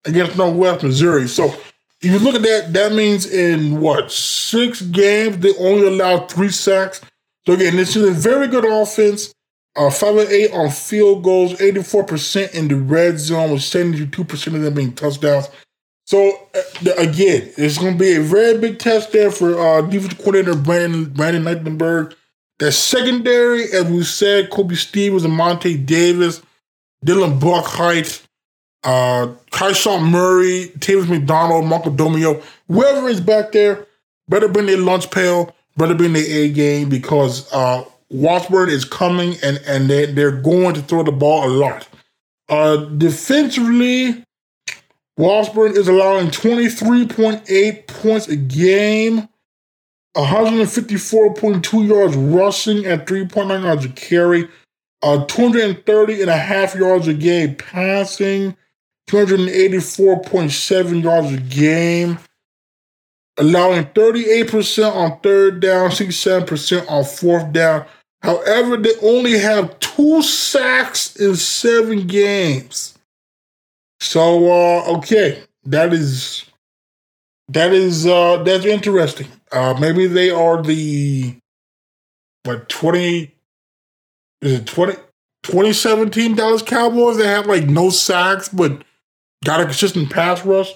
against 0.04 0.36
Northwest 0.36 0.82
Missouri. 0.82 1.28
So 1.28 1.54
if 2.00 2.12
you 2.12 2.18
look 2.18 2.34
at 2.34 2.42
that, 2.42 2.72
that 2.72 2.92
means 2.92 3.26
in 3.30 3.80
what, 3.80 4.10
six 4.10 4.80
games, 4.82 5.38
they 5.38 5.54
only 5.58 5.86
allowed 5.86 6.30
three 6.30 6.50
sacks. 6.50 7.00
So 7.46 7.54
again, 7.54 7.76
this 7.76 7.96
is 7.96 8.08
a 8.08 8.12
very 8.12 8.48
good 8.48 8.64
offense. 8.64 9.32
Uh, 9.78 9.90
5 9.90 10.16
and 10.16 10.28
8 10.28 10.52
on 10.54 10.70
field 10.70 11.22
goals, 11.22 11.52
84% 11.54 12.52
in 12.52 12.66
the 12.66 12.74
red 12.74 13.20
zone, 13.20 13.52
with 13.52 13.60
72% 13.60 14.46
of 14.54 14.60
them 14.60 14.74
being 14.74 14.92
touchdowns. 14.92 15.48
So 16.04 16.48
uh, 16.54 16.92
again, 16.96 17.52
it's 17.56 17.78
going 17.78 17.92
to 17.92 17.98
be 17.98 18.14
a 18.14 18.20
very 18.20 18.58
big 18.58 18.78
test 18.78 19.12
there 19.12 19.30
for 19.30 19.56
uh, 19.60 19.82
defensive 19.82 20.18
coordinator 20.18 20.56
Brandon 20.56 21.04
Brandon 21.04 21.44
Eichenberg. 21.44 22.14
That 22.58 22.72
secondary, 22.72 23.64
as 23.72 23.84
we 23.84 24.02
said, 24.02 24.50
Kobe 24.50 24.74
Stevens 24.74 25.28
Monte 25.28 25.76
Davis, 25.76 26.42
Dylan 27.04 27.38
Buckheight, 27.38 28.26
uh, 28.84 29.28
Kyshawn 29.50 30.10
Murray, 30.10 30.72
Tavis 30.78 31.08
McDonald, 31.08 31.66
Marco 31.66 31.90
Domio, 31.90 32.42
whoever 32.66 33.08
is 33.08 33.20
back 33.20 33.52
there, 33.52 33.86
better 34.28 34.48
bring 34.48 34.66
their 34.66 34.78
lunch 34.78 35.10
pail, 35.10 35.54
better 35.76 35.94
bring 35.94 36.14
their 36.14 36.24
A 36.24 36.48
game 36.48 36.88
because 36.88 37.52
uh, 37.52 37.84
Washburn 38.10 38.70
is 38.70 38.84
coming 38.84 39.36
and, 39.42 39.60
and 39.66 39.88
they, 39.88 40.06
they're 40.06 40.30
going 40.30 40.74
to 40.74 40.82
throw 40.82 41.02
the 41.02 41.12
ball 41.12 41.46
a 41.46 41.50
lot. 41.50 41.88
Uh, 42.48 42.76
defensively, 42.76 44.24
Washburn 45.16 45.76
is 45.76 45.88
allowing 45.88 46.28
23.8 46.28 47.86
points 47.86 48.28
a 48.28 48.36
game. 48.36 49.28
154.2 50.18 51.88
yards 51.88 52.16
rushing 52.16 52.84
and 52.84 53.02
3.9 53.02 53.62
yards 53.62 53.84
a 53.84 53.88
carry, 53.90 54.48
uh, 55.02 55.24
230 55.26 56.22
and 56.22 56.30
a 56.30 56.36
half 56.36 56.74
yards 56.74 57.06
a 57.06 57.14
game 57.14 57.54
passing, 57.54 58.56
284.7 59.08 61.02
yards 61.04 61.32
a 61.32 61.36
game, 61.36 62.18
allowing 63.36 63.84
38% 63.86 64.92
on 64.92 65.20
third 65.20 65.60
down, 65.60 65.90
67% 65.90 66.90
on 66.90 67.04
fourth 67.04 67.52
down. 67.52 67.86
However, 68.22 68.76
they 68.76 68.94
only 69.02 69.38
have 69.38 69.78
two 69.78 70.22
sacks 70.22 71.16
in 71.16 71.36
seven 71.36 72.06
games. 72.06 72.98
So, 74.00 74.50
uh, 74.50 74.96
okay, 74.98 75.42
that 75.64 75.92
is 75.92 76.44
that 77.48 77.72
is 77.72 78.06
uh 78.06 78.42
that's 78.42 78.64
interesting. 78.64 79.28
Uh 79.52 79.74
maybe 79.80 80.06
they 80.06 80.30
are 80.30 80.62
the 80.62 81.36
what 82.44 82.68
20 82.68 83.34
is 84.42 84.52
it 84.52 84.66
20 84.66 84.94
2017 85.42 86.34
Dallas 86.36 86.62
Cowboys 86.62 87.16
They 87.16 87.26
have 87.26 87.46
like 87.46 87.66
no 87.66 87.90
sacks 87.90 88.48
but 88.48 88.82
got 89.44 89.60
a 89.60 89.64
consistent 89.64 90.10
pass 90.10 90.44
rush. 90.44 90.72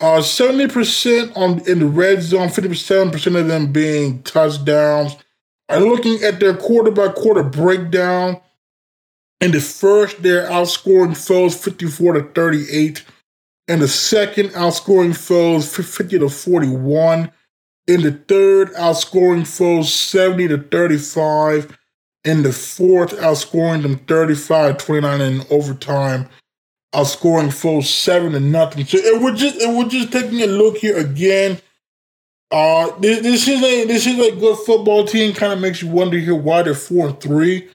Uh 0.00 0.18
70% 0.20 1.36
on 1.36 1.60
in 1.68 1.78
the 1.78 1.86
red 1.86 2.22
zone, 2.22 2.48
57% 2.48 3.40
of 3.40 3.48
them 3.48 3.72
being 3.72 4.22
touchdowns. 4.22 5.16
I'm 5.68 5.84
looking 5.84 6.22
at 6.22 6.40
their 6.40 6.56
quarter 6.56 6.90
by 6.90 7.08
quarter 7.08 7.42
breakdown. 7.42 8.40
In 9.40 9.50
the 9.50 9.60
first, 9.60 10.22
they're 10.22 10.48
outscoring 10.48 11.16
foes 11.16 11.56
54 11.62 12.14
to 12.14 12.22
38 12.22 13.04
in 13.68 13.80
the 13.80 13.88
second, 13.88 14.50
outscoring 14.50 15.16
foes 15.16 15.74
50 15.74 16.20
to 16.20 16.28
41. 16.28 17.32
In 17.88 18.02
the 18.02 18.12
third, 18.12 18.72
outscoring 18.74 19.46
foes 19.46 19.92
70 19.92 20.48
to 20.48 20.58
35. 20.58 21.76
In 22.24 22.42
the 22.42 22.52
fourth, 22.52 23.16
outscoring 23.18 23.82
them 23.82 23.98
35 23.98 24.78
29 24.78 25.20
in 25.20 25.42
overtime. 25.50 26.28
Outscoring 26.94 27.52
foes 27.52 27.90
7 27.90 28.32
to 28.32 28.40
nothing. 28.40 28.84
So 28.86 28.98
it 28.98 29.20
we're 29.20 29.34
just 29.34 29.56
it 29.56 29.68
we're 29.68 29.88
just 29.88 30.12
taking 30.12 30.42
a 30.42 30.46
look 30.46 30.78
here 30.78 30.96
again. 30.96 31.60
Uh 32.50 32.96
this, 32.98 33.22
this 33.22 33.48
is 33.48 33.62
a 33.62 33.84
this 33.86 34.06
is 34.06 34.18
a 34.18 34.36
good 34.36 34.58
football 34.58 35.04
team. 35.04 35.34
Kind 35.34 35.52
of 35.52 35.60
makes 35.60 35.82
you 35.82 35.88
wonder 35.88 36.18
here 36.18 36.34
why 36.34 36.62
they're 36.62 36.74
four 36.74 37.08
and 37.08 37.20
three. 37.20 37.68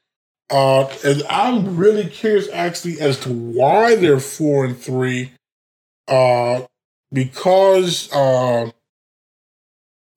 Uh, 0.49 0.85
and 1.05 1.23
I'm 1.29 1.77
really 1.77 2.07
curious 2.07 2.49
actually 2.51 2.99
as 2.99 3.17
to 3.21 3.29
why 3.31 3.95
they're 3.95 4.19
four 4.19 4.65
and 4.65 4.77
three 4.77 5.31
uh, 6.11 6.61
because 7.11 8.11
uh, 8.11 8.69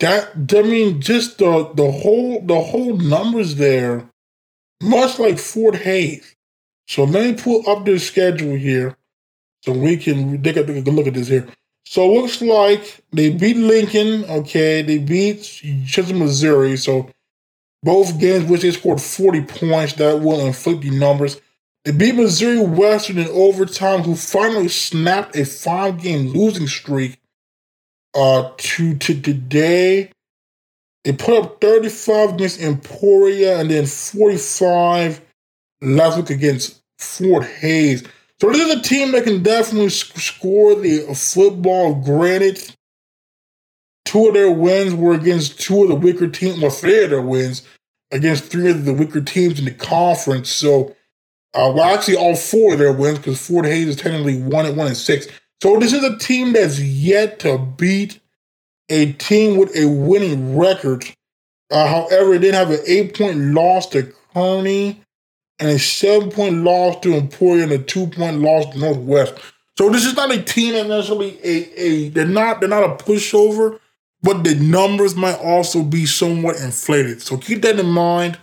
that 0.00 0.30
I 0.55 0.62
mean, 0.62 1.00
just 1.00 1.38
the 1.38 1.70
the 1.74 1.90
whole 1.90 2.40
the 2.44 2.61
whole 2.61 2.96
numbers 2.96 3.55
there, 3.57 4.09
much 4.82 5.18
like 5.18 5.38
Fort 5.38 5.76
Hays. 5.76 6.34
So 6.88 7.05
let 7.05 7.24
me 7.24 7.40
pull 7.40 7.68
up 7.68 7.86
their 7.86 7.98
schedule 7.98 8.57
here, 8.57 8.96
so 9.62 9.72
we 9.72 9.96
can 9.96 10.42
take 10.42 10.57
a, 10.57 10.66
take 10.66 10.86
a 10.86 10.90
look 10.90 11.07
at 11.07 11.14
this 11.14 11.28
here. 11.28 11.46
So 11.85 12.05
it 12.11 12.20
looks 12.20 12.43
like 12.43 13.01
they 13.12 13.30
beat 13.30 13.57
Lincoln. 13.57 14.24
Okay, 14.24 14.82
they 14.82 14.99
beat 14.99 15.43
Chisholm, 15.87 16.20
Missouri. 16.20 16.76
So 16.76 17.11
both 17.82 18.18
games 18.18 18.47
which 18.47 18.62
they 18.62 18.70
scored 18.72 19.01
40 19.01 19.43
points 19.43 19.95
that 19.95 20.20
will 20.20 20.41
inflate 20.47 20.80
the 20.82 20.91
numbers. 20.91 21.41
They 21.85 21.93
beat 21.93 22.14
Missouri 22.14 22.61
Western 22.61 23.18
in 23.18 23.28
overtime, 23.28 24.03
who 24.03 24.16
finally 24.16 24.68
snapped 24.68 25.37
a 25.37 25.45
five 25.45 26.03
game 26.03 26.28
losing 26.28 26.66
streak. 26.66 27.18
uh, 28.14 28.51
to, 28.57 28.97
to 28.97 29.20
today. 29.20 30.11
They 31.05 31.12
put 31.12 31.37
up 31.43 31.61
35 31.61 32.35
against 32.35 32.61
Emporia 32.61 33.59
and 33.61 33.70
then 33.70 33.87
45 33.87 35.20
last 35.82 36.16
week 36.16 36.30
against 36.30 36.82
Fort 36.99 37.45
Hays. 37.45 38.05
So 38.45 38.53
this 38.53 38.61
is 38.61 38.76
a 38.76 38.82
team 38.82 39.12
that 39.12 39.24
can 39.24 39.42
definitely 39.42 39.88
score 39.88 40.74
the 40.74 41.14
football. 41.14 41.95
Granted, 41.95 42.76
two 44.05 44.28
of 44.28 44.34
their 44.34 44.51
wins 44.51 44.92
were 44.92 45.14
against 45.14 45.59
two 45.59 45.84
of 45.84 45.88
the 45.88 45.95
weaker 45.95 46.28
teams. 46.28 46.61
Well, 46.61 46.70
three 46.70 47.05
of 47.05 47.09
their 47.09 47.22
wins 47.22 47.66
against 48.11 48.45
three 48.45 48.70
of 48.70 48.84
the 48.84 48.92
weaker 48.92 49.22
teams 49.22 49.59
in 49.59 49.64
the 49.64 49.70
conference. 49.70 50.51
So, 50.51 50.95
uh, 51.55 51.72
well, 51.74 51.84
actually, 51.84 52.16
all 52.18 52.36
four 52.36 52.74
of 52.74 52.78
their 52.78 52.92
wins 52.92 53.16
because 53.16 53.40
Fort 53.40 53.64
Hays 53.64 53.88
is 53.88 53.97
technically 53.97 54.42
one 54.42 54.66
and 54.66 54.76
one 54.76 54.88
and 54.88 54.97
six. 54.97 55.26
So 55.62 55.78
this 55.78 55.95
is 55.95 56.05
a 56.05 56.18
team 56.18 56.53
that's 56.53 56.78
yet 56.78 57.38
to 57.38 57.57
beat 57.57 58.20
a 58.90 59.12
team 59.12 59.57
with 59.57 59.74
a 59.74 59.86
winning 59.86 60.59
record. 60.59 61.07
Uh, 61.70 61.86
however, 61.86 62.34
it 62.34 62.40
did 62.40 62.53
have 62.53 62.70
an 62.70 62.80
eight 62.86 63.16
point 63.16 63.38
loss 63.38 63.86
to 63.86 64.12
Kearney 64.34 65.01
and 65.59 65.70
a 65.70 65.78
seven 65.78 66.30
point 66.30 66.64
loss 66.64 67.00
to 67.00 67.14
Emporia 67.14 67.64
and 67.64 67.72
a 67.72 67.78
two 67.78 68.07
point 68.09 68.40
loss 68.40 68.72
to 68.72 68.78
Northwest. 68.78 69.34
So 69.76 69.90
this 69.90 70.05
is 70.05 70.14
not 70.14 70.32
a 70.32 70.42
team 70.42 70.74
that 70.74 70.86
necessarily 70.86 71.38
a, 71.42 71.80
a 71.80 72.09
they're 72.11 72.26
not 72.26 72.61
they're 72.61 72.68
not 72.68 72.84
a 72.84 73.05
pushover, 73.05 73.78
but 74.22 74.44
the 74.44 74.55
numbers 74.57 75.14
might 75.16 75.38
also 75.38 75.82
be 75.82 76.07
somewhat 76.07 76.57
inflated. 76.57 77.22
So 77.22 77.36
keep 77.36 77.62
that 77.62 77.78
in 77.78 77.86
mind. 77.86 78.38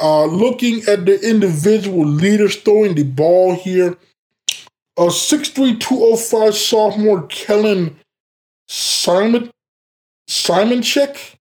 Uh, 0.00 0.24
looking 0.24 0.82
at 0.88 1.06
the 1.06 1.20
individual 1.28 2.04
leaders 2.04 2.56
throwing 2.56 2.94
the 2.96 3.04
ball 3.04 3.54
here, 3.54 3.96
a 4.96 5.02
6'3", 5.02 5.78
205 5.78 6.56
sophomore 6.56 7.22
Kellen 7.28 7.96
Simon 8.66 9.50
Simonchik 10.28 11.36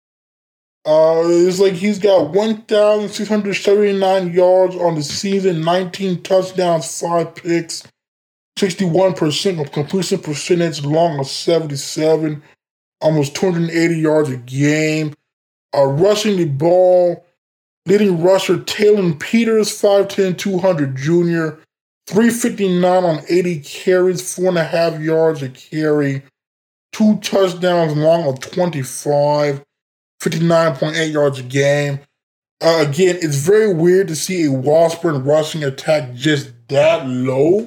uh, 0.87 1.22
it's 1.26 1.59
like 1.59 1.72
he's 1.72 1.99
got 1.99 2.30
1,679 2.30 4.32
yards 4.32 4.76
on 4.76 4.95
the 4.95 5.03
season, 5.03 5.62
19 5.62 6.22
touchdowns, 6.22 7.01
5 7.01 7.34
picks, 7.34 7.82
61% 8.57 9.61
of 9.61 9.72
completion 9.72 10.20
percentage, 10.20 10.84
long 10.84 11.18
of 11.18 11.26
77, 11.26 12.41
almost 13.01 13.34
280 13.34 13.99
yards 13.99 14.30
a 14.30 14.37
game. 14.37 15.12
Uh, 15.76 15.87
rushing 15.87 16.37
the 16.37 16.45
ball, 16.45 17.26
leading 17.87 18.22
rusher 18.22 18.61
Talon 18.61 19.18
Peters, 19.18 19.70
5'10, 19.82 20.39
200 20.39 20.97
junior, 20.97 21.59
359 22.07 23.05
on 23.05 23.24
80 23.28 23.59
carries, 23.59 24.22
4.5 24.22 25.05
yards 25.05 25.43
a 25.43 25.49
carry, 25.49 26.22
two 26.93 27.18
touchdowns, 27.18 27.97
long 27.97 28.28
of 28.28 28.39
25. 28.39 29.66
59.8 30.21 31.12
yards 31.12 31.39
a 31.39 31.43
game. 31.43 32.01
Uh, 32.61 32.85
again, 32.89 33.17
it's 33.21 33.37
very 33.37 33.73
weird 33.73 34.09
to 34.09 34.17
see 34.17 34.47
a 34.47 34.53
Washburn 34.53 35.25
rushing 35.25 35.62
attack 35.62 36.14
just 36.14 36.53
that 36.69 37.07
low. 37.07 37.67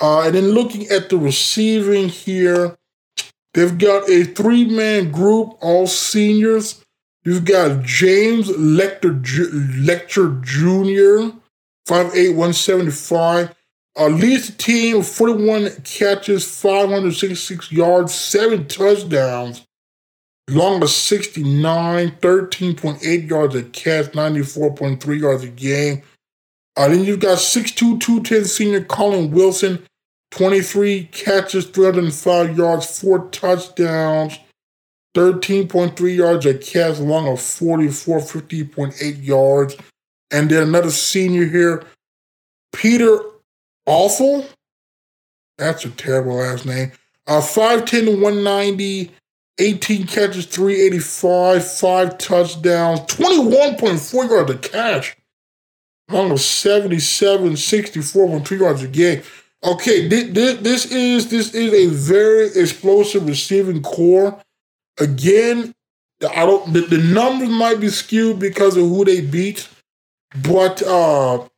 Uh, 0.00 0.22
and 0.22 0.34
then 0.34 0.48
looking 0.50 0.86
at 0.88 1.08
the 1.08 1.18
receiving 1.18 2.08
here, 2.08 2.76
they've 3.54 3.78
got 3.78 4.08
a 4.08 4.24
three 4.24 4.64
man 4.64 5.10
group, 5.10 5.56
all 5.60 5.86
seniors. 5.86 6.82
You've 7.24 7.44
got 7.44 7.82
James 7.82 8.48
Lecter, 8.48 9.20
Lecter 9.84 10.40
Jr., 10.42 11.36
5'8, 11.88 12.30
175. 12.30 13.54
Uh, 13.98 14.08
leads 14.08 14.48
the 14.48 14.52
team 14.52 15.02
41 15.02 15.70
catches, 15.82 16.44
566 16.44 17.72
yards, 17.72 18.14
seven 18.14 18.68
touchdowns. 18.68 19.65
Long 20.48 20.82
of 20.82 20.90
69, 20.90 22.10
13.8 22.20 23.28
yards 23.30 23.54
a 23.54 23.62
catch, 23.64 24.06
94.3 24.12 25.20
yards 25.20 25.42
a 25.42 25.48
game. 25.48 26.02
Uh, 26.76 26.88
then 26.88 27.04
you've 27.04 27.20
got 27.20 27.38
6'2, 27.38 28.00
210 28.00 28.44
senior 28.44 28.84
Colin 28.84 29.30
Wilson, 29.30 29.84
23 30.30 31.04
catches, 31.10 31.64
305 31.66 32.56
yards, 32.56 33.00
four 33.00 33.28
touchdowns, 33.30 34.38
13.3 35.16 36.16
yards 36.16 36.46
a 36.46 36.54
catch, 36.54 36.98
long 36.98 37.26
of 37.26 37.40
44, 37.40 38.18
50.8 38.18 39.24
yards. 39.24 39.76
And 40.30 40.50
then 40.50 40.64
another 40.64 40.90
senior 40.90 41.46
here, 41.46 41.84
Peter 42.72 43.20
Awful. 43.86 44.44
That's 45.58 45.84
a 45.84 45.90
terrible 45.90 46.34
last 46.34 46.66
name. 46.66 46.92
Uh, 47.26 47.40
5'10, 47.40 48.20
190, 48.20 49.10
18 49.58 50.06
catches, 50.06 50.46
385, 50.46 51.66
five 51.66 52.18
touchdowns, 52.18 53.00
21.4 53.00 54.28
yards 54.30 54.50
of 54.50 54.62
catch. 54.62 55.16
Along 56.08 56.30
with 56.30 56.40
77, 56.40 57.52
64.3 57.52 58.60
yards 58.60 58.82
a 58.82 58.88
game. 58.88 59.22
Okay, 59.64 60.06
this, 60.06 60.58
this 60.60 60.92
is 60.92 61.28
this 61.28 61.54
is 61.54 61.72
a 61.72 61.92
very 61.92 62.46
explosive 62.54 63.26
receiving 63.26 63.82
core. 63.82 64.40
Again, 65.00 65.74
I 66.22 66.46
don't 66.46 66.72
the, 66.72 66.82
the 66.82 66.98
numbers 66.98 67.48
might 67.48 67.80
be 67.80 67.88
skewed 67.88 68.38
because 68.38 68.76
of 68.76 68.84
who 68.84 69.04
they 69.04 69.20
beat, 69.22 69.68
but 70.42 70.82
uh 70.82 71.48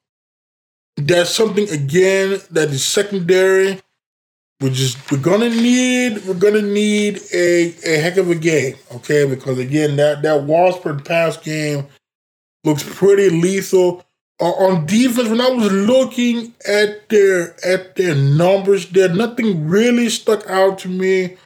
that's 0.96 1.30
something 1.30 1.68
again 1.68 2.40
that 2.50 2.70
is 2.70 2.84
secondary 2.84 3.80
we're 4.60 4.70
just 4.70 5.10
we're 5.12 5.18
gonna 5.18 5.50
need 5.50 6.26
we're 6.26 6.34
gonna 6.34 6.62
need 6.62 7.20
a 7.32 7.74
a 7.86 7.98
heck 8.00 8.16
of 8.16 8.28
a 8.30 8.34
game, 8.34 8.74
okay? 8.92 9.24
Because 9.24 9.58
again, 9.58 9.96
that 9.96 10.22
that 10.22 10.42
Washburn 10.42 11.00
pass 11.00 11.36
game 11.36 11.86
looks 12.64 12.82
pretty 12.82 13.30
lethal. 13.30 14.04
Uh, 14.40 14.50
on 14.50 14.86
defense, 14.86 15.28
when 15.28 15.40
I 15.40 15.50
was 15.50 15.72
looking 15.72 16.54
at 16.66 17.08
their 17.08 17.54
at 17.64 17.94
their 17.94 18.16
numbers, 18.16 18.88
there 18.90 19.08
nothing 19.08 19.68
really 19.68 20.08
stuck 20.08 20.48
out 20.48 20.78
to 20.80 20.88
me. 20.88 21.36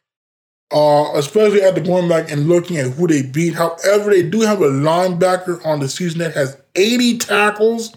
Uh, 0.74 1.12
especially 1.16 1.60
after 1.62 1.82
going 1.82 2.08
back 2.08 2.30
and 2.30 2.48
looking 2.48 2.78
at 2.78 2.92
who 2.92 3.06
they 3.06 3.20
beat. 3.20 3.52
However, 3.52 4.08
they 4.08 4.22
do 4.22 4.40
have 4.40 4.62
a 4.62 4.70
linebacker 4.70 5.62
on 5.66 5.80
the 5.80 5.88
season 5.88 6.20
that 6.20 6.32
has 6.32 6.56
80 6.74 7.18
tackles 7.18 7.94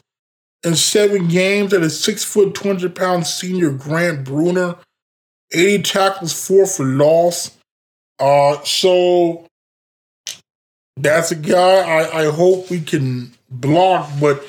in 0.66 0.76
seven 0.76 1.30
games. 1.30 1.72
That 1.72 1.84
is 1.84 1.98
six 1.98 2.26
foot, 2.26 2.54
200 2.54 2.94
pound 2.94 3.26
senior 3.28 3.70
Grant 3.70 4.26
Bruner. 4.26 4.76
80 5.56 5.84
tackles, 5.84 6.48
four 6.48 6.66
for 6.66 6.86
loss. 6.86 7.58
Uh, 8.20 8.62
so 8.64 9.48
that's 10.98 11.32
a 11.32 11.36
guy 11.36 11.80
I, 11.82 12.22
I 12.22 12.32
hope 12.32 12.70
we 12.70 12.82
can 12.82 13.34
block. 13.50 14.10
But 14.20 14.46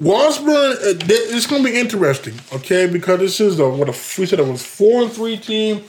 Washburn, 0.00 0.54
uh, 0.54 0.76
it's 1.08 1.46
going 1.46 1.64
to 1.64 1.70
be 1.70 1.78
interesting, 1.78 2.34
okay? 2.52 2.86
Because 2.86 3.20
this 3.20 3.40
is 3.40 3.58
a, 3.58 3.68
what 3.68 3.88
a, 3.88 3.92
we 4.18 4.26
said 4.26 4.38
it 4.40 4.46
was 4.46 4.64
four 4.64 5.02
and 5.02 5.12
three 5.12 5.36
team. 5.36 5.84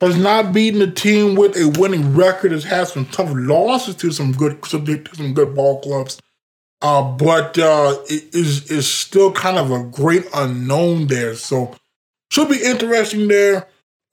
Has 0.00 0.16
not 0.16 0.52
beaten 0.52 0.80
a 0.80 0.90
team 0.90 1.34
with 1.34 1.56
a 1.56 1.76
winning 1.76 2.14
record. 2.14 2.52
Has 2.52 2.62
had 2.62 2.86
some 2.86 3.06
tough 3.06 3.30
losses 3.32 3.96
to 3.96 4.12
some 4.12 4.30
good, 4.30 4.64
some, 4.64 4.86
some 5.12 5.34
good 5.34 5.56
ball 5.56 5.80
clubs. 5.80 6.20
Uh, 6.80 7.02
but 7.02 7.58
uh, 7.58 7.96
it 8.08 8.32
is 8.32 8.70
is 8.70 8.86
still 8.86 9.32
kind 9.32 9.58
of 9.58 9.72
a 9.72 9.82
great 9.82 10.24
unknown 10.32 11.08
there. 11.08 11.34
So 11.34 11.74
should 12.30 12.48
be 12.48 12.62
interesting 12.62 13.26
there. 13.26 13.66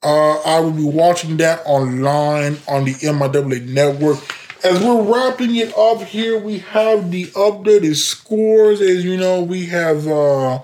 Uh, 0.06 0.38
I 0.42 0.60
will 0.60 0.70
be 0.70 0.84
watching 0.84 1.36
that 1.38 1.62
online 1.66 2.58
on 2.68 2.84
the 2.84 2.94
MIAA 2.94 3.66
network. 3.66 4.18
As 4.64 4.80
we're 4.80 5.02
wrapping 5.02 5.56
it 5.56 5.76
up 5.76 6.00
here, 6.00 6.38
we 6.38 6.58
have 6.60 7.10
the 7.10 7.24
updated 7.32 7.96
scores. 7.96 8.80
As 8.80 9.04
you 9.04 9.16
know, 9.16 9.42
we 9.42 9.66
have 9.66 10.06
uh, 10.06 10.60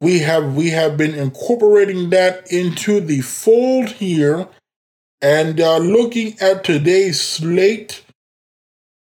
we 0.00 0.18
have 0.18 0.56
we 0.56 0.70
have 0.70 0.96
been 0.96 1.14
incorporating 1.14 2.10
that 2.10 2.50
into 2.50 3.00
the 3.00 3.20
fold 3.20 3.90
here, 3.90 4.48
and 5.20 5.60
uh, 5.60 5.78
looking 5.78 6.36
at 6.40 6.64
today's 6.64 7.20
slate. 7.20 8.04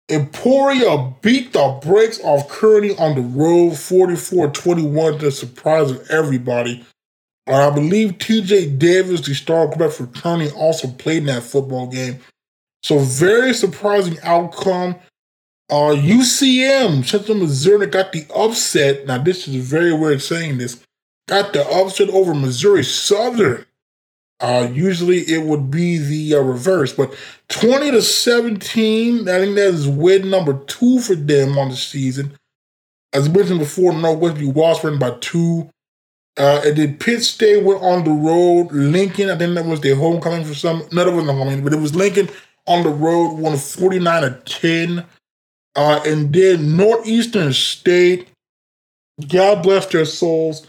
Emporia 0.10 1.14
beat 1.22 1.54
the 1.54 1.80
brakes 1.82 2.20
off 2.24 2.50
Kearney 2.50 2.94
on 2.98 3.16
the 3.16 3.22
road 3.22 3.72
44-21 3.72 5.20
to 5.20 5.26
the 5.26 5.32
surprise 5.32 5.92
of 5.92 6.10
everybody. 6.10 6.86
I 7.48 7.70
believe 7.70 8.14
TJ 8.14 8.80
Davis, 8.80 9.22
the 9.22 9.34
star 9.34 9.68
quarterback 9.68 9.92
for 9.92 10.08
Kearney, 10.08 10.50
also 10.52 10.88
played 10.88 11.20
in 11.20 11.26
that 11.26 11.44
football 11.44 11.88
game. 11.88 12.20
So 12.84 13.00
very 13.00 13.54
surprising 13.54 14.18
outcome. 14.24 14.96
Uh, 15.70 15.96
UCM, 15.96 17.06
Central 17.06 17.38
Missouri, 17.38 17.88
got 17.88 18.12
the 18.12 18.26
upset. 18.36 19.08
Now, 19.08 19.18
this 19.18 19.48
is 19.48 19.56
very 19.56 19.94
weird 19.94 20.22
saying 20.22 20.58
this. 20.58 20.84
Got 21.28 21.54
the 21.54 21.68
upset 21.68 22.10
over 22.10 22.34
Missouri 22.34 22.84
Southern. 22.84 23.66
Uh, 24.40 24.68
usually 24.74 25.20
it 25.20 25.44
would 25.44 25.72
be 25.72 25.98
the 25.98 26.36
uh, 26.36 26.42
reverse, 26.42 26.92
but 26.92 27.16
20 27.48 27.92
to 27.92 28.02
17, 28.02 29.30
I 29.30 29.40
think 29.40 29.56
that 29.56 29.74
is 29.74 29.88
win 29.88 30.30
number 30.30 30.54
two 30.66 31.00
for 31.00 31.16
them 31.16 31.58
on 31.58 31.70
the 31.70 31.78
season. 31.78 32.38
As 33.14 33.30
mentioned 33.30 33.60
before, 33.60 33.94
Northwest 33.94 34.36
beat 34.38 34.54
Washburn 34.54 35.00
by 35.00 35.12
two 35.22 35.70
Uh, 36.38 36.62
and 36.66 36.78
then 36.78 36.98
Pitt 36.98 37.24
State 37.24 37.64
went 37.64 37.82
on 37.82 38.04
the 38.04 38.12
road. 38.12 38.72
Lincoln, 38.72 39.30
I 39.30 39.38
think 39.38 39.54
that 39.56 39.66
was 39.66 39.82
their 39.82 39.96
homecoming 39.96 40.46
for 40.46 40.56
some. 40.56 40.84
No, 40.92 41.06
that 41.06 41.12
wasn't 41.12 41.28
the 41.28 41.34
homecoming, 41.34 41.64
but 41.64 41.74
it 41.74 41.80
was 41.80 41.96
Lincoln 41.96 42.30
on 42.66 42.84
the 42.84 42.90
road, 42.90 43.36
won 43.36 43.58
49 43.58 44.22
to 44.22 44.42
10. 44.46 45.06
Uh, 45.76 46.02
and 46.06 46.34
then 46.34 46.76
Northeastern 46.78 47.54
State, 47.54 48.28
God 49.28 49.64
bless 49.64 49.86
their 49.88 50.06
souls. 50.06 50.68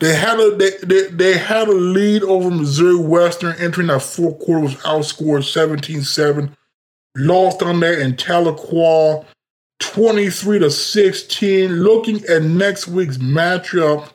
They 0.00 0.14
had 0.14 0.38
a 0.38 0.54
they, 0.56 0.70
they, 0.82 1.06
they 1.08 1.38
had 1.38 1.68
a 1.68 1.72
lead 1.72 2.22
over 2.22 2.50
Missouri 2.50 2.98
Western 2.98 3.56
entering 3.58 3.86
that 3.86 4.02
fourth 4.02 4.38
quarter 4.40 4.62
was 4.62 4.74
outscored 4.76 5.40
17-7. 5.40 6.50
Lost 7.16 7.62
on 7.62 7.80
there 7.80 7.98
in 7.98 8.14
Tahlequah 8.14 9.24
23 9.80 10.58
to 10.58 10.70
16. 10.70 11.70
Looking 11.82 12.22
at 12.26 12.42
next 12.42 12.88
week's 12.88 13.16
matchup, 13.16 14.10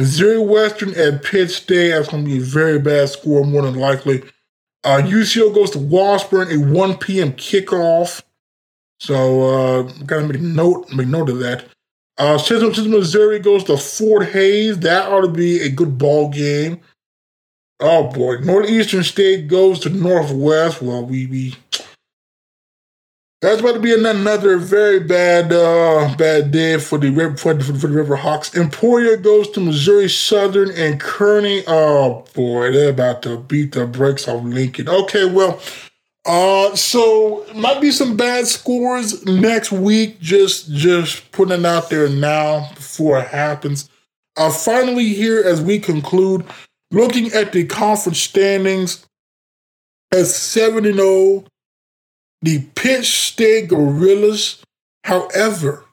Missouri 0.00 0.38
Western 0.38 0.94
at 0.94 1.22
Pitt 1.22 1.50
State. 1.50 1.90
That's 1.90 2.08
going 2.08 2.24
to 2.24 2.30
be 2.30 2.38
a 2.38 2.40
very 2.40 2.78
bad 2.78 3.10
score, 3.10 3.44
more 3.44 3.60
than 3.60 3.74
likely. 3.74 4.22
Uh, 4.82 5.02
UCO 5.02 5.54
goes 5.54 5.70
to 5.72 5.78
Washburn, 5.78 6.50
a 6.50 6.56
1 6.72 6.96
p.m. 6.96 7.34
kickoff. 7.34 8.22
So, 8.98 9.42
uh, 9.42 9.82
gotta 10.06 10.26
make 10.26 10.40
note, 10.40 10.90
make 10.90 11.06
note 11.06 11.28
of 11.28 11.40
that. 11.40 11.66
Uh, 12.16 12.38
since, 12.38 12.76
since 12.76 12.88
Missouri 12.88 13.40
goes 13.40 13.64
to 13.64 13.76
Fort 13.76 14.28
Hays, 14.28 14.78
that 14.78 15.12
ought 15.12 15.20
to 15.20 15.28
be 15.28 15.60
a 15.60 15.68
good 15.68 15.98
ball 15.98 16.30
game. 16.30 16.80
Oh 17.78 18.08
boy, 18.08 18.36
Northeastern 18.36 19.02
State 19.02 19.48
goes 19.48 19.80
to 19.80 19.90
Northwest. 19.90 20.80
Well, 20.80 21.04
we 21.04 21.26
we 21.26 21.56
that's 23.40 23.60
about 23.60 23.72
to 23.72 23.80
be 23.80 23.94
another 23.94 24.58
very 24.58 25.00
bad 25.00 25.52
uh, 25.52 26.14
bad 26.16 26.50
day 26.50 26.78
for 26.78 26.98
the 26.98 27.34
for 27.38 27.54
the, 27.54 27.64
for 27.64 27.86
the 27.86 27.88
River 27.88 28.16
Hawks. 28.16 28.54
Emporia 28.54 29.16
goes 29.16 29.50
to 29.52 29.60
Missouri 29.60 30.08
Southern 30.10 30.70
and 30.72 31.00
Kearney. 31.00 31.62
Oh 31.66 32.26
boy, 32.34 32.70
they're 32.70 32.90
about 32.90 33.22
to 33.22 33.38
beat 33.38 33.72
the 33.72 33.86
brakes 33.86 34.28
off 34.28 34.44
Lincoln. 34.44 34.88
Okay, 34.90 35.24
well, 35.24 35.58
uh, 36.26 36.74
so 36.76 37.46
might 37.54 37.80
be 37.80 37.90
some 37.90 38.14
bad 38.14 38.46
scores 38.46 39.24
next 39.24 39.72
week. 39.72 40.20
Just 40.20 40.70
just 40.72 41.32
putting 41.32 41.60
it 41.60 41.66
out 41.66 41.88
there 41.88 42.10
now 42.10 42.70
before 42.74 43.20
it 43.20 43.28
happens. 43.28 43.88
Uh, 44.36 44.50
finally, 44.50 45.08
here 45.08 45.42
as 45.42 45.62
we 45.62 45.78
conclude, 45.78 46.44
looking 46.90 47.32
at 47.32 47.52
the 47.52 47.64
conference 47.64 48.20
standings, 48.20 49.06
as 50.12 50.34
seven 50.36 50.84
and 50.84 50.96
zero 50.96 51.08
oh, 51.08 51.44
the 52.42 52.62
Pitt 52.74 53.04
State 53.04 53.68
Gorillas. 53.68 54.62
However, 55.04 55.84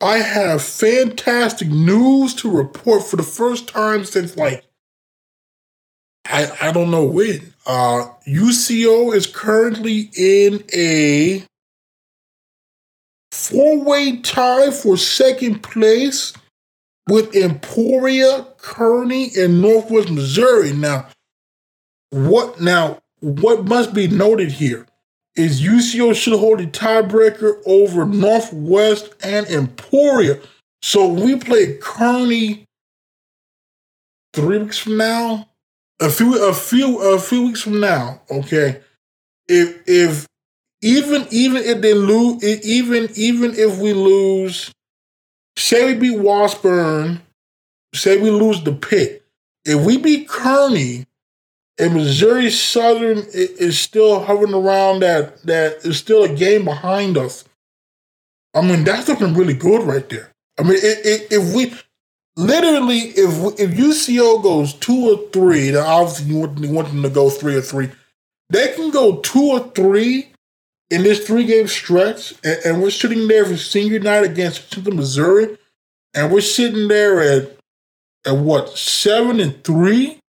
I 0.00 0.18
have 0.18 0.62
fantastic 0.62 1.68
news 1.68 2.34
to 2.36 2.50
report 2.50 3.04
for 3.04 3.16
the 3.16 3.22
first 3.22 3.68
time 3.68 4.04
since 4.04 4.36
like 4.36 4.64
I, 6.26 6.50
I 6.60 6.72
don't 6.72 6.90
know 6.90 7.04
when. 7.04 7.52
Uh, 7.66 8.08
UCO 8.26 9.14
is 9.14 9.26
currently 9.26 10.10
in 10.16 10.64
a 10.74 11.44
four-way 13.30 14.18
tie 14.18 14.70
for 14.70 14.96
second 14.96 15.62
place 15.62 16.32
with 17.08 17.34
Emporia, 17.36 18.46
Kearney, 18.56 19.30
and 19.36 19.60
Northwest 19.60 20.10
Missouri. 20.10 20.72
Now, 20.72 21.08
what 22.10 22.60
now? 22.60 23.00
What 23.20 23.64
must 23.64 23.94
be 23.94 24.06
noted 24.06 24.52
here 24.52 24.86
is 25.36 25.62
UCO 25.62 26.14
should 26.14 26.38
hold 26.38 26.60
a 26.60 26.66
tiebreaker 26.66 27.60
over 27.66 28.04
Northwest 28.04 29.14
and 29.22 29.46
Emporia. 29.46 30.38
So 30.82 31.08
we 31.08 31.36
play 31.36 31.76
Kearney 31.80 32.66
three 34.32 34.58
weeks 34.58 34.78
from 34.78 34.96
now. 34.96 35.48
A 36.00 36.10
few, 36.10 36.46
a 36.46 36.52
few, 36.52 37.00
a 37.00 37.18
few 37.18 37.46
weeks 37.46 37.62
from 37.62 37.80
now. 37.80 38.20
Okay, 38.30 38.80
if 39.48 39.82
if 39.86 40.26
even 40.82 41.26
even 41.30 41.62
if 41.62 41.80
they 41.80 41.94
lose, 41.94 42.42
even 42.44 43.08
even 43.14 43.54
if 43.54 43.78
we 43.78 43.94
lose, 43.94 44.72
say 45.56 45.86
we 45.86 45.94
beat 45.94 46.18
Washburn, 46.18 47.22
say 47.94 48.16
we 48.18 48.30
lose 48.30 48.62
the 48.62 48.72
Pitt. 48.72 49.24
If 49.64 49.84
we 49.84 49.96
beat 49.96 50.28
Kearney, 50.28 51.06
and 51.78 51.94
Missouri 51.94 52.50
Southern 52.50 53.24
is 53.32 53.78
still 53.78 54.20
hovering 54.24 54.54
around 54.54 55.00
that 55.00 55.42
that 55.42 55.84
is 55.84 55.98
still 55.98 56.24
a 56.24 56.28
game 56.28 56.64
behind 56.64 57.16
us. 57.18 57.44
I 58.54 58.62
mean, 58.62 58.84
that's 58.84 59.08
looking 59.08 59.34
really 59.34 59.54
good 59.54 59.82
right 59.82 60.08
there. 60.08 60.30
I 60.58 60.62
mean, 60.62 60.76
it, 60.76 61.32
if 61.32 61.54
we 61.54 61.74
literally 62.36 62.98
if 62.98 63.58
if 63.58 63.70
UCO 63.72 64.42
goes 64.42 64.74
two 64.74 65.12
or 65.12 65.30
three, 65.30 65.70
then 65.70 65.84
obviously 65.84 66.32
you 66.32 66.40
want, 66.40 66.58
you 66.58 66.70
want 66.70 66.88
them 66.88 67.02
to 67.02 67.10
go 67.10 67.28
three 67.28 67.56
or 67.56 67.62
three. 67.62 67.90
They 68.50 68.72
can 68.74 68.90
go 68.90 69.16
two 69.16 69.50
or 69.50 69.60
three 69.70 70.28
in 70.90 71.02
this 71.02 71.26
three 71.26 71.44
game 71.44 71.66
stretch, 71.66 72.34
and, 72.44 72.58
and 72.64 72.82
we're 72.82 72.90
sitting 72.90 73.26
there 73.26 73.44
for 73.44 73.56
senior 73.56 73.98
night 73.98 74.22
against 74.22 74.72
Central 74.72 74.94
Missouri, 74.94 75.58
and 76.14 76.32
we're 76.32 76.40
sitting 76.40 76.86
there 76.86 77.20
at 77.20 77.56
at 78.24 78.36
what 78.36 78.78
seven 78.78 79.40
and 79.40 79.64
three 79.64 80.20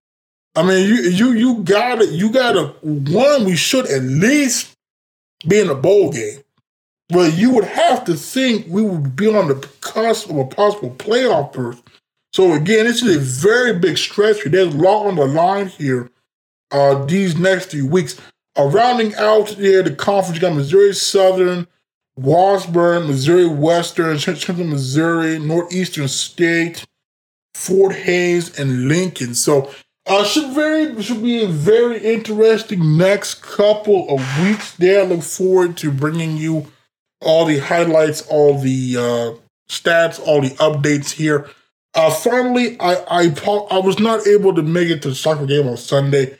I 0.55 0.63
mean, 0.63 0.87
you 0.87 0.95
you 1.09 1.31
you 1.33 1.63
gotta 1.63 2.05
you 2.07 2.31
gotta 2.31 2.67
one. 2.81 3.45
We 3.45 3.55
should 3.55 3.87
at 3.87 4.01
least 4.03 4.75
be 5.47 5.59
in 5.59 5.69
a 5.69 5.75
bowl 5.75 6.11
game. 6.11 6.39
But 7.09 7.37
you 7.37 7.51
would 7.51 7.65
have 7.65 8.03
to 8.05 8.15
think 8.15 8.65
we 8.67 8.81
would 8.81 9.15
be 9.15 9.27
on 9.27 9.47
the 9.47 9.55
cusp 9.81 10.29
of 10.29 10.37
a 10.37 10.45
possible 10.45 10.91
playoff 10.91 11.53
berth. 11.53 11.81
So 12.33 12.53
again, 12.53 12.85
this 12.85 13.03
is 13.03 13.15
a 13.15 13.19
very 13.19 13.77
big 13.77 13.97
stretch. 13.97 14.43
There's 14.43 14.73
a 14.73 14.77
lot 14.77 15.05
on 15.05 15.15
the 15.15 15.25
line 15.25 15.67
here. 15.67 16.09
Uh, 16.71 17.05
these 17.05 17.37
next 17.37 17.71
few 17.71 17.85
weeks, 17.85 18.19
uh, 18.57 18.65
rounding 18.65 19.13
out 19.15 19.55
there, 19.57 19.83
the 19.83 19.95
conference 19.95 20.35
you 20.35 20.41
got 20.41 20.55
Missouri 20.55 20.93
Southern, 20.93 21.67
Washburn, 22.17 23.07
Missouri 23.07 23.45
Western, 23.47 24.17
Central 24.17 24.57
Missouri, 24.65 25.37
Northeastern 25.37 26.07
State, 26.07 26.85
Fort 27.53 27.95
Hays, 27.95 28.57
and 28.57 28.87
Lincoln. 28.87 29.35
So 29.35 29.71
uh, 30.07 30.23
should 30.23 30.53
very 30.53 31.01
should 31.01 31.23
be 31.23 31.43
a 31.43 31.47
very 31.47 31.97
interesting 31.97 32.97
next 32.97 33.41
couple 33.41 34.07
of 34.09 34.43
weeks. 34.43 34.75
There, 34.75 35.01
I 35.01 35.05
look 35.05 35.23
forward 35.23 35.77
to 35.77 35.91
bringing 35.91 36.37
you 36.37 36.67
all 37.21 37.45
the 37.45 37.59
highlights, 37.59 38.21
all 38.27 38.57
the 38.59 38.95
uh, 38.97 39.39
stats, 39.67 40.19
all 40.25 40.41
the 40.41 40.51
updates 40.51 41.11
here. 41.11 41.49
Uh, 41.95 42.11
finally, 42.11 42.79
I, 42.79 42.95
I 43.09 43.67
I 43.71 43.79
was 43.79 43.99
not 43.99 44.27
able 44.27 44.53
to 44.53 44.61
make 44.61 44.89
it 44.89 45.01
to 45.03 45.09
the 45.09 45.15
soccer 45.15 45.45
game 45.45 45.67
on 45.67 45.77
Sunday. 45.77 46.37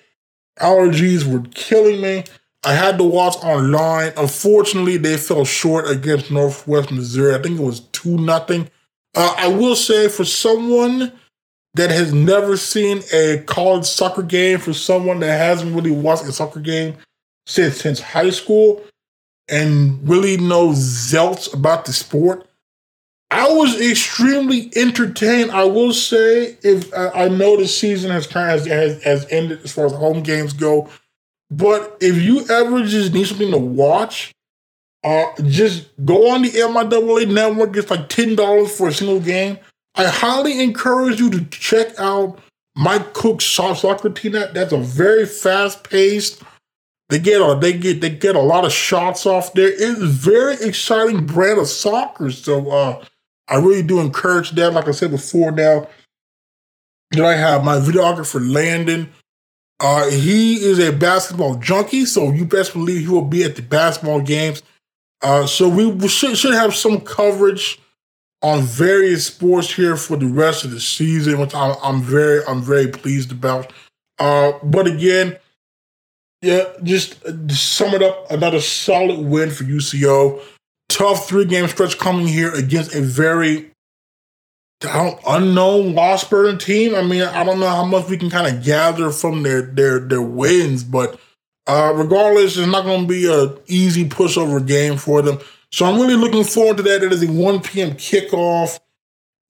Allergies 0.60 1.26
were 1.26 1.48
killing 1.54 2.02
me. 2.02 2.24
I 2.64 2.74
had 2.74 2.98
to 2.98 3.04
watch 3.04 3.36
online. 3.44 4.14
Unfortunately, 4.18 4.98
they 4.98 5.18
fell 5.18 5.46
short 5.46 5.90
against 5.90 6.32
Northwest 6.32 6.92
Missouri. 6.92 7.36
I 7.36 7.42
think 7.42 7.60
it 7.60 7.64
was 7.64 7.82
two 7.92 8.18
nothing. 8.18 8.70
Uh, 9.16 9.34
I 9.38 9.48
will 9.48 9.76
say 9.76 10.08
for 10.08 10.26
someone 10.26 11.14
that 11.76 11.92
has 11.92 12.14
never 12.14 12.58
seen 12.58 13.02
a 13.14 13.44
college 13.46 13.86
soccer 13.86 14.24
game 14.24 14.60
for 14.60 14.74
someone 14.74 15.20
that 15.20 15.38
hasn't 15.38 15.76
really 15.76 15.92
watched 15.92 16.24
a 16.24 16.32
soccer 16.32 16.62
game 16.62 16.96
since 17.46 17.82
since 17.82 18.00
high 18.00 18.30
school 18.30 18.82
and 19.48 20.08
really 20.08 20.38
knows 20.38 20.78
zelts 20.78 21.54
about 21.54 21.86
the 21.86 21.94
sport. 21.94 22.48
I 23.30 23.50
was 23.50 23.80
extremely 23.82 24.72
entertained. 24.76 25.52
I 25.52 25.66
will 25.66 25.94
say, 25.94 26.58
if 26.64 26.94
uh, 26.94 27.12
I 27.14 27.28
know 27.28 27.58
the 27.58 27.68
season 27.68 28.12
has 28.12 28.28
kind 28.28 28.58
of 28.58 28.66
has, 28.68 29.04
has 29.04 29.28
ended 29.30 29.62
as 29.64 29.74
far 29.74 29.86
as 29.86 29.92
home 29.92 30.24
games 30.24 30.54
go, 30.54 30.90
but 31.52 31.98
if 32.00 32.22
you 32.22 32.48
ever 32.50 32.84
just 32.84 33.14
need 33.14 33.28
something 33.28 33.52
to 33.52 33.58
watch, 33.58 34.32
uh, 35.04 35.26
just 35.44 35.88
go 36.06 36.32
on 36.32 36.44
the 36.44 36.50
MIAA 36.50 37.32
network. 37.32 37.76
It's 37.76 37.92
like 37.92 38.08
ten 38.08 38.36
dollars 38.36 38.76
for 38.76 38.88
a 38.88 38.94
single 38.94 39.20
game. 39.20 39.60
I 39.96 40.06
highly 40.06 40.62
encourage 40.62 41.20
you 41.20 41.30
to 41.32 41.46
check 41.46 41.98
out 42.00 42.40
Mike 42.76 43.14
Cook's 43.14 43.46
soccer 43.46 44.10
team. 44.10 44.34
That's 44.34 44.74
a 44.74 44.78
very 44.78 45.26
fast 45.26 45.90
paced. 45.90 46.42
They 47.10 47.20
get 47.20 47.40
a 47.40 47.58
they 47.60 47.74
get 47.74 48.02
they 48.02 48.10
get 48.10 48.36
a 48.36 48.42
lot 48.42 48.66
of 48.66 48.74
shots 48.74 49.26
off 49.26 49.54
there. 49.54 49.70
It's 49.70 50.00
very 50.00 50.56
exciting 50.56 51.26
brand 51.26 51.60
of 51.60 51.68
soccer. 51.68 52.32
So 52.32 52.70
uh, 52.70 53.06
I 53.48 53.58
really 53.58 53.84
do 53.84 54.00
encourage 54.00 54.52
that. 54.52 54.74
Like 54.74 54.88
I 54.88 54.92
said 54.92 55.12
before, 55.12 55.52
now 55.52 55.88
that 57.12 57.26
I 57.26 57.36
have 57.36 57.64
my 57.64 57.78
videographer 57.78 58.46
Landon. 58.46 59.12
Uh, 59.80 60.10
he 60.10 60.56
is 60.56 60.80
a 60.80 60.94
basketball 60.94 61.56
junkie, 61.56 62.06
so 62.06 62.32
you 62.32 62.46
best 62.46 62.72
believe 62.74 63.02
he 63.02 63.08
will 63.10 63.22
be 63.22 63.44
at 63.44 63.58
the 63.58 63.62
basketball 63.62 64.22
games. 64.22 64.64
Uh, 65.22 65.46
so 65.46 65.68
we 65.68 66.08
should 66.08 66.38
should 66.38 66.54
have 66.54 66.74
some 66.74 67.02
coverage 67.02 67.80
on 68.42 68.62
various 68.62 69.28
sports 69.28 69.74
here 69.74 69.96
for 69.96 70.18
the 70.18 70.28
rest 70.28 70.66
of 70.66 70.72
the 70.72 70.80
season, 70.80 71.40
which 71.40 71.56
I'm, 71.56 71.76
I'm 71.82 72.02
very 72.02 72.44
I'm 72.48 72.62
very 72.62 72.88
pleased 72.88 73.32
about. 73.32 73.72
Uh, 74.20 74.54
but 74.64 74.88
again, 74.88 75.38
yeah, 76.42 76.66
just 76.84 77.22
to 77.24 77.56
sum 77.56 77.94
it 77.94 78.04
up, 78.04 78.30
another 78.32 78.62
solid 78.62 79.20
win 79.20 79.50
for 79.50 79.64
UCO. 79.64 80.42
Tough 80.90 81.28
three 81.28 81.46
game 81.46 81.68
stretch 81.68 81.98
coming 81.98 82.28
here 82.28 82.54
against 82.54 82.94
a 82.94 83.02
very 83.02 83.72
unknown 84.84 85.96
Washburn 85.96 86.58
team. 86.58 86.94
I 86.96 87.02
mean, 87.02 87.24
I 87.24 87.44
don't 87.44 87.60
know 87.60 87.70
how 87.70 87.86
much 87.86 88.08
we 88.10 88.18
can 88.18 88.30
kind 88.30 88.56
of 88.56 88.64
gather 88.64 89.10
from 89.10 89.44
their 89.44 89.64
their 89.64 90.00
their 90.00 90.22
wins, 90.22 90.84
but 90.84 91.20
uh, 91.68 91.94
regardless, 91.96 92.58
it's 92.58 92.68
not 92.68 92.86
going 92.86 93.02
to 93.02 93.08
be 93.08 93.26
a 93.28 93.56
easy 93.68 94.08
pushover 94.08 94.66
game 94.66 94.98
for 94.98 95.22
them. 95.22 95.40
So 95.76 95.86
I'm 95.86 96.00
really 96.00 96.16
looking 96.16 96.46
forward 96.46 96.78
to 96.78 96.84
that. 96.84 97.04
It 97.04 97.12
is 97.12 97.22
a 97.22 97.30
1 97.30 97.60
p.m. 97.60 97.96
kickoff 97.96 98.80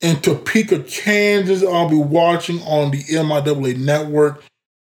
in 0.02 0.16
Topeka, 0.22 0.80
Kansas. 0.80 1.62
I'll 1.62 1.88
be 1.88 1.98
watching 1.98 2.62
on 2.64 2.90
the 2.90 3.04
MIAA 3.04 3.78
network. 3.78 4.44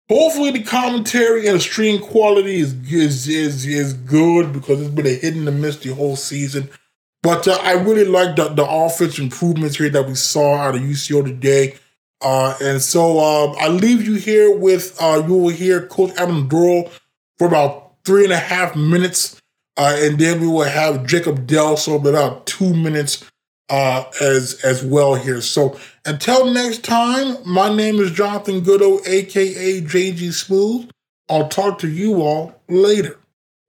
Hopefully, 0.10 0.50
the 0.50 0.64
commentary 0.64 1.46
and 1.46 1.58
the 1.58 1.60
stream 1.60 2.02
quality 2.02 2.56
is 2.56 2.74
is 2.92 3.28
is, 3.28 3.68
is 3.68 3.94
good 3.94 4.52
because 4.52 4.82
it's 4.82 4.90
been 4.90 5.06
a 5.06 5.14
hit 5.14 5.36
and 5.36 5.48
a 5.48 5.52
miss 5.52 5.78
the 5.78 5.94
whole 5.94 6.16
season. 6.16 6.68
But 7.22 7.48
uh, 7.48 7.60
I 7.62 7.74
really 7.74 8.06
like 8.06 8.36
the, 8.36 8.50
the 8.50 8.68
offense 8.68 9.20
improvements 9.20 9.78
here 9.78 9.92
that 9.92 10.08
we 10.08 10.16
saw 10.16 10.56
out 10.56 10.74
of 10.74 10.82
UCO 10.82 11.24
today. 11.24 11.76
Uh, 12.22 12.56
and 12.60 12.82
so 12.82 13.20
uh, 13.20 13.52
I 13.60 13.68
leave 13.68 14.04
you 14.04 14.16
here 14.16 14.58
with 14.58 14.98
uh, 15.00 15.22
you 15.28 15.36
will 15.36 15.50
hear 15.50 15.86
Coach 15.86 16.10
Adam 16.18 16.48
Dorrel 16.48 16.90
for 17.38 17.46
about 17.46 17.98
three 18.04 18.24
and 18.24 18.34
a 18.34 18.40
half 18.40 18.76
minutes. 18.76 19.39
Uh, 19.80 19.96
and 20.00 20.20
then 20.20 20.42
we 20.42 20.48
will 20.48 20.64
have 20.64 21.06
Jacob 21.06 21.48
Delso 21.48 21.96
about 21.96 22.46
two 22.46 22.74
minutes 22.74 23.26
uh, 23.70 24.04
as 24.20 24.60
as 24.62 24.84
well 24.84 25.16
here. 25.16 25.40
So 25.40 25.80
until 26.06 26.52
next 26.52 26.84
time, 26.84 27.38
my 27.46 27.74
name 27.74 27.96
is 28.00 28.12
Jonathan 28.12 28.60
Goudeau, 28.60 29.00
aka 29.08 29.82
JG 29.82 30.34
Smooth. 30.34 30.90
I'll 31.30 31.48
talk 31.48 31.80
to 31.80 31.88
you 31.88 32.22
all 32.22 32.62
later. 32.68 33.18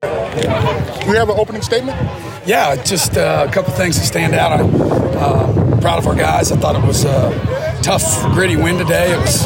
Do 0.03 0.09
you 0.09 1.15
have 1.15 1.29
an 1.29 1.39
opening 1.39 1.63
statement? 1.63 1.97
Yeah, 2.45 2.75
just 2.83 3.17
uh, 3.17 3.47
a 3.49 3.53
couple 3.53 3.73
things 3.75 3.97
that 3.97 4.05
stand 4.05 4.35
out. 4.35 4.59
I'm 4.59 4.75
uh, 4.75 5.81
proud 5.81 5.99
of 5.99 6.09
our 6.09 6.17
guys. 6.17 6.51
I 6.51 6.57
thought 6.57 6.75
it 6.75 6.85
was 6.85 7.05
a 7.05 7.60
tough, 7.83 8.23
gritty 8.33 8.57
win 8.57 8.79
today. 8.79 9.13
It 9.13 9.19
was 9.19 9.45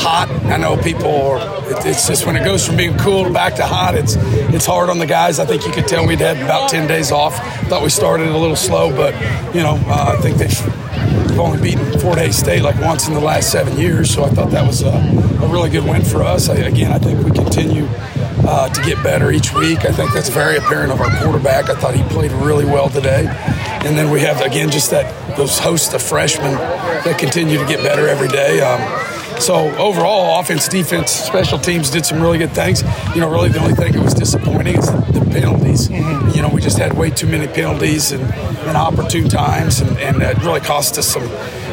hot. 0.00 0.28
I 0.44 0.56
know 0.56 0.76
people 0.76 1.10
are, 1.10 1.40
it's 1.86 2.06
just 2.06 2.26
when 2.26 2.36
it 2.36 2.44
goes 2.44 2.66
from 2.66 2.76
being 2.76 2.96
cool 2.98 3.30
back 3.32 3.56
to 3.56 3.66
hot, 3.66 3.94
it's 3.94 4.16
it's 4.54 4.66
hard 4.66 4.90
on 4.90 4.98
the 4.98 5.06
guys. 5.06 5.38
I 5.38 5.46
think 5.46 5.66
you 5.66 5.72
could 5.72 5.86
tell 5.86 6.06
we'd 6.06 6.20
had 6.20 6.38
about 6.38 6.70
10 6.70 6.88
days 6.88 7.12
off. 7.12 7.36
Thought 7.68 7.82
we 7.82 7.90
started 7.90 8.28
a 8.28 8.36
little 8.36 8.56
slow, 8.56 8.90
but, 8.90 9.14
you 9.54 9.62
know, 9.62 9.80
uh, 9.86 10.16
I 10.16 10.20
think 10.22 10.38
they've 10.38 11.38
only 11.38 11.60
beaten 11.60 11.98
Fort 12.00 12.18
Hays 12.18 12.36
State 12.36 12.62
like 12.62 12.80
once 12.80 13.08
in 13.08 13.14
the 13.14 13.20
last 13.20 13.52
seven 13.52 13.78
years, 13.78 14.12
so 14.12 14.24
I 14.24 14.30
thought 14.30 14.50
that 14.50 14.66
was 14.66 14.82
a, 14.82 14.88
a 14.88 15.48
really 15.48 15.70
good 15.70 15.84
win 15.84 16.02
for 16.02 16.22
us. 16.22 16.48
I, 16.48 16.54
again, 16.56 16.92
I 16.92 16.98
think 16.98 17.24
we 17.24 17.30
continue 17.30 17.86
uh, 18.48 18.66
to 18.70 18.82
get 18.82 19.02
better 19.04 19.30
each 19.30 19.52
week. 19.52 19.84
I 19.84 19.92
think 19.92 20.14
that's 20.14 20.30
very 20.30 20.56
apparent 20.56 20.90
of 20.90 21.02
our 21.02 21.14
quarterback. 21.22 21.68
I 21.68 21.74
thought 21.74 21.94
he 21.94 22.02
played 22.04 22.32
really 22.32 22.64
well 22.64 22.88
today. 22.88 23.26
And 23.84 23.96
then 23.96 24.10
we 24.10 24.20
have 24.20 24.40
again 24.40 24.70
just 24.70 24.90
that 24.90 25.36
those 25.36 25.58
hosts 25.58 25.92
of 25.92 26.00
freshmen 26.00 26.52
that 26.52 27.18
continue 27.18 27.58
to 27.58 27.66
get 27.66 27.82
better 27.82 28.08
every 28.08 28.28
day. 28.28 28.60
Um, 28.60 28.80
so 29.38 29.54
overall, 29.76 30.40
offense, 30.40 30.66
defense, 30.66 31.12
special 31.12 31.58
teams 31.58 31.90
did 31.90 32.06
some 32.06 32.22
really 32.22 32.38
good 32.38 32.52
things. 32.52 32.82
You 33.14 33.20
know, 33.20 33.30
really 33.30 33.50
the 33.50 33.60
only 33.60 33.74
thing 33.74 33.92
that 33.92 34.02
was 34.02 34.14
disappointing 34.14 34.78
is 34.78 34.86
the, 34.86 35.28
penalties. 35.28 35.88
Mm-hmm. 35.88 36.30
You 36.30 36.42
know, 36.42 36.48
we 36.48 36.60
just 36.60 36.78
had 36.78 36.94
way 36.94 37.10
too 37.10 37.26
many 37.26 37.46
penalties 37.46 38.12
and, 38.12 38.22
and 38.22 38.76
opportune 38.76 39.28
times, 39.28 39.80
and, 39.80 39.96
and 39.98 40.22
it 40.22 40.42
really 40.42 40.60
cost 40.60 40.96
us 40.98 41.06
some 41.06 41.28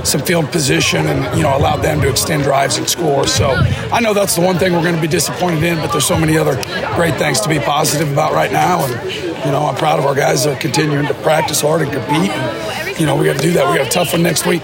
some 0.06 0.22
field 0.22 0.52
position 0.52 1.08
and 1.08 1.38
you 1.38 1.44
know 1.44 1.56
allowed 1.58 1.78
them 1.78 2.02
to 2.02 2.10
extend 2.10 2.44
drives 2.44 2.78
and 2.78 2.88
score. 2.88 3.28
So 3.28 3.50
I 3.92 4.00
know 4.00 4.14
that's 4.14 4.36
the 4.36 4.42
one 4.42 4.58
thing 4.58 4.74
we're 4.74 4.84
going 4.84 4.96
to 4.96 5.02
be 5.02 5.08
disappointed 5.08 5.64
in, 5.64 5.78
but 5.78 5.92
there's 5.92 6.06
so 6.06 6.18
many 6.18 6.38
other 6.38 6.56
great 6.96 7.16
things 7.16 7.42
to 7.42 7.50
be 7.50 7.60
positive 7.60 8.12
about 8.12 8.34
right 8.34 8.52
now. 8.52 8.86
And 8.86 9.14
you 9.46 9.52
know 9.52 9.66
I'm 9.66 9.76
proud 9.76 10.00
of 10.00 10.06
our 10.06 10.16
guys 10.16 10.44
that 10.44 10.58
are 10.58 10.62
continuing 10.62 11.08
to 11.08 11.14
practice 11.16 11.62
hard 11.62 11.82
and 11.82 11.92
compete. 11.92 12.32
And, 12.32 13.00
you 13.00 13.06
know 13.06 13.16
we 13.16 13.26
got 13.26 13.38
to 13.38 13.44
do 13.44 13.54
that. 13.54 13.70
We 13.70 13.78
got 13.78 13.88
a 13.88 13.92
tough 13.92 14.14
one 14.14 14.24
next 14.24 14.46
week. 14.46 14.62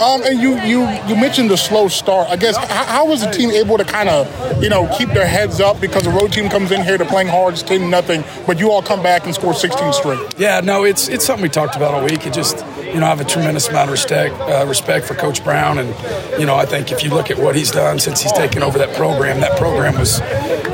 Um, 0.00 0.22
and 0.24 0.40
you, 0.40 0.58
you 0.62 0.88
you 1.06 1.14
mentioned 1.14 1.50
the 1.50 1.58
slow 1.58 1.88
start. 1.88 2.28
I 2.30 2.36
guess 2.36 2.56
how, 2.56 2.84
how 2.84 3.06
was 3.06 3.20
the 3.20 3.30
team 3.30 3.50
able 3.50 3.76
to 3.76 3.84
kind 3.84 4.08
of 4.08 4.62
you 4.62 4.70
know 4.70 4.88
keep 4.96 5.10
their 5.10 5.26
heads 5.26 5.60
up 5.60 5.78
because 5.78 6.04
the 6.04 6.10
road 6.10 6.32
team 6.32 6.48
comes 6.48 6.72
in 6.72 6.82
here 6.82 6.96
to 6.96 7.04
playing 7.04 7.28
hard, 7.28 7.52
it's 7.52 7.62
ten 7.62 7.90
nothing, 7.90 8.24
but 8.46 8.58
you 8.58 8.70
all 8.70 8.80
come 8.82 9.02
back 9.02 9.26
and 9.26 9.34
score 9.34 9.52
16 9.52 9.92
straight. 9.92 10.34
Yeah, 10.38 10.60
no, 10.60 10.84
it's 10.84 11.08
it's 11.08 11.26
something 11.26 11.42
we 11.42 11.50
talked 11.50 11.76
about 11.76 11.92
all 11.92 12.02
week. 12.02 12.26
It 12.26 12.32
just 12.32 12.64
you 12.82 12.98
know 12.98 13.06
I 13.06 13.10
have 13.10 13.20
a 13.20 13.24
tremendous 13.24 13.68
amount 13.68 13.88
of 13.88 13.92
respect 13.92 14.34
uh, 14.40 14.64
respect 14.66 15.06
for 15.06 15.14
Coach 15.14 15.44
Brown, 15.44 15.78
and 15.78 16.40
you 16.40 16.46
know 16.46 16.54
I 16.54 16.64
think 16.64 16.90
if 16.92 17.04
you 17.04 17.10
look 17.10 17.30
at 17.30 17.38
what 17.38 17.54
he's 17.54 17.70
done 17.70 17.98
since 17.98 18.22
he's 18.22 18.32
taken 18.32 18.62
over 18.62 18.78
that 18.78 18.96
program, 18.96 19.40
that 19.40 19.58
program 19.58 19.98
was 19.98 20.20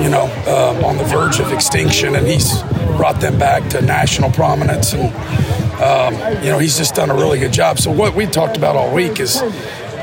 you 0.01 0.09
know 0.09 0.27
um, 0.47 0.85
on 0.85 0.99
the 0.99 1.05
verge 1.05 1.41
of 1.41 1.53
extinction, 1.53 2.15
and 2.15 2.29
he's 2.29 2.63
brought 2.97 3.21
them 3.21 3.39
back 3.39 3.69
to 3.71 3.83
national 3.83 4.31
prominence 4.31 4.93
and 4.93 5.13
um, 5.83 6.15
you 6.43 6.51
know, 6.51 6.59
he's 6.59 6.77
just 6.77 6.95
done 6.95 7.11
a 7.11 7.15
really 7.15 7.39
good 7.39 7.53
job. 7.53 7.79
So 7.79 7.91
what 7.91 8.15
we 8.15 8.27
talked 8.27 8.57
about 8.57 8.77
all 8.77 8.93
week 8.95 9.21
is 9.21 9.41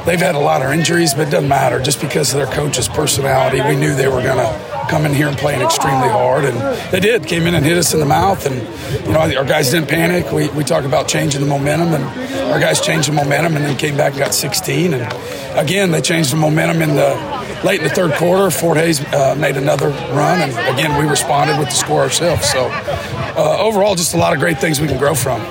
they've 0.06 0.20
had 0.20 0.36
a 0.36 0.40
lot 0.40 0.62
of 0.62 0.72
injuries, 0.72 1.14
but 1.14 1.28
it 1.28 1.32
doesn't 1.32 1.50
matter. 1.50 1.82
Just 1.82 2.02
because 2.02 2.34
of 2.34 2.38
their 2.38 2.54
coach's 2.54 2.88
personality, 2.88 3.62
we 3.62 3.76
knew 3.76 3.96
they 3.96 4.08
were 4.08 4.22
going 4.22 4.38
to 4.38 4.74
come 4.90 5.06
in 5.06 5.14
here 5.14 5.28
and 5.28 5.38
play 5.38 5.62
extremely 5.64 6.10
hard, 6.10 6.44
and 6.46 6.58
they 6.92 7.00
did. 7.00 7.26
Came 7.26 7.48
in 7.48 7.56
and 7.56 7.66
hit 7.66 7.78
us 7.78 7.94
in 7.94 8.00
the 8.00 8.06
mouth, 8.06 8.46
and 8.46 8.56
you 9.06 9.14
know 9.14 9.20
our 9.20 9.46
guys 9.46 9.72
didn't 9.72 9.90
panic. 9.90 10.32
We 10.32 10.50
we 10.50 10.64
talked 10.64 10.86
about 10.86 11.08
changing 11.08 11.42
the 11.42 11.48
momentum, 11.48 11.94
and 11.94 12.04
our 12.52 12.60
guys 12.60 12.82
changed 12.82 13.08
the 13.10 13.14
momentum, 13.14 13.56
and 13.56 13.66
then 13.66 13.78
came 13.78 13.98
back 13.98 14.14
and 14.14 14.20
got 14.20 14.34
16. 14.34 14.94
And 14.94 15.58
again, 15.58 15.92
they 15.92 16.02
changed 16.02 16.32
the 16.32 16.38
momentum 16.38 16.82
in 16.82 16.96
the 16.96 17.16
late 17.64 17.80
in 17.82 17.88
the 17.88 17.94
third 17.94 18.14
quarter. 18.14 18.52
Fort 18.52 18.78
Hays 18.78 19.04
uh, 19.14 19.36
made 19.36 19.58
another 19.58 19.90
run, 19.90 20.42
and 20.42 20.52
again 20.78 20.98
we 21.02 21.10
responded 21.10 21.58
with 21.58 21.70
the 21.70 21.76
score 21.76 22.02
ourselves. 22.02 22.50
So 22.50 22.70
uh, 22.72 23.58
overall, 23.60 23.96
just 23.96 24.14
a 24.14 24.18
lot 24.18 24.34
of 24.34 24.40
great 24.40 24.60
things 24.60 24.82
we 24.82 24.88
can 24.88 24.98
grow 24.98 25.16
from. 25.16 25.42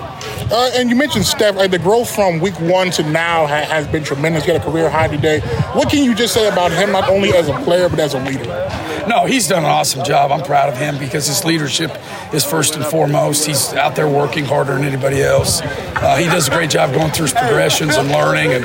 Uh, 0.53 0.71
and 0.75 0.91
you 0.91 0.97
mentioned 0.97 1.25
Steph. 1.25 1.57
Uh, 1.57 1.67
the 1.67 1.79
growth 1.79 2.15
from 2.15 2.39
week 2.39 2.59
one 2.61 2.91
to 2.91 3.03
now 3.03 3.47
ha- 3.47 3.65
has 3.65 3.87
been 3.87 4.05
tremendous. 4.05 4.45
He 4.45 4.53
had 4.53 4.61
a 4.61 4.65
career 4.65 4.91
high 4.91 5.09
today. 5.09 5.41
What 5.73 5.89
can 5.89 6.05
you 6.05 6.15
just 6.15 6.35
say 6.35 6.47
about 6.47 6.71
him, 6.73 6.93
not 6.93 7.09
only 7.09 7.33
as 7.33 7.49
a 7.49 7.55
player 7.61 7.89
but 7.89 7.99
as 7.99 8.13
a 8.13 8.19
leader? 8.19 8.45
No, 9.09 9.25
he's 9.25 9.49
done 9.49 9.65
an 9.65 9.71
awesome 9.71 10.05
job. 10.05 10.31
I'm 10.31 10.45
proud 10.45 10.69
of 10.69 10.77
him 10.77 10.99
because 10.99 11.27
his 11.27 11.45
leadership 11.45 11.91
is 12.35 12.45
first 12.45 12.77
and 12.77 12.85
foremost. 12.85 13.47
He's 13.47 13.73
out 13.73 13.97
there 13.97 14.07
working 14.07 14.45
harder 14.45 14.75
than 14.75 14.85
anybody 14.85 15.23
else. 15.23 15.63
Uh, 15.63 16.17
he 16.17 16.27
does 16.27 16.49
a 16.49 16.51
great 16.51 16.71
job 16.71 16.93
going 16.93 17.11
through 17.13 17.25
his 17.25 17.33
progressions 17.33 17.97
and 17.97 18.09
learning. 18.11 18.53
And 18.53 18.65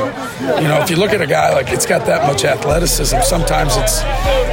you 0.62 0.68
know, 0.68 0.82
if 0.82 0.90
you 0.90 0.98
look 0.98 1.12
at 1.12 1.22
a 1.22 1.28
guy 1.28 1.54
like 1.54 1.70
it's 1.70 1.86
got 1.86 2.06
that 2.08 2.28
much 2.28 2.44
athleticism, 2.44 3.22
sometimes 3.22 3.78
it's 3.78 4.02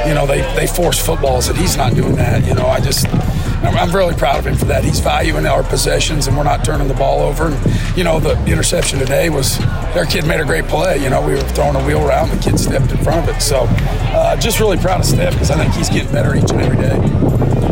you 0.07 0.13
know 0.13 0.25
they 0.25 0.41
they 0.55 0.67
force 0.67 1.03
footballs 1.05 1.49
and 1.49 1.57
he's 1.57 1.75
not 1.75 1.93
doing 1.93 2.15
that. 2.15 2.45
You 2.47 2.55
know, 2.55 2.65
I 2.65 2.79
just 2.79 3.05
I'm 3.63 3.95
really 3.95 4.15
proud 4.15 4.39
of 4.39 4.47
him 4.47 4.55
for 4.55 4.65
that. 4.65 4.83
He's 4.83 4.99
valuing 4.99 5.45
our 5.45 5.63
possessions, 5.63 6.27
and 6.27 6.37
we're 6.37 6.43
not 6.43 6.63
turning 6.65 6.87
the 6.87 6.93
ball 6.93 7.21
over. 7.21 7.47
And 7.47 7.97
you 7.97 8.03
know, 8.03 8.19
the 8.19 8.41
interception 8.45 8.99
today 8.99 9.29
was 9.29 9.57
their 9.93 10.05
kid 10.05 10.25
made 10.25 10.39
a 10.39 10.45
great 10.45 10.65
play. 10.65 10.97
You 10.97 11.09
know, 11.09 11.25
we 11.25 11.33
were 11.33 11.41
throwing 11.41 11.75
a 11.75 11.85
wheel 11.85 12.07
around, 12.07 12.29
the 12.29 12.37
kid 12.37 12.59
stepped 12.59 12.91
in 12.91 12.97
front 12.97 13.27
of 13.27 13.35
it. 13.35 13.41
So, 13.41 13.65
uh, 13.69 14.35
just 14.37 14.59
really 14.59 14.77
proud 14.77 15.01
of 15.01 15.05
Steph 15.05 15.33
because 15.33 15.51
I 15.51 15.57
think 15.57 15.73
he's 15.73 15.89
getting 15.89 16.11
better 16.11 16.35
each 16.35 16.51
and 16.51 16.61
every 16.61 16.77
day. 16.77 16.97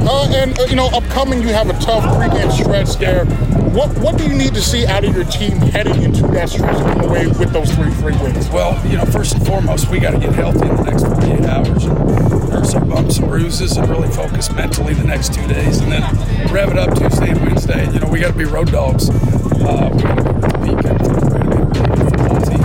Uh, 0.06 0.28
and 0.34 0.60
uh, 0.60 0.64
you 0.64 0.76
know, 0.76 0.88
upcoming, 0.88 1.42
you 1.42 1.50
have 1.50 1.70
a 1.70 1.80
tough 1.80 2.04
three-game 2.16 2.52
stretch 2.52 2.98
there. 2.98 3.26
What 3.74 3.98
what 4.00 4.18
do 4.18 4.26
you 4.26 4.36
need 4.36 4.54
to 4.54 4.62
see 4.62 4.86
out 4.86 5.04
of 5.04 5.16
your 5.16 5.26
team 5.26 5.58
heading 5.58 6.04
into 6.04 6.28
that 6.28 6.50
stretch 6.50 6.78
to 6.78 6.84
come 6.84 7.02
away 7.02 7.28
with 7.28 7.52
those 7.52 7.74
three 7.74 7.92
free 7.92 8.16
wins? 8.18 8.50
Well, 8.50 8.86
you 8.88 8.98
know, 8.98 9.06
first 9.06 9.34
and 9.36 9.46
foremost, 9.48 9.90
we 9.90 10.00
got 10.00 10.12
to 10.12 10.20
get 10.20 10.34
healthy 10.34 10.68
in 10.68 10.76
the 10.76 10.84
next 10.84 11.06
48 11.08 11.46
hours. 11.46 12.53
Nurse 12.64 12.76
our 12.76 12.86
bumps 12.86 13.18
and 13.18 13.28
bruises 13.28 13.76
and 13.76 13.90
really 13.90 14.08
focus 14.08 14.50
mentally 14.54 14.94
the 14.94 15.04
next 15.04 15.34
two 15.34 15.46
days, 15.48 15.82
and 15.82 15.92
then 15.92 16.02
rev 16.50 16.72
it 16.72 16.78
up 16.78 16.98
Tuesday 16.98 17.32
and 17.32 17.42
Wednesday. 17.42 17.92
You 17.92 18.00
know, 18.00 18.08
we 18.08 18.22
got 18.22 18.32
to 18.32 18.38
be 18.38 18.46
road 18.46 18.72
dogs. 18.72 19.10
Uh, 19.10 19.90
we 19.94 20.02
got 20.02 20.16
to 20.16 20.24
go 20.24 20.32
the 20.32 20.60
weekend. 20.62 21.02
We're 21.02 21.14
going 21.14 21.20
to 21.20 21.30
be 21.30 21.42
a 21.42 21.58
really 21.60 21.68
good 21.76 22.10
football 22.10 22.40
team. 22.40 22.64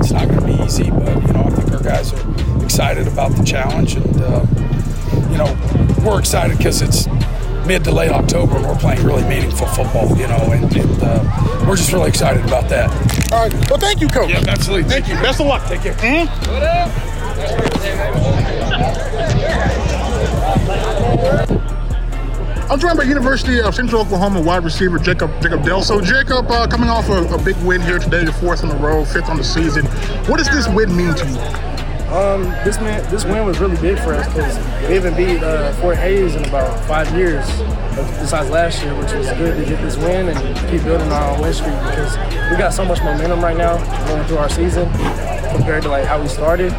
It's 0.00 0.12
not 0.12 0.28
going 0.28 0.40
to 0.40 0.46
be 0.46 0.52
easy, 0.62 0.90
but 0.90 1.16
you 1.26 1.32
know, 1.32 1.44
I 1.44 1.50
think 1.50 1.72
our 1.72 1.82
guys 1.82 2.12
are 2.12 2.62
excited 2.62 3.08
about 3.08 3.34
the 3.34 3.42
challenge, 3.42 3.94
and 3.94 4.20
uh, 4.20 4.44
you 5.30 5.38
know, 5.38 5.56
we're 6.04 6.18
excited 6.18 6.58
because 6.58 6.82
it's 6.82 7.06
mid 7.66 7.84
to 7.84 7.90
late 7.90 8.10
October 8.10 8.56
and 8.56 8.66
we're 8.66 8.76
playing 8.76 9.02
really 9.02 9.26
meaningful 9.30 9.66
football, 9.68 10.14
you 10.14 10.26
know, 10.26 10.52
and, 10.52 10.76
and 10.76 11.02
uh, 11.02 11.64
we're 11.66 11.76
just 11.76 11.90
really 11.90 12.08
excited 12.08 12.44
about 12.44 12.68
that. 12.68 12.90
All 13.32 13.48
right. 13.48 13.70
Well, 13.70 13.78
thank 13.78 14.02
you, 14.02 14.08
Coach. 14.08 14.28
Yeah, 14.28 14.44
absolutely. 14.46 14.90
Thank, 14.90 15.08
you. 15.08 15.14
Best 15.14 15.40
of 15.40 15.46
luck. 15.46 15.66
Take 15.68 15.80
care. 15.80 15.94
Mm-hmm. 15.94 17.22
I'm 22.72 22.80
joined 22.80 22.96
by 22.96 23.04
University 23.04 23.60
of 23.60 23.74
Central 23.74 24.00
Oklahoma 24.00 24.40
wide 24.40 24.64
receiver 24.64 24.98
Jacob 24.98 25.30
Jacob 25.42 25.62
Dell. 25.62 25.82
So 25.82 26.00
Jacob, 26.00 26.50
uh, 26.50 26.66
coming 26.66 26.88
off 26.88 27.08
a, 27.10 27.22
a, 27.34 27.42
big 27.42 27.56
win 27.58 27.82
here 27.82 27.98
today, 27.98 28.24
the 28.24 28.32
fourth 28.32 28.64
in 28.64 28.70
a 28.70 28.76
row, 28.76 29.04
fifth 29.04 29.28
on 29.28 29.36
the 29.36 29.44
season. 29.44 29.84
What 30.24 30.38
does 30.38 30.48
this 30.48 30.66
win 30.68 30.96
mean 30.96 31.14
to 31.14 31.26
you? 31.28 31.72
Um, 32.12 32.44
this 32.64 32.78
win, 32.78 33.02
this 33.10 33.24
win 33.24 33.46
was 33.46 33.58
really 33.58 33.80
big 33.80 33.98
for 33.98 34.12
us 34.12 34.26
because 34.28 34.56
we 34.88 34.94
haven't 34.94 35.16
beat 35.16 35.42
uh, 35.42 35.72
Fort 35.80 35.96
Hays 35.96 36.34
in 36.34 36.44
about 36.44 36.82
five 36.84 37.10
years, 37.16 37.44
besides 38.20 38.50
last 38.50 38.82
year, 38.82 38.94
which 38.98 39.12
was 39.12 39.28
good 39.32 39.56
to 39.56 39.64
get 39.68 39.80
this 39.82 39.96
win 39.96 40.28
and 40.28 40.70
keep 40.70 40.82
building 40.84 41.10
our 41.10 41.40
win 41.40 41.54
streak 41.54 41.72
because 41.72 42.16
we 42.50 42.56
got 42.58 42.74
so 42.74 42.84
much 42.84 43.00
momentum 43.02 43.42
right 43.42 43.56
now 43.56 43.76
going 44.08 44.26
through 44.26 44.36
our 44.38 44.50
season 44.50 44.90
compared 45.52 45.82
to 45.82 45.88
like 45.88 46.04
how 46.04 46.20
we 46.20 46.28
started, 46.28 46.70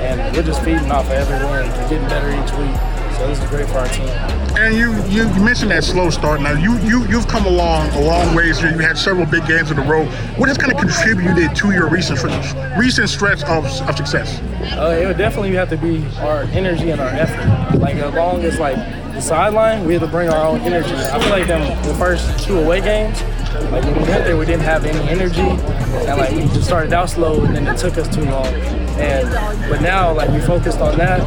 and 0.00 0.36
we're 0.36 0.42
just 0.42 0.62
feeding 0.62 0.90
off 0.90 1.06
of 1.06 1.12
every 1.12 1.36
win 1.46 1.70
and 1.70 1.90
getting 1.90 2.08
better 2.08 2.28
each 2.28 2.52
week. 2.58 2.98
So 3.18 3.26
this 3.26 3.42
is 3.42 3.50
great 3.50 3.66
for 3.66 3.78
our 3.78 3.88
team. 3.88 4.08
And 4.56 4.74
you, 4.74 4.94
you 5.08 5.24
mentioned 5.42 5.72
that 5.72 5.82
slow 5.82 6.08
start. 6.10 6.40
Now 6.40 6.52
you 6.52 6.78
you 6.78 7.04
you've 7.08 7.26
come 7.26 7.46
along 7.46 7.90
a 7.90 8.00
long 8.00 8.34
ways 8.34 8.60
here. 8.60 8.70
You 8.70 8.78
had 8.78 8.96
several 8.96 9.26
big 9.26 9.46
games 9.46 9.70
in 9.70 9.78
a 9.78 9.82
row. 9.82 10.04
What 10.36 10.48
has 10.48 10.56
kind 10.56 10.72
of 10.72 10.78
contributed 10.78 11.54
to 11.56 11.72
your 11.72 11.88
recent 11.88 12.22
recent 12.78 13.08
stretch 13.08 13.42
of, 13.44 13.64
of 13.66 13.96
success? 13.96 14.40
Uh, 14.78 14.98
it 15.02 15.06
would 15.06 15.18
definitely 15.18 15.52
have 15.52 15.68
to 15.70 15.76
be 15.76 16.04
our 16.18 16.42
energy 16.52 16.90
and 16.90 17.00
our 17.00 17.08
effort. 17.08 17.78
Like 17.78 17.96
as 17.96 18.14
long 18.14 18.42
as 18.44 18.58
like 18.60 18.76
the 19.12 19.20
sideline, 19.20 19.84
we 19.84 19.94
had 19.94 20.02
to 20.02 20.08
bring 20.08 20.28
our 20.28 20.46
own 20.46 20.60
energy. 20.60 20.94
I 20.94 21.18
feel 21.18 21.30
like 21.30 21.48
them 21.48 21.82
the 21.86 21.94
first 21.94 22.38
two 22.44 22.58
away 22.58 22.80
games, 22.80 23.20
like 23.70 23.84
when 23.84 23.94
we 23.94 24.08
went 24.08 24.24
there, 24.24 24.36
we 24.36 24.46
didn't 24.46 24.62
have 24.62 24.84
any 24.84 25.08
energy, 25.08 25.40
and 25.40 26.18
like 26.18 26.32
we 26.32 26.42
just 26.42 26.64
started 26.64 26.92
out 26.92 27.10
slow, 27.10 27.44
and 27.44 27.56
then 27.56 27.66
it 27.66 27.78
took 27.78 27.96
us 27.98 28.12
too 28.14 28.24
long. 28.24 28.46
And 28.98 29.28
but 29.68 29.80
now 29.80 30.12
like 30.12 30.30
we 30.30 30.40
focused 30.40 30.80
on 30.80 30.96
that, 30.98 31.20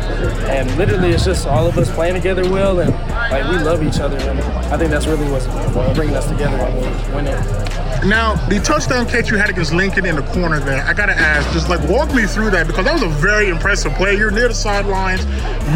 and 0.49 0.69
literally 0.77 1.11
it's 1.11 1.25
just 1.25 1.47
all 1.47 1.67
of 1.67 1.77
us 1.77 1.89
playing 1.93 2.15
together 2.15 2.49
well, 2.49 2.79
and 2.79 2.91
like 3.31 3.43
we 3.49 3.57
love 3.63 3.83
each 3.83 3.99
other, 3.99 4.17
and 4.17 4.39
I 4.73 4.77
think 4.77 4.91
that's 4.91 5.07
really 5.07 5.29
what's 5.29 5.47
bringing 5.95 6.15
us 6.15 6.27
together 6.27 6.57
when 6.57 6.75
we 6.75 7.15
winning. 7.15 7.71
Now, 8.03 8.33
the 8.47 8.59
touchdown 8.59 9.05
catch 9.05 9.29
you 9.29 9.37
had 9.37 9.51
against 9.51 9.73
Lincoln 9.73 10.07
in 10.07 10.15
the 10.15 10.23
corner 10.23 10.59
there, 10.59 10.83
I 10.83 10.93
gotta 10.93 11.13
ask, 11.13 11.51
just 11.53 11.69
like 11.69 11.87
walk 11.87 12.11
me 12.15 12.25
through 12.25 12.49
that 12.49 12.65
because 12.65 12.85
that 12.85 12.93
was 12.93 13.03
a 13.03 13.09
very 13.09 13.49
impressive 13.49 13.93
play. 13.93 14.17
You're 14.17 14.31
near 14.31 14.47
the 14.47 14.55
sidelines, 14.55 15.23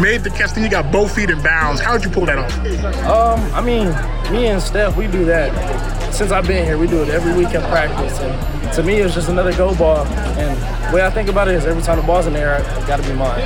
made 0.00 0.24
the 0.24 0.30
catch, 0.30 0.52
then 0.52 0.64
you 0.64 0.70
got 0.70 0.90
both 0.90 1.14
feet 1.14 1.30
in 1.30 1.40
bounds. 1.40 1.80
How 1.80 1.96
did 1.96 2.04
you 2.04 2.10
pull 2.10 2.26
that 2.26 2.38
off? 2.38 2.52
Um, 3.06 3.54
I 3.54 3.60
mean, 3.60 3.86
me 4.32 4.46
and 4.48 4.60
Steph, 4.60 4.96
we 4.96 5.06
do 5.06 5.24
that 5.26 5.95
since 6.16 6.32
I've 6.32 6.46
been 6.46 6.64
here. 6.64 6.78
We 6.78 6.86
do 6.86 7.02
it 7.02 7.08
every 7.10 7.34
week 7.34 7.54
in 7.54 7.60
practice, 7.62 8.18
and 8.20 8.72
to 8.74 8.82
me, 8.82 8.94
it's 8.96 9.14
just 9.14 9.28
another 9.28 9.52
go 9.54 9.74
ball. 9.74 10.06
And 10.06 10.56
the 10.90 10.96
way 10.96 11.04
I 11.04 11.10
think 11.10 11.28
about 11.28 11.48
it 11.48 11.54
is, 11.54 11.66
every 11.66 11.82
time 11.82 11.98
the 11.98 12.06
ball's 12.06 12.26
in 12.26 12.32
the 12.32 12.40
air, 12.40 12.56
it 12.58 12.86
got 12.86 13.02
to 13.02 13.08
be 13.08 13.14
mine. 13.14 13.40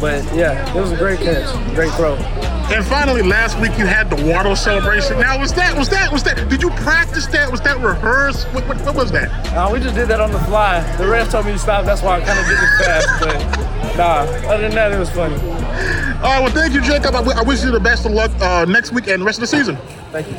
But 0.00 0.22
yeah, 0.34 0.68
it 0.76 0.80
was 0.80 0.92
a 0.92 0.96
great 0.96 1.20
catch, 1.20 1.48
great 1.74 1.90
throw. 1.92 2.16
And 2.72 2.84
finally, 2.84 3.22
last 3.22 3.58
week 3.60 3.78
you 3.78 3.86
had 3.86 4.08
the 4.10 4.16
Waddle 4.30 4.56
celebration. 4.56 5.18
Now, 5.20 5.38
was 5.38 5.52
that 5.54 5.76
was 5.76 5.88
that 5.90 6.12
was 6.12 6.22
that? 6.24 6.48
Did 6.48 6.62
you 6.62 6.70
practice 6.70 7.26
that? 7.28 7.50
Was 7.50 7.60
that 7.62 7.78
rehearsed? 7.80 8.46
What, 8.48 8.66
what, 8.66 8.80
what 8.82 8.94
was 8.94 9.12
that? 9.12 9.30
Uh, 9.54 9.70
we 9.72 9.80
just 9.80 9.94
did 9.94 10.08
that 10.08 10.20
on 10.20 10.30
the 10.32 10.38
fly. 10.40 10.80
The 10.96 11.06
ref 11.06 11.30
told 11.30 11.46
me 11.46 11.52
to 11.52 11.58
stop. 11.58 11.84
That's 11.84 12.02
why 12.02 12.16
I 12.16 12.24
kind 12.24 12.38
of 12.38 12.46
did 12.46 12.58
it 12.58 12.84
fast. 12.84 13.08
But 13.20 13.96
nah, 13.96 14.48
other 14.50 14.62
than 14.62 14.74
that, 14.74 14.92
it 14.92 14.98
was 14.98 15.10
funny. 15.10 15.36
All 15.36 15.40
right. 15.40 16.40
Well, 16.42 16.50
thank 16.50 16.72
you, 16.74 16.80
Jacob. 16.80 17.14
I, 17.14 17.18
w- 17.18 17.36
I 17.38 17.42
wish 17.42 17.62
you 17.62 17.70
the 17.70 17.80
best 17.80 18.06
of 18.06 18.12
luck 18.12 18.30
uh, 18.40 18.64
next 18.64 18.92
week 18.92 19.08
and 19.08 19.20
the 19.20 19.26
rest 19.26 19.38
of 19.38 19.42
the 19.42 19.46
season. 19.46 19.76
Thank 20.10 20.28
you. 20.28 20.36